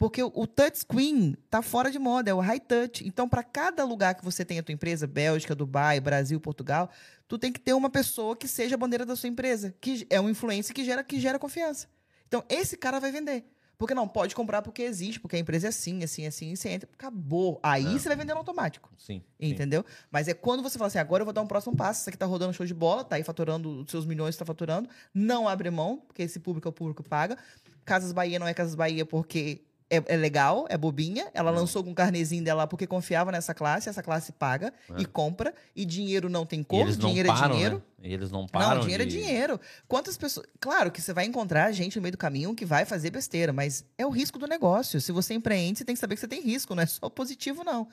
[0.00, 3.06] Porque o, touchscreen tá fora de moda, é o high touch.
[3.06, 6.88] Então, para cada lugar que você tem a tua empresa, Bélgica, Dubai, Brasil, Portugal,
[7.28, 10.18] tu tem que ter uma pessoa que seja a bandeira da sua empresa, que é
[10.18, 11.86] um influencer que gera, que gera confiança.
[12.26, 13.44] Então, esse cara vai vender.
[13.80, 16.68] Porque não, pode comprar porque existe, porque a empresa é assim, assim, assim, e você
[16.68, 17.58] entra, acabou.
[17.62, 17.98] Aí É.
[17.98, 18.90] você vai vender no automático.
[18.98, 19.22] Sim.
[19.40, 19.48] sim.
[19.48, 19.82] Entendeu?
[20.10, 22.18] Mas é quando você fala assim, agora eu vou dar um próximo passo, isso aqui
[22.18, 25.70] tá rodando show de bola, tá aí faturando os seus milhões, tá faturando, não abre
[25.70, 27.38] mão, porque esse público é o público que paga.
[27.82, 31.26] Casas Bahia não é Casas Bahia porque é, é legal, é bobinha.
[31.34, 31.58] Ela Não.
[31.60, 35.02] lançou com um carnezinho dela porque confiava nessa classe, essa classe paga É.
[35.02, 37.76] e compra, e dinheiro não tem cor, eles não dinheiro param, é dinheiro.
[37.98, 38.08] né?
[38.08, 39.60] E eles não param Não, dinheiro de- é dinheiro.
[39.88, 40.46] Quantas pessoas.
[40.58, 43.84] Claro que você vai encontrar gente no meio do caminho que vai fazer besteira, mas
[43.98, 45.00] é o risco do negócio.
[45.00, 47.62] Se você empreende, você tem que saber que você tem risco, não é só positivo,
[47.64, 47.88] não.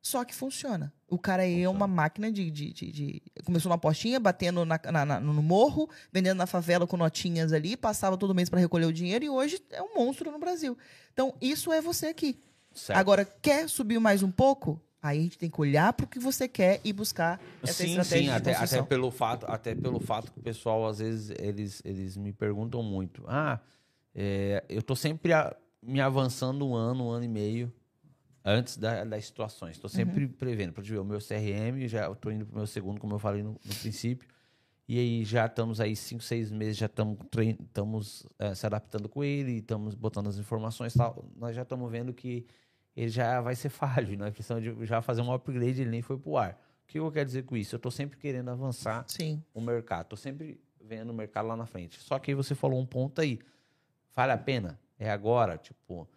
[0.00, 0.92] Só que funciona.
[1.08, 4.80] O cara aí é uma máquina de, de, de- de- Começou na postinha, batendo na-
[4.92, 8.86] na- na- no morro, vendendo na favela com notinhas ali, passava todo mês para recolher
[8.86, 10.76] o dinheiro e hoje é um monstro no Brasil.
[11.12, 12.38] Então, isso é você aqui.
[12.72, 12.98] Certo.
[12.98, 14.80] Agora, quer subir mais um pouco?
[15.02, 17.90] Aí a gente tem que olhar para o que você quer e buscar essa sim,
[17.90, 21.80] estratégia sim, até, até pelo fato, até pelo fato que o pessoal às vezes eles,
[21.84, 23.22] eles me perguntam muito.
[23.26, 23.60] Ah,
[24.14, 27.72] é, eu tô sempre a- me avançando um ano, um ano e meio
[28.50, 29.76] antes da- das situações.
[29.76, 30.32] Estou sempre Uhum.
[30.32, 30.72] prevendo.
[30.72, 33.42] Para ver o meu CRM, já estou indo para o meu segundo, como eu falei
[33.42, 34.28] no, no princípio.
[34.88, 39.58] E aí já estamos aí cinco, seis meses, já estamos eh, se adaptando com ele,
[39.58, 41.24] estamos botando as informações tal.
[41.36, 42.46] Nós já estamos vendo que
[42.96, 43.68] ele já vai ser
[44.10, 46.58] falho, nós precisamos de já fazer um upgrade, ele nem foi pro ar.
[46.84, 47.74] O que eu quero dizer com isso?
[47.74, 49.42] Eu estou sempre querendo avançar Sim.
[49.52, 52.00] o mercado, estou sempre vendo o mercado lá na frente.
[52.00, 53.38] Só que aí você falou um ponto aí,
[54.14, 54.80] vale a pena?
[54.98, 56.08] É agora, tipo,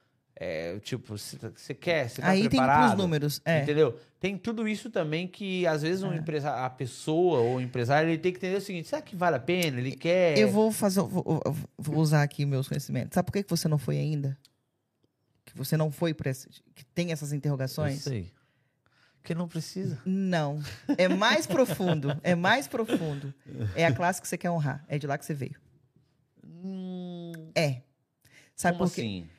[0.43, 2.88] é, tipo, você quer, você tá Aí tem que ir preparado?
[2.93, 3.41] pros números.
[3.45, 3.61] É.
[3.61, 3.99] Entendeu?
[4.19, 6.18] Tem tudo isso também que, às vezes, um É.
[6.18, 9.35] empresa, a pessoa ou o empresário, ele tem que entender o seguinte: será que vale
[9.35, 9.80] a pena?
[9.80, 10.38] Ele quer.
[10.38, 11.23] Eu vou fazer, vou,
[11.77, 13.13] vou usar aqui meus conhecimentos.
[13.13, 14.38] Sabe por que que você não foi ainda?
[15.45, 18.01] que você não foi essa, que tem essas Eu interrogações?
[18.03, 18.31] sei.
[19.22, 19.99] Porque não precisa.
[20.05, 20.59] Não.
[20.97, 22.18] É mais profundo.
[22.23, 23.34] É mais profundo.
[23.76, 24.84] É a classe que você quer honrar.
[24.88, 25.55] É de lá que você veio.
[26.43, 27.81] Hum, É.
[28.55, 29.01] Sabe como por quê?
[29.01, 29.30] assim?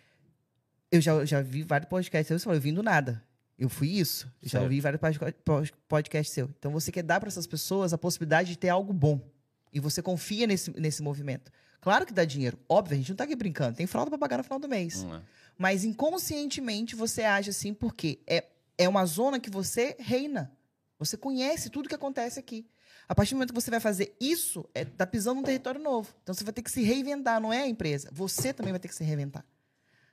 [0.92, 3.20] Eu já, já vi vários podcasts seus falou, eu vim do nada.
[3.58, 4.26] Eu fui isso.
[4.42, 6.50] Eu já ouvi vários pod- pod- podcasts seus.
[6.58, 9.20] Então você quer dar para essas pessoas a possibilidade de ter algo bom.
[9.72, 11.50] E você confia nesse, nesse movimento.
[11.80, 12.58] Claro que dá dinheiro.
[12.68, 13.76] Óbvio, a gente não tá aqui brincando.
[13.76, 15.02] Tem fralda para pagar no final do mês.
[15.04, 15.20] É.
[15.58, 18.44] Mas inconscientemente você age assim porque é,
[18.76, 20.52] é uma zona que você reina.
[20.98, 22.66] Você conhece tudo que acontece aqui.
[23.08, 26.14] A partir do momento que você vai fazer isso, é, tá pisando num território novo.
[26.22, 28.08] Então você vai ter que se reinventar, não é a empresa.
[28.12, 29.44] Você também vai ter que se reinventar.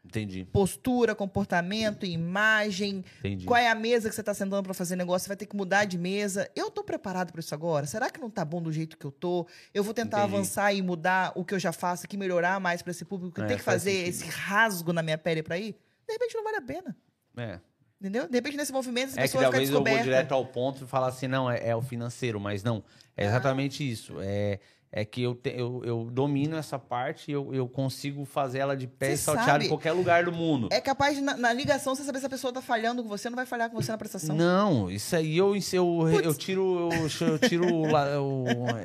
[0.10, 3.45] Entendi, Postura, comportamento, imagem, entendi.
[3.45, 5.26] qual é a mesa que você está sentando para fazer negócio?
[5.26, 6.49] Você vai ter que mudar de mesa.
[6.56, 7.86] Eu estou preparado para isso agora?
[7.86, 9.45] Será que não tá bom do jeito que eu tô?
[9.72, 10.36] Eu vou tentar Entendi.
[10.36, 13.41] avançar e mudar o que eu já faço aqui, melhorar mais para esse público que
[13.41, 14.10] É, tem que faz fazer sentido.
[14.10, 15.76] esse rasgo na minha pele para ir?
[16.07, 16.98] De repente não vale a pena.
[17.38, 17.60] É.
[18.02, 18.27] Entendeu?
[18.27, 20.86] De repente nesse movimento essa É que pessoa ficar talvez eu vou direto ao ponto
[20.86, 22.84] e falar assim, não, é, é o financeiro, mas não.
[23.15, 24.15] É exatamente isso.
[24.22, 24.60] É,
[24.91, 28.76] é que eu, te- eu, eu domino essa parte e eu, eu consigo fazer ela
[28.76, 30.68] de pé e salteado sabe- em qualquer lugar do mundo.
[30.72, 33.30] É capaz de, na, na ligação, você saber se a pessoa tá falhando com você,
[33.30, 34.36] não vai falhar com você na prestação.
[34.36, 36.26] Não, isso aí eu, isso eu, Putz.
[36.26, 37.66] eu tiro, eu, eu tiro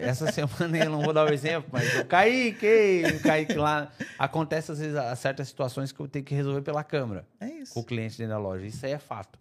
[0.03, 4.73] essa semana eu não vou dar o exemplo, mas o Kaique, o Kaique lá, acontece
[4.73, 7.79] às vezes a- certas situações que eu tenho que resolver pela câmera É com isso.
[7.79, 9.39] o cliente dentro da loja, isso aí é fato.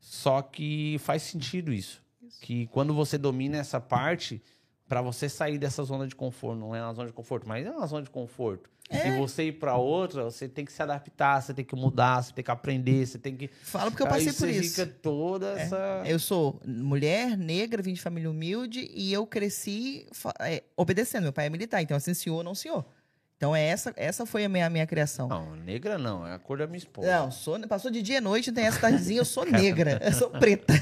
[0.00, 2.00] Só que faz sentido isso,
[2.40, 4.40] que quando você domina essa parte,
[4.88, 7.70] para você sair dessa zona de conforto, não é uma zona de conforto, mas é
[7.70, 8.70] uma zona de conforto.
[8.90, 9.08] É.
[9.08, 12.32] E você ir para outra, você tem que se adaptar, você tem que mudar, você
[12.32, 14.80] tem que aprender, você tem que Falo porque eu Aí passei você por isso.
[14.80, 14.86] É.
[14.86, 16.02] fica toda essa.
[16.06, 20.06] Eu sou mulher, negra, vim de família humilde e eu cresci
[20.40, 21.24] é, obedecendo.
[21.24, 22.82] Meu pai é militar, então assim, senhor, não senhor.
[23.38, 25.28] Então é essa, essa foi a minha, a minha criação.
[25.28, 27.08] Não, negra não, é a cor da minha esposa.
[27.08, 30.28] Não, sou, passou de dia e noite, tem essa tardezinha, eu sou negra, eu sou
[30.28, 30.74] preta.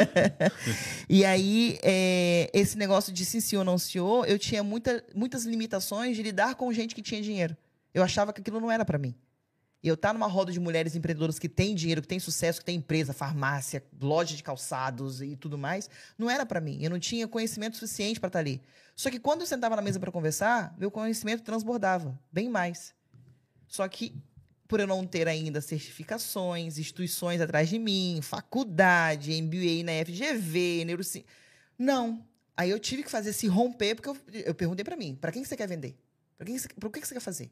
[1.10, 6.16] e aí, é, esse negócio de sim, senhor, não senhor, eu tinha muita, muitas limitações
[6.16, 7.54] de lidar com gente que tinha dinheiro.
[7.92, 9.14] Eu achava que aquilo não era pra mim.
[9.84, 12.64] E eu estar numa roda de mulheres empreendedoras que têm dinheiro, que têm sucesso, que
[12.64, 16.78] têm empresa, farmácia, loja de calçados e tudo mais, não era pra mim.
[16.80, 18.62] Eu não tinha conhecimento suficiente pra estar ali.
[18.96, 22.94] Só que quando eu sentava na mesa pra conversar, meu conhecimento transbordava, bem mais.
[23.68, 24.16] Só que
[24.66, 31.28] por eu não ter ainda certificações, instituições atrás de mim, faculdade, MBA na FGV, neurociência.
[31.78, 32.26] Não.
[32.56, 34.16] Aí eu tive que fazer esse romper, porque eu,
[34.46, 35.94] eu perguntei pra mim, pra quem que você quer vender?
[36.38, 37.50] Pra quem que que você quer fazer?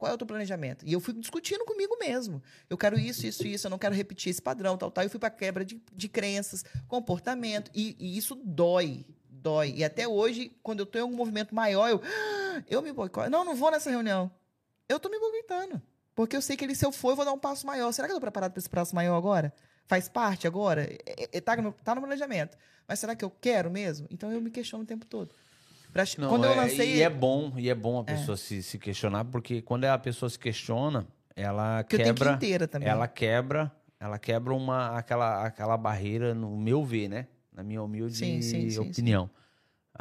[0.00, 0.82] Qual é o teu planejamento?
[0.86, 2.42] E eu fui discutindo comigo mesmo.
[2.70, 5.04] Eu quero isso, isso, isso, eu não quero repetir esse padrão, tal, tal.
[5.04, 9.74] Eu fui pra quebra de, de crenças, comportamento, e, e isso dói, dói.
[9.76, 13.28] E até hoje, quando eu tô em algum movimento maior, eu, "Ah, eu me boicoto.
[13.28, 14.30] Não, não vou nessa reunião.
[14.88, 15.82] Eu tô me boicotando.
[16.14, 17.92] Porque eu sei que ele, se eu for, eu vou dar um passo maior.
[17.92, 19.52] Será que eu tô preparado para esse passo maior agora?
[19.86, 20.82] Faz parte agora?
[21.04, 22.56] É, é, tá, no tá no planejamento.
[22.88, 24.08] Mas será que eu quero mesmo?
[24.10, 25.34] Então eu me questiono o tempo todo.
[25.92, 26.96] Pra- Não, quando eu é- lancei.
[26.96, 30.28] E é bom, e é bom a pessoa se, se questionar, porque quando a pessoa
[30.28, 32.68] se questiona, ela que que ir quebra.
[32.68, 32.88] também.
[32.88, 37.26] Ela quebra, ela quebra uma, aquela, aquela barreira, no meu ver, né?
[37.52, 39.28] Na minha humilde Sim, sim, sim, opinião.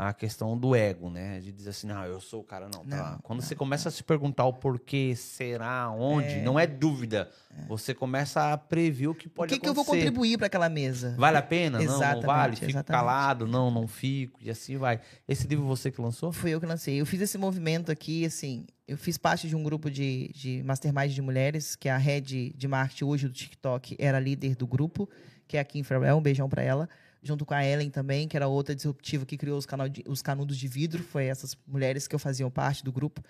[0.01, 1.41] A questão do ego, né?
[1.41, 2.85] De dizer assim, não, eu sou o cara, não.
[2.85, 3.19] tá Não, lá.
[3.21, 7.29] Quando não, você começa a se perguntar o porquê, será, onde, não é dúvida.
[7.67, 10.05] Você começa a prever o que o pode que, que eu vou acontecer.
[10.05, 11.15] contribuir para aquela mesa?
[11.17, 11.79] Vale a pena?
[11.79, 12.55] Não, não Exatamente, vale?
[12.55, 12.99] Fico exatamente.
[13.05, 13.45] calado?
[13.45, 14.39] Não, não fico.
[14.41, 15.01] E assim vai.
[15.27, 16.31] Esse livro você que lançou?
[16.31, 17.01] Fui eu que lancei.
[17.01, 18.65] Eu fiz esse movimento aqui, assim.
[18.87, 22.67] Eu fiz parte de um grupo de, de mastermind de mulheres, que a head de
[22.69, 25.09] marketing hoje do TikTok era líder do grupo,
[25.45, 26.15] que é a Kim Farrell.
[26.17, 26.87] Um beijão pra ela.
[27.21, 30.57] Junto com a Ellen também, que era outra disruptiva que criou os, de- os canudos
[30.57, 31.03] de vidro.
[31.03, 33.21] Foi essas mulheres que eu faziam parte do grupo.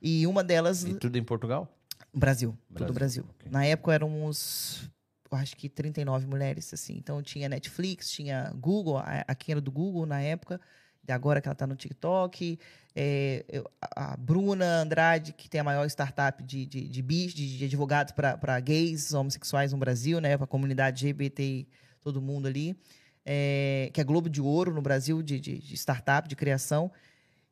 [0.00, 1.68] E uma delas, E tudo em Portugal?
[2.14, 3.24] Brasil, Brasil, tudo Brasil.
[3.28, 3.50] ok.
[3.50, 4.90] Na época eram uns,
[5.30, 6.96] acho que 39 mulheres, assim.
[6.96, 10.60] Então tinha Netflix, tinha Google, a, a Kim era do Google na época,
[11.08, 12.58] agora que ela tá no TikTok.
[12.94, 17.32] É, eu- a a Bruna Andrade, que tem a maior startup de, de, de bis,
[17.32, 20.36] de, de advogados para gays, homossexuais no Brasil, né?
[20.36, 21.66] Para a comunidade LGBT,
[22.00, 22.76] todo mundo ali.
[23.24, 26.90] É, que é Globo de Ouro no Brasil, de, de, de startup, de criação.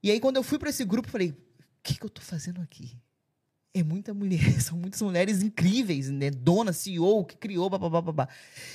[0.03, 1.37] E aí, quando eu fui para esse grupo, falei: o
[1.83, 2.97] que, que eu tô fazendo aqui?
[3.75, 6.31] É muita mulher, são muitas mulheres incríveis, né?
[6.31, 8.29] Dona, CEO, que criou, babá.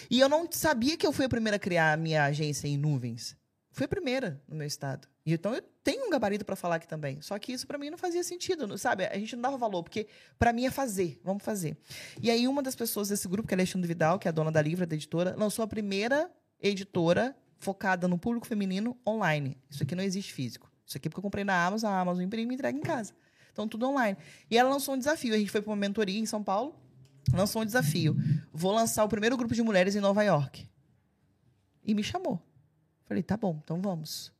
[0.09, 2.77] E eu não sabia que eu fui a primeira a criar a minha agência em
[2.77, 3.35] nuvens.
[3.71, 5.07] Fui a primeira no meu estado.
[5.25, 7.19] E então eu tenho um gabarito para falar aqui também.
[7.21, 9.05] Só que isso para mim não fazia sentido, não- sabe?
[9.07, 10.05] A gente não dava valor, porque
[10.37, 11.75] para mim é fazer, vamos fazer.
[12.21, 14.31] E aí uma das pessoas desse grupo, que é a Alexandre Vidal, que é a
[14.31, 16.29] dona da Livra, da editora, lançou a primeira
[16.64, 19.57] editora focada no público feminino online.
[19.69, 20.72] Isso aqui não existe físico.
[20.85, 23.14] Isso aqui é porque eu comprei na Amazon, a Amazon imprime e entrega em casa.
[23.52, 24.18] Então, tudo online.
[24.49, 25.34] E ela lançou um desafio.
[25.34, 26.76] A gente foi para uma mentoria em São Paulo.
[27.31, 28.15] lançou um desafio.
[28.52, 30.68] Vou lançar o primeiro grupo de mulheres em Nova York.
[31.84, 32.41] E me chamou.
[33.06, 34.31] Falei, tá bom, então vamos.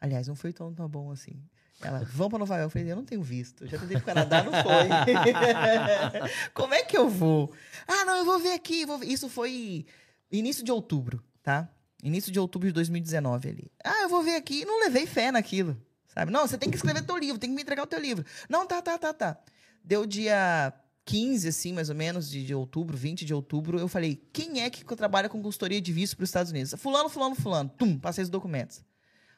[0.00, 1.42] Aliás, não foi tão, tão bom assim.
[1.80, 2.64] Ela, vamos para Nova York.
[2.64, 3.66] Eu falei, eu não tenho visto.
[3.66, 6.48] Já tentei para o Canadá, não foi.
[6.54, 7.52] Como é que eu vou?
[7.86, 8.86] Ah, não, eu vou ver aqui.
[8.86, 9.06] Vou ver.
[9.06, 9.86] Isso foi
[10.30, 11.66] início de outubro, tá?
[12.02, 13.72] Início de outubro de 2019 ali.
[13.82, 14.66] Ah, eu vou ver aqui.
[14.66, 16.30] Não levei fé naquilo, sabe?
[16.30, 18.22] Não, você tem que escrever teu livro, tem que me entregar o teu livro.
[18.50, 19.38] Não, tá, tá, tá, tá.
[19.82, 20.74] Deu dia
[21.06, 24.68] 15, assim, mais ou menos, de, de outubro, 20 de outubro, eu falei, quem é
[24.68, 26.74] que trabalha com consultoria de visto para os Estados Unidos?
[26.76, 27.70] Fulano, fulano, fulano.
[27.70, 28.84] Tum, passei os documentos.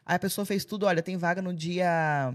[0.04, 2.34] Aí a pessoa fez tudo, olha, tem vaga no dia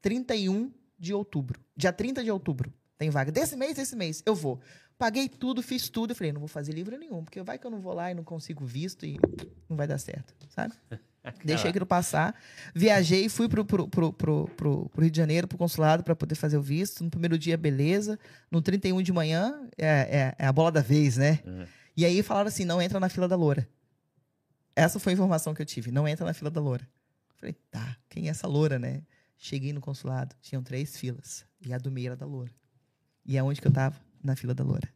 [0.00, 1.60] 31 de outubro.
[1.76, 2.72] Dia 30 de outubro.
[3.00, 3.32] Tem vaga.
[3.32, 4.22] Desse mês, desse mês.
[4.26, 4.60] Eu vou.
[4.98, 6.10] Paguei tudo, fiz tudo.
[6.10, 8.14] Eu falei, não vou fazer livro nenhum, porque vai que eu não vou lá e
[8.14, 9.18] não consigo visto e
[9.66, 10.74] não vai dar certo, sabe?
[11.42, 12.34] Deixei aquilo passar.
[12.74, 16.58] Viajei, fui pro, pro, pro, pro, pro, Rio de Janeiro, pro consulado, para poder fazer
[16.58, 17.02] o visto.
[17.02, 18.18] No primeiro dia, beleza.
[18.50, 21.40] No 31 de manhã, é, é, é a bola da vez, né?
[21.46, 21.66] Uhum.
[21.96, 23.66] E aí falaram assim: não entra na fila da loura.
[24.76, 25.90] Essa foi a informação que eu tive.
[25.90, 26.86] Não entra na fila da loura.
[27.36, 29.02] Falei, tá, quem é essa loura, né?
[29.38, 31.46] Cheguei no consulado, tinham três filas.
[31.64, 32.50] E a do meio era da loura.
[33.24, 33.96] E aonde que eu tava?
[34.22, 34.88] Na fila da loura.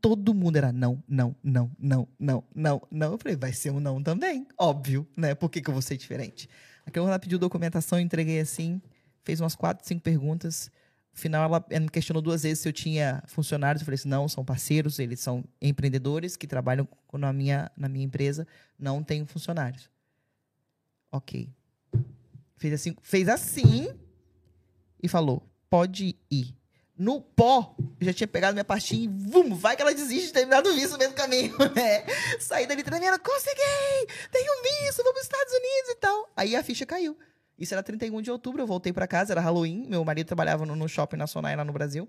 [0.00, 3.12] Todo mundo era não, não, não, não, não, não, não.
[3.12, 4.46] Eu falei, vai ser um não também.
[4.58, 5.34] Óbvio, né?
[5.34, 6.48] Por que, que eu vou ser diferente?
[6.84, 8.82] Aquela ela pediu documentação, eu entreguei assim,
[9.24, 10.70] fez umas quatro, cinco perguntas.
[11.12, 13.82] No final, ela, ela me questionou duas vezes se eu tinha funcionários.
[13.82, 18.04] Eu falei assim, não, são parceiros, eles são empreendedores que trabalham na minha, na minha
[18.04, 18.46] empresa,
[18.78, 19.88] não tenho funcionários.
[21.12, 21.48] Ok.
[22.56, 23.88] Fez assim, fez assim
[25.02, 26.56] e falou: pode ir.
[27.02, 30.32] No pó, eu já tinha pegado minha pastinha e vum, vai que ela desiste de
[30.32, 32.06] terminar do visto no mesmo caminho, né?
[32.38, 34.06] Saí dali tremendo, consegui!
[34.30, 36.30] Tenho visto, vou para os Estados Unidos e tal.
[36.36, 37.18] Aí a ficha caiu.
[37.58, 39.84] Isso era 31 de outubro, eu voltei para casa, era Halloween.
[39.88, 42.08] Meu marido trabalhava no, no shopping nacional lá no Brasil.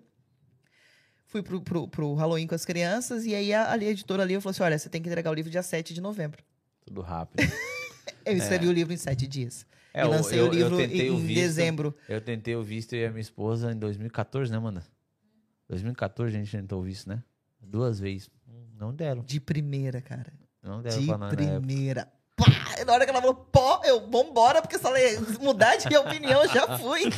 [1.25, 4.51] Fui pro, pro, pro Halloween com as crianças e aí a, a editora ali falou
[4.51, 6.43] assim: olha, você tem que entregar o livro dia 7 de novembro.
[6.85, 7.51] Tudo rápido.
[8.23, 8.69] eu escrevi é.
[8.69, 9.65] o livro em sete dias.
[9.93, 11.95] É, e lancei eu, o livro em, visto, dezembro.
[12.09, 14.81] Eu tentei o visto e a minha esposa em 2014, né, mano?
[15.69, 17.23] 2014 a gente tentou o visto, né?
[17.61, 18.29] Duas vezes.
[18.77, 19.23] Não deram.
[19.23, 20.33] De primeira, cara.
[20.61, 22.11] Não deram de pra nós primeira.
[22.35, 22.45] Pá!
[22.85, 24.97] Na hora que ela falou, pô, eu, vambora, porque se ela
[25.39, 27.03] mudar de opinião, já fui.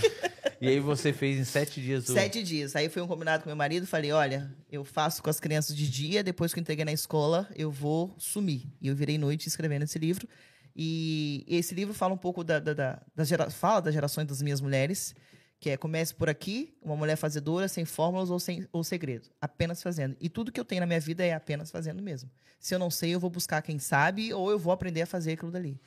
[0.61, 2.07] E aí você fez em sete dias?
[2.07, 2.13] O...
[2.13, 2.75] Sete dias.
[2.77, 5.87] Aí foi um combinado com meu marido, falei, olha, eu faço com as crianças de
[5.87, 8.65] dia, depois que eu entreguei na escola, eu vou sumir.
[8.81, 10.27] E eu virei noite escrevendo esse livro.
[10.75, 14.41] E esse livro fala um pouco da, da, da, da gera, fala das gerações das
[14.41, 15.15] minhas mulheres,
[15.57, 19.81] que é comece por aqui, uma mulher fazedora, sem fórmulas ou sem ou segredos, apenas
[19.81, 20.17] fazendo.
[20.19, 22.29] E tudo que eu tenho na minha vida é apenas fazendo mesmo.
[22.59, 25.33] Se eu não sei, eu vou buscar quem sabe ou eu vou aprender a fazer
[25.33, 25.79] aquilo dali.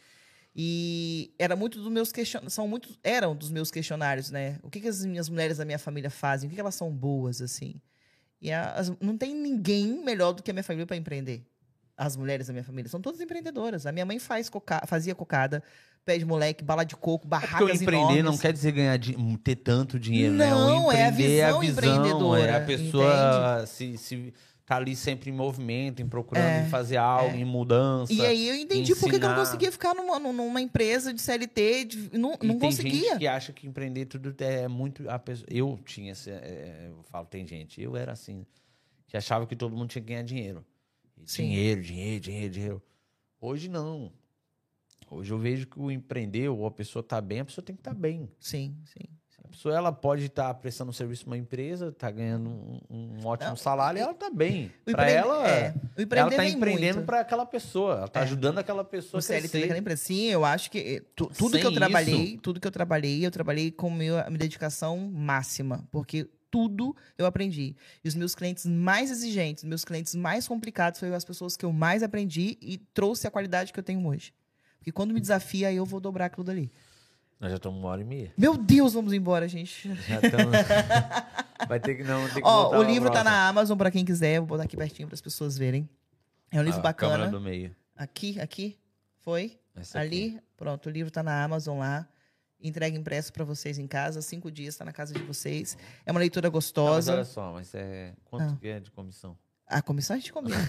[0.56, 4.58] E era muito dos meus questionários, são muito, eram dos meus questionários, né?
[4.62, 6.46] O que, que as minhas mulheres da minha família fazem?
[6.46, 7.80] O que, que elas são boas assim?
[8.40, 8.48] E
[9.00, 11.46] não tem ninguém melhor do que a minha família para empreender
[11.98, 13.84] as mulheres da minha família são todas empreendedoras.
[13.84, 15.62] A minha mãe faz coca fazia cocada,
[16.04, 18.24] pé de moleque, bala de coco, é barracas é empreender enormes.
[18.24, 18.98] não quer dizer ganhar
[19.42, 20.74] ter tanto dinheiro, não, né?
[20.74, 22.52] O empreender é a visão, é a visão empreendedora.
[22.52, 24.32] É a pessoa se, se
[24.64, 27.40] tá ali sempre em movimento, em procurando é, fazer algo, é.
[27.40, 28.12] em mudança.
[28.12, 31.84] E aí eu entendi por que eu não conseguia ficar numa, numa empresa de CLT,
[31.84, 32.92] de, não, e não tem conseguia.
[32.92, 35.08] Tem gente que acha que empreender tudo é muito...
[35.10, 38.46] A pessoa, eu tinha, é, eu falo, tem gente, eu era assim,
[39.08, 40.64] que achava que todo mundo tinha que ganhar dinheiro.
[41.24, 42.82] Dinheiro, dinheiro, dinheiro, dinheiro.
[43.40, 44.12] Hoje não.
[45.10, 47.80] Hoje eu vejo que o empreender ou a pessoa está bem, a pessoa tem que
[47.80, 48.28] estar tá bem.
[48.38, 49.08] Sim, sim.
[49.44, 52.80] A pessoa ela pode estar tá prestando um serviço para uma empresa, está ganhando um,
[52.90, 54.70] um ótimo não, salário e ela está bem.
[54.84, 58.22] Para ela, é, ela está empreendendo para aquela pessoa, ela está é.
[58.24, 59.74] ajudando aquela pessoa a crescer.
[59.74, 60.02] empresa.
[60.02, 62.70] Sim, eu acho que eh, tu, tudo Sem que eu trabalhei, isso, tudo que eu
[62.70, 67.74] trabalhei, eu trabalhei com meu, a minha dedicação máxima, porque tudo eu aprendi.
[68.04, 71.72] E os meus clientes mais exigentes, meus clientes mais complicados, foram as pessoas que eu
[71.72, 74.32] mais aprendi e trouxe a qualidade que eu tenho hoje.
[74.78, 76.70] Porque quando me desafia, eu vou dobrar aquilo dali.
[77.40, 78.32] Nós já estamos uma hora e meia.
[78.36, 79.94] Meu Deus, vamos embora, gente.
[80.08, 80.54] Já estamos.
[81.68, 82.26] Vai ter que não.
[82.28, 84.38] Ter que Ó, o livro está na Amazon para quem quiser.
[84.38, 85.88] Vou botar aqui pertinho para as pessoas verem.
[86.50, 87.28] É um livro ah, bacana.
[87.28, 87.74] do meio.
[87.96, 88.76] Aqui, aqui.
[89.20, 89.58] Foi?
[89.76, 90.36] Essa Ali.
[90.36, 90.40] Aqui.
[90.56, 92.08] Pronto, o livro está na Amazon lá
[92.60, 95.76] entrega impresso para vocês em casa, cinco dias está na casa de vocês.
[96.04, 97.12] É uma leitura gostosa.
[97.12, 98.66] Não, mas olha só, mas é quanto ah.
[98.66, 99.36] é de comissão?
[99.66, 100.56] A comissão a gente combina.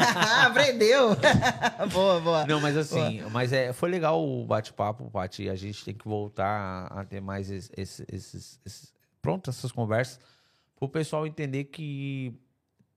[0.46, 1.16] Aprendeu!
[1.92, 2.46] boa, boa.
[2.46, 3.30] Não, mas assim, boa.
[3.30, 5.48] mas é, foi legal o bate-papo, Paty.
[5.48, 10.20] A gente tem que voltar a, ter mais esses, esses, esses, pronto, essas conversas,
[10.76, 12.32] para o pessoal entender que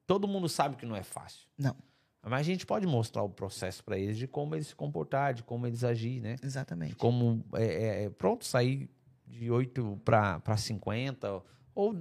[0.05, 1.47] todo mundo sabe que não é fácil.
[1.57, 1.75] Não.
[2.23, 5.43] Mas a gente pode mostrar o processo para eles de como eles se comportar, de
[5.43, 6.37] como eles agir, né?
[6.41, 6.91] Exatamente.
[6.91, 8.89] De como, é, é, é pronto, sair
[9.27, 11.43] de 8 para 50,
[11.75, 11.99] ou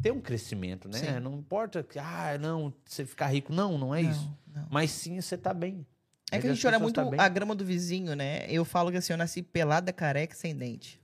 [0.00, 0.98] ter um crescimento, né?
[0.98, 1.20] Sim.
[1.20, 3.52] Não importa que, ah, não, você ficar rico.
[3.52, 4.32] Não, não é isso.
[4.46, 4.68] Não, não.
[4.70, 5.86] Mas sim você tá bem.
[6.32, 8.46] É que a gente olha pessoas muito tá a grama do vizinho, né?
[8.48, 11.00] Eu falo que assim, eu nasci pelada, careca, sem dente.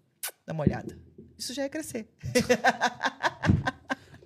[0.47, 0.99] Dá uma olhada.
[1.37, 2.09] Isso já é crescer.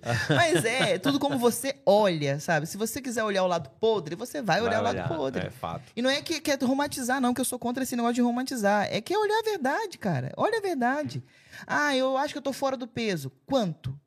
[0.29, 2.67] Mas é, tudo como você olha, sabe?
[2.67, 5.47] Se você quiser olhar o lado podre, você vai olhar o lado podre.
[5.47, 5.91] É fato.
[5.95, 8.21] E não é que, que é romantizar, não, que eu sou contra esse negócio de
[8.21, 8.87] romantizar.
[8.91, 10.31] É que é olhar a verdade, cara.
[10.37, 11.23] Olha a verdade.
[11.65, 13.31] Ah, eu acho que eu tô fora do peso.
[13.45, 13.99] Quanto?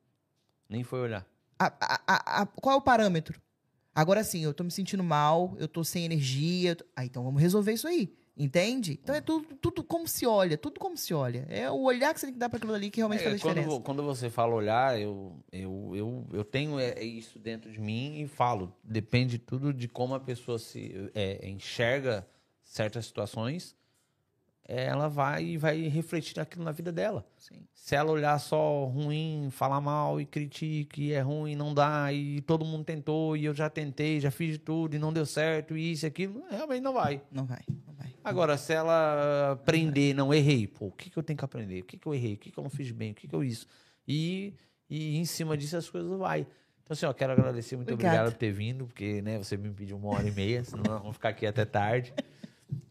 [0.69, 1.27] Nem foi olhar.
[1.59, 3.41] A- a- a- qual é o parâmetro?
[3.95, 6.77] Agora sim, eu tô me sentindo mal, eu tô sem energia.
[6.77, 8.13] tô- Ah, então vamos resolver isso aí.
[8.39, 9.01] Entende?
[9.03, 11.45] Então é tudo, tudo como se olha, tudo como se olha.
[11.49, 13.35] É o olhar que você tem que dar para aquilo ali que realmente É, faz
[13.35, 13.81] a quando, diferença.
[13.83, 18.21] quando você fala olhar, eu, eu, eu, eu tenho é, é isso dentro de mim
[18.21, 18.73] e falo.
[18.85, 22.25] Depende tudo de como a pessoa se é, enxerga
[22.63, 23.75] certas situações,
[24.71, 27.27] é, ela vai vai refletir aquilo na vida dela.
[27.39, 27.67] Sim.
[27.75, 32.41] Se ela olhar só ruim, falar mal e critique, e é ruim, não dá, e
[32.43, 35.77] todo mundo tentou, e eu já tentei, já fiz de tudo e não deu certo,
[35.77, 36.83] e isso e aquilo, realmente.
[36.83, 37.63] Não vai, não vai.
[38.29, 41.81] Agora, se ela aprender, não errei, pô, o que, que eu tenho que aprender?
[41.81, 42.35] O que, que eu errei?
[42.35, 43.13] O que, que eu não fiz bem?
[43.13, 43.67] O que, que eu isso?
[44.07, 44.55] E,
[44.89, 46.41] e em cima disso as coisas vai.
[46.83, 48.17] Então, assim, ó, quero agradecer, muito Obrigada.
[48.17, 51.01] obrigado por ter vindo, porque, né, você me pediu uma hora e meia, senão nós
[51.01, 52.15] vamos ficar aqui até tarde.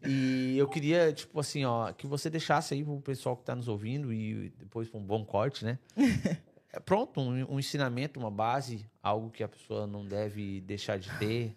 [0.06, 3.68] E eu queria, tipo assim, ó, que você deixasse aí pro pessoal que tá nos
[3.68, 5.78] ouvindo e depois pra um bom corte, né?
[6.70, 11.10] É pronto, um, um ensinamento, uma base, algo que a pessoa não deve deixar de
[11.18, 11.56] ter.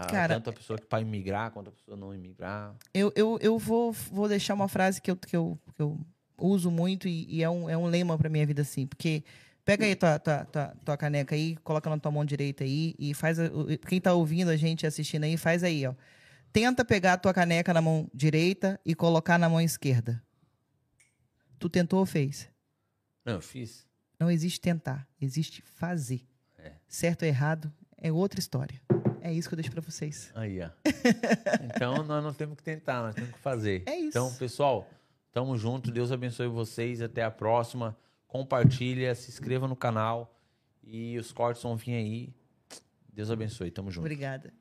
[0.00, 2.72] Ah, Cara, tanto a pessoa que para imigrar quanto a pessoa não imigrar.
[2.94, 5.98] Eu, eu, eu vou, vou deixar uma frase que eu, que eu, que eu
[6.38, 8.86] uso muito e, e é, um, é um lema pra minha vida, assim.
[8.86, 9.24] Porque
[9.64, 13.12] pega aí tua, tua, tua, tua caneca aí, coloca na tua mão direita aí e
[13.12, 13.38] faz.
[13.88, 15.94] Quem tá ouvindo a gente assistindo aí, faz aí, ó.
[16.52, 20.22] Tenta pegar a tua caneca na mão direita e colocar na mão esquerda.
[21.58, 22.48] Tu tentou ou fez?
[23.24, 23.84] Não, eu fiz.
[24.18, 26.24] Não existe tentar, existe fazer.
[26.56, 26.70] É.
[26.86, 28.80] Certo ou errado é outra história.
[29.22, 30.30] É isso que eu deixo pra vocês.
[30.34, 30.70] Aí, ó.
[31.62, 33.82] então nós não temos que tentar, nós temos que fazer.
[33.86, 34.08] É isso.
[34.08, 34.88] Então, pessoal,
[35.32, 35.90] tamo junto.
[35.90, 37.00] Deus abençoe vocês.
[37.00, 37.96] Até a próxima.
[38.26, 40.34] Compartilha, se inscreva no canal.
[40.82, 42.34] E os cortes vão vir aí.
[43.12, 43.70] Deus abençoe.
[43.70, 44.04] Tamo junto.
[44.04, 44.52] Obrigada.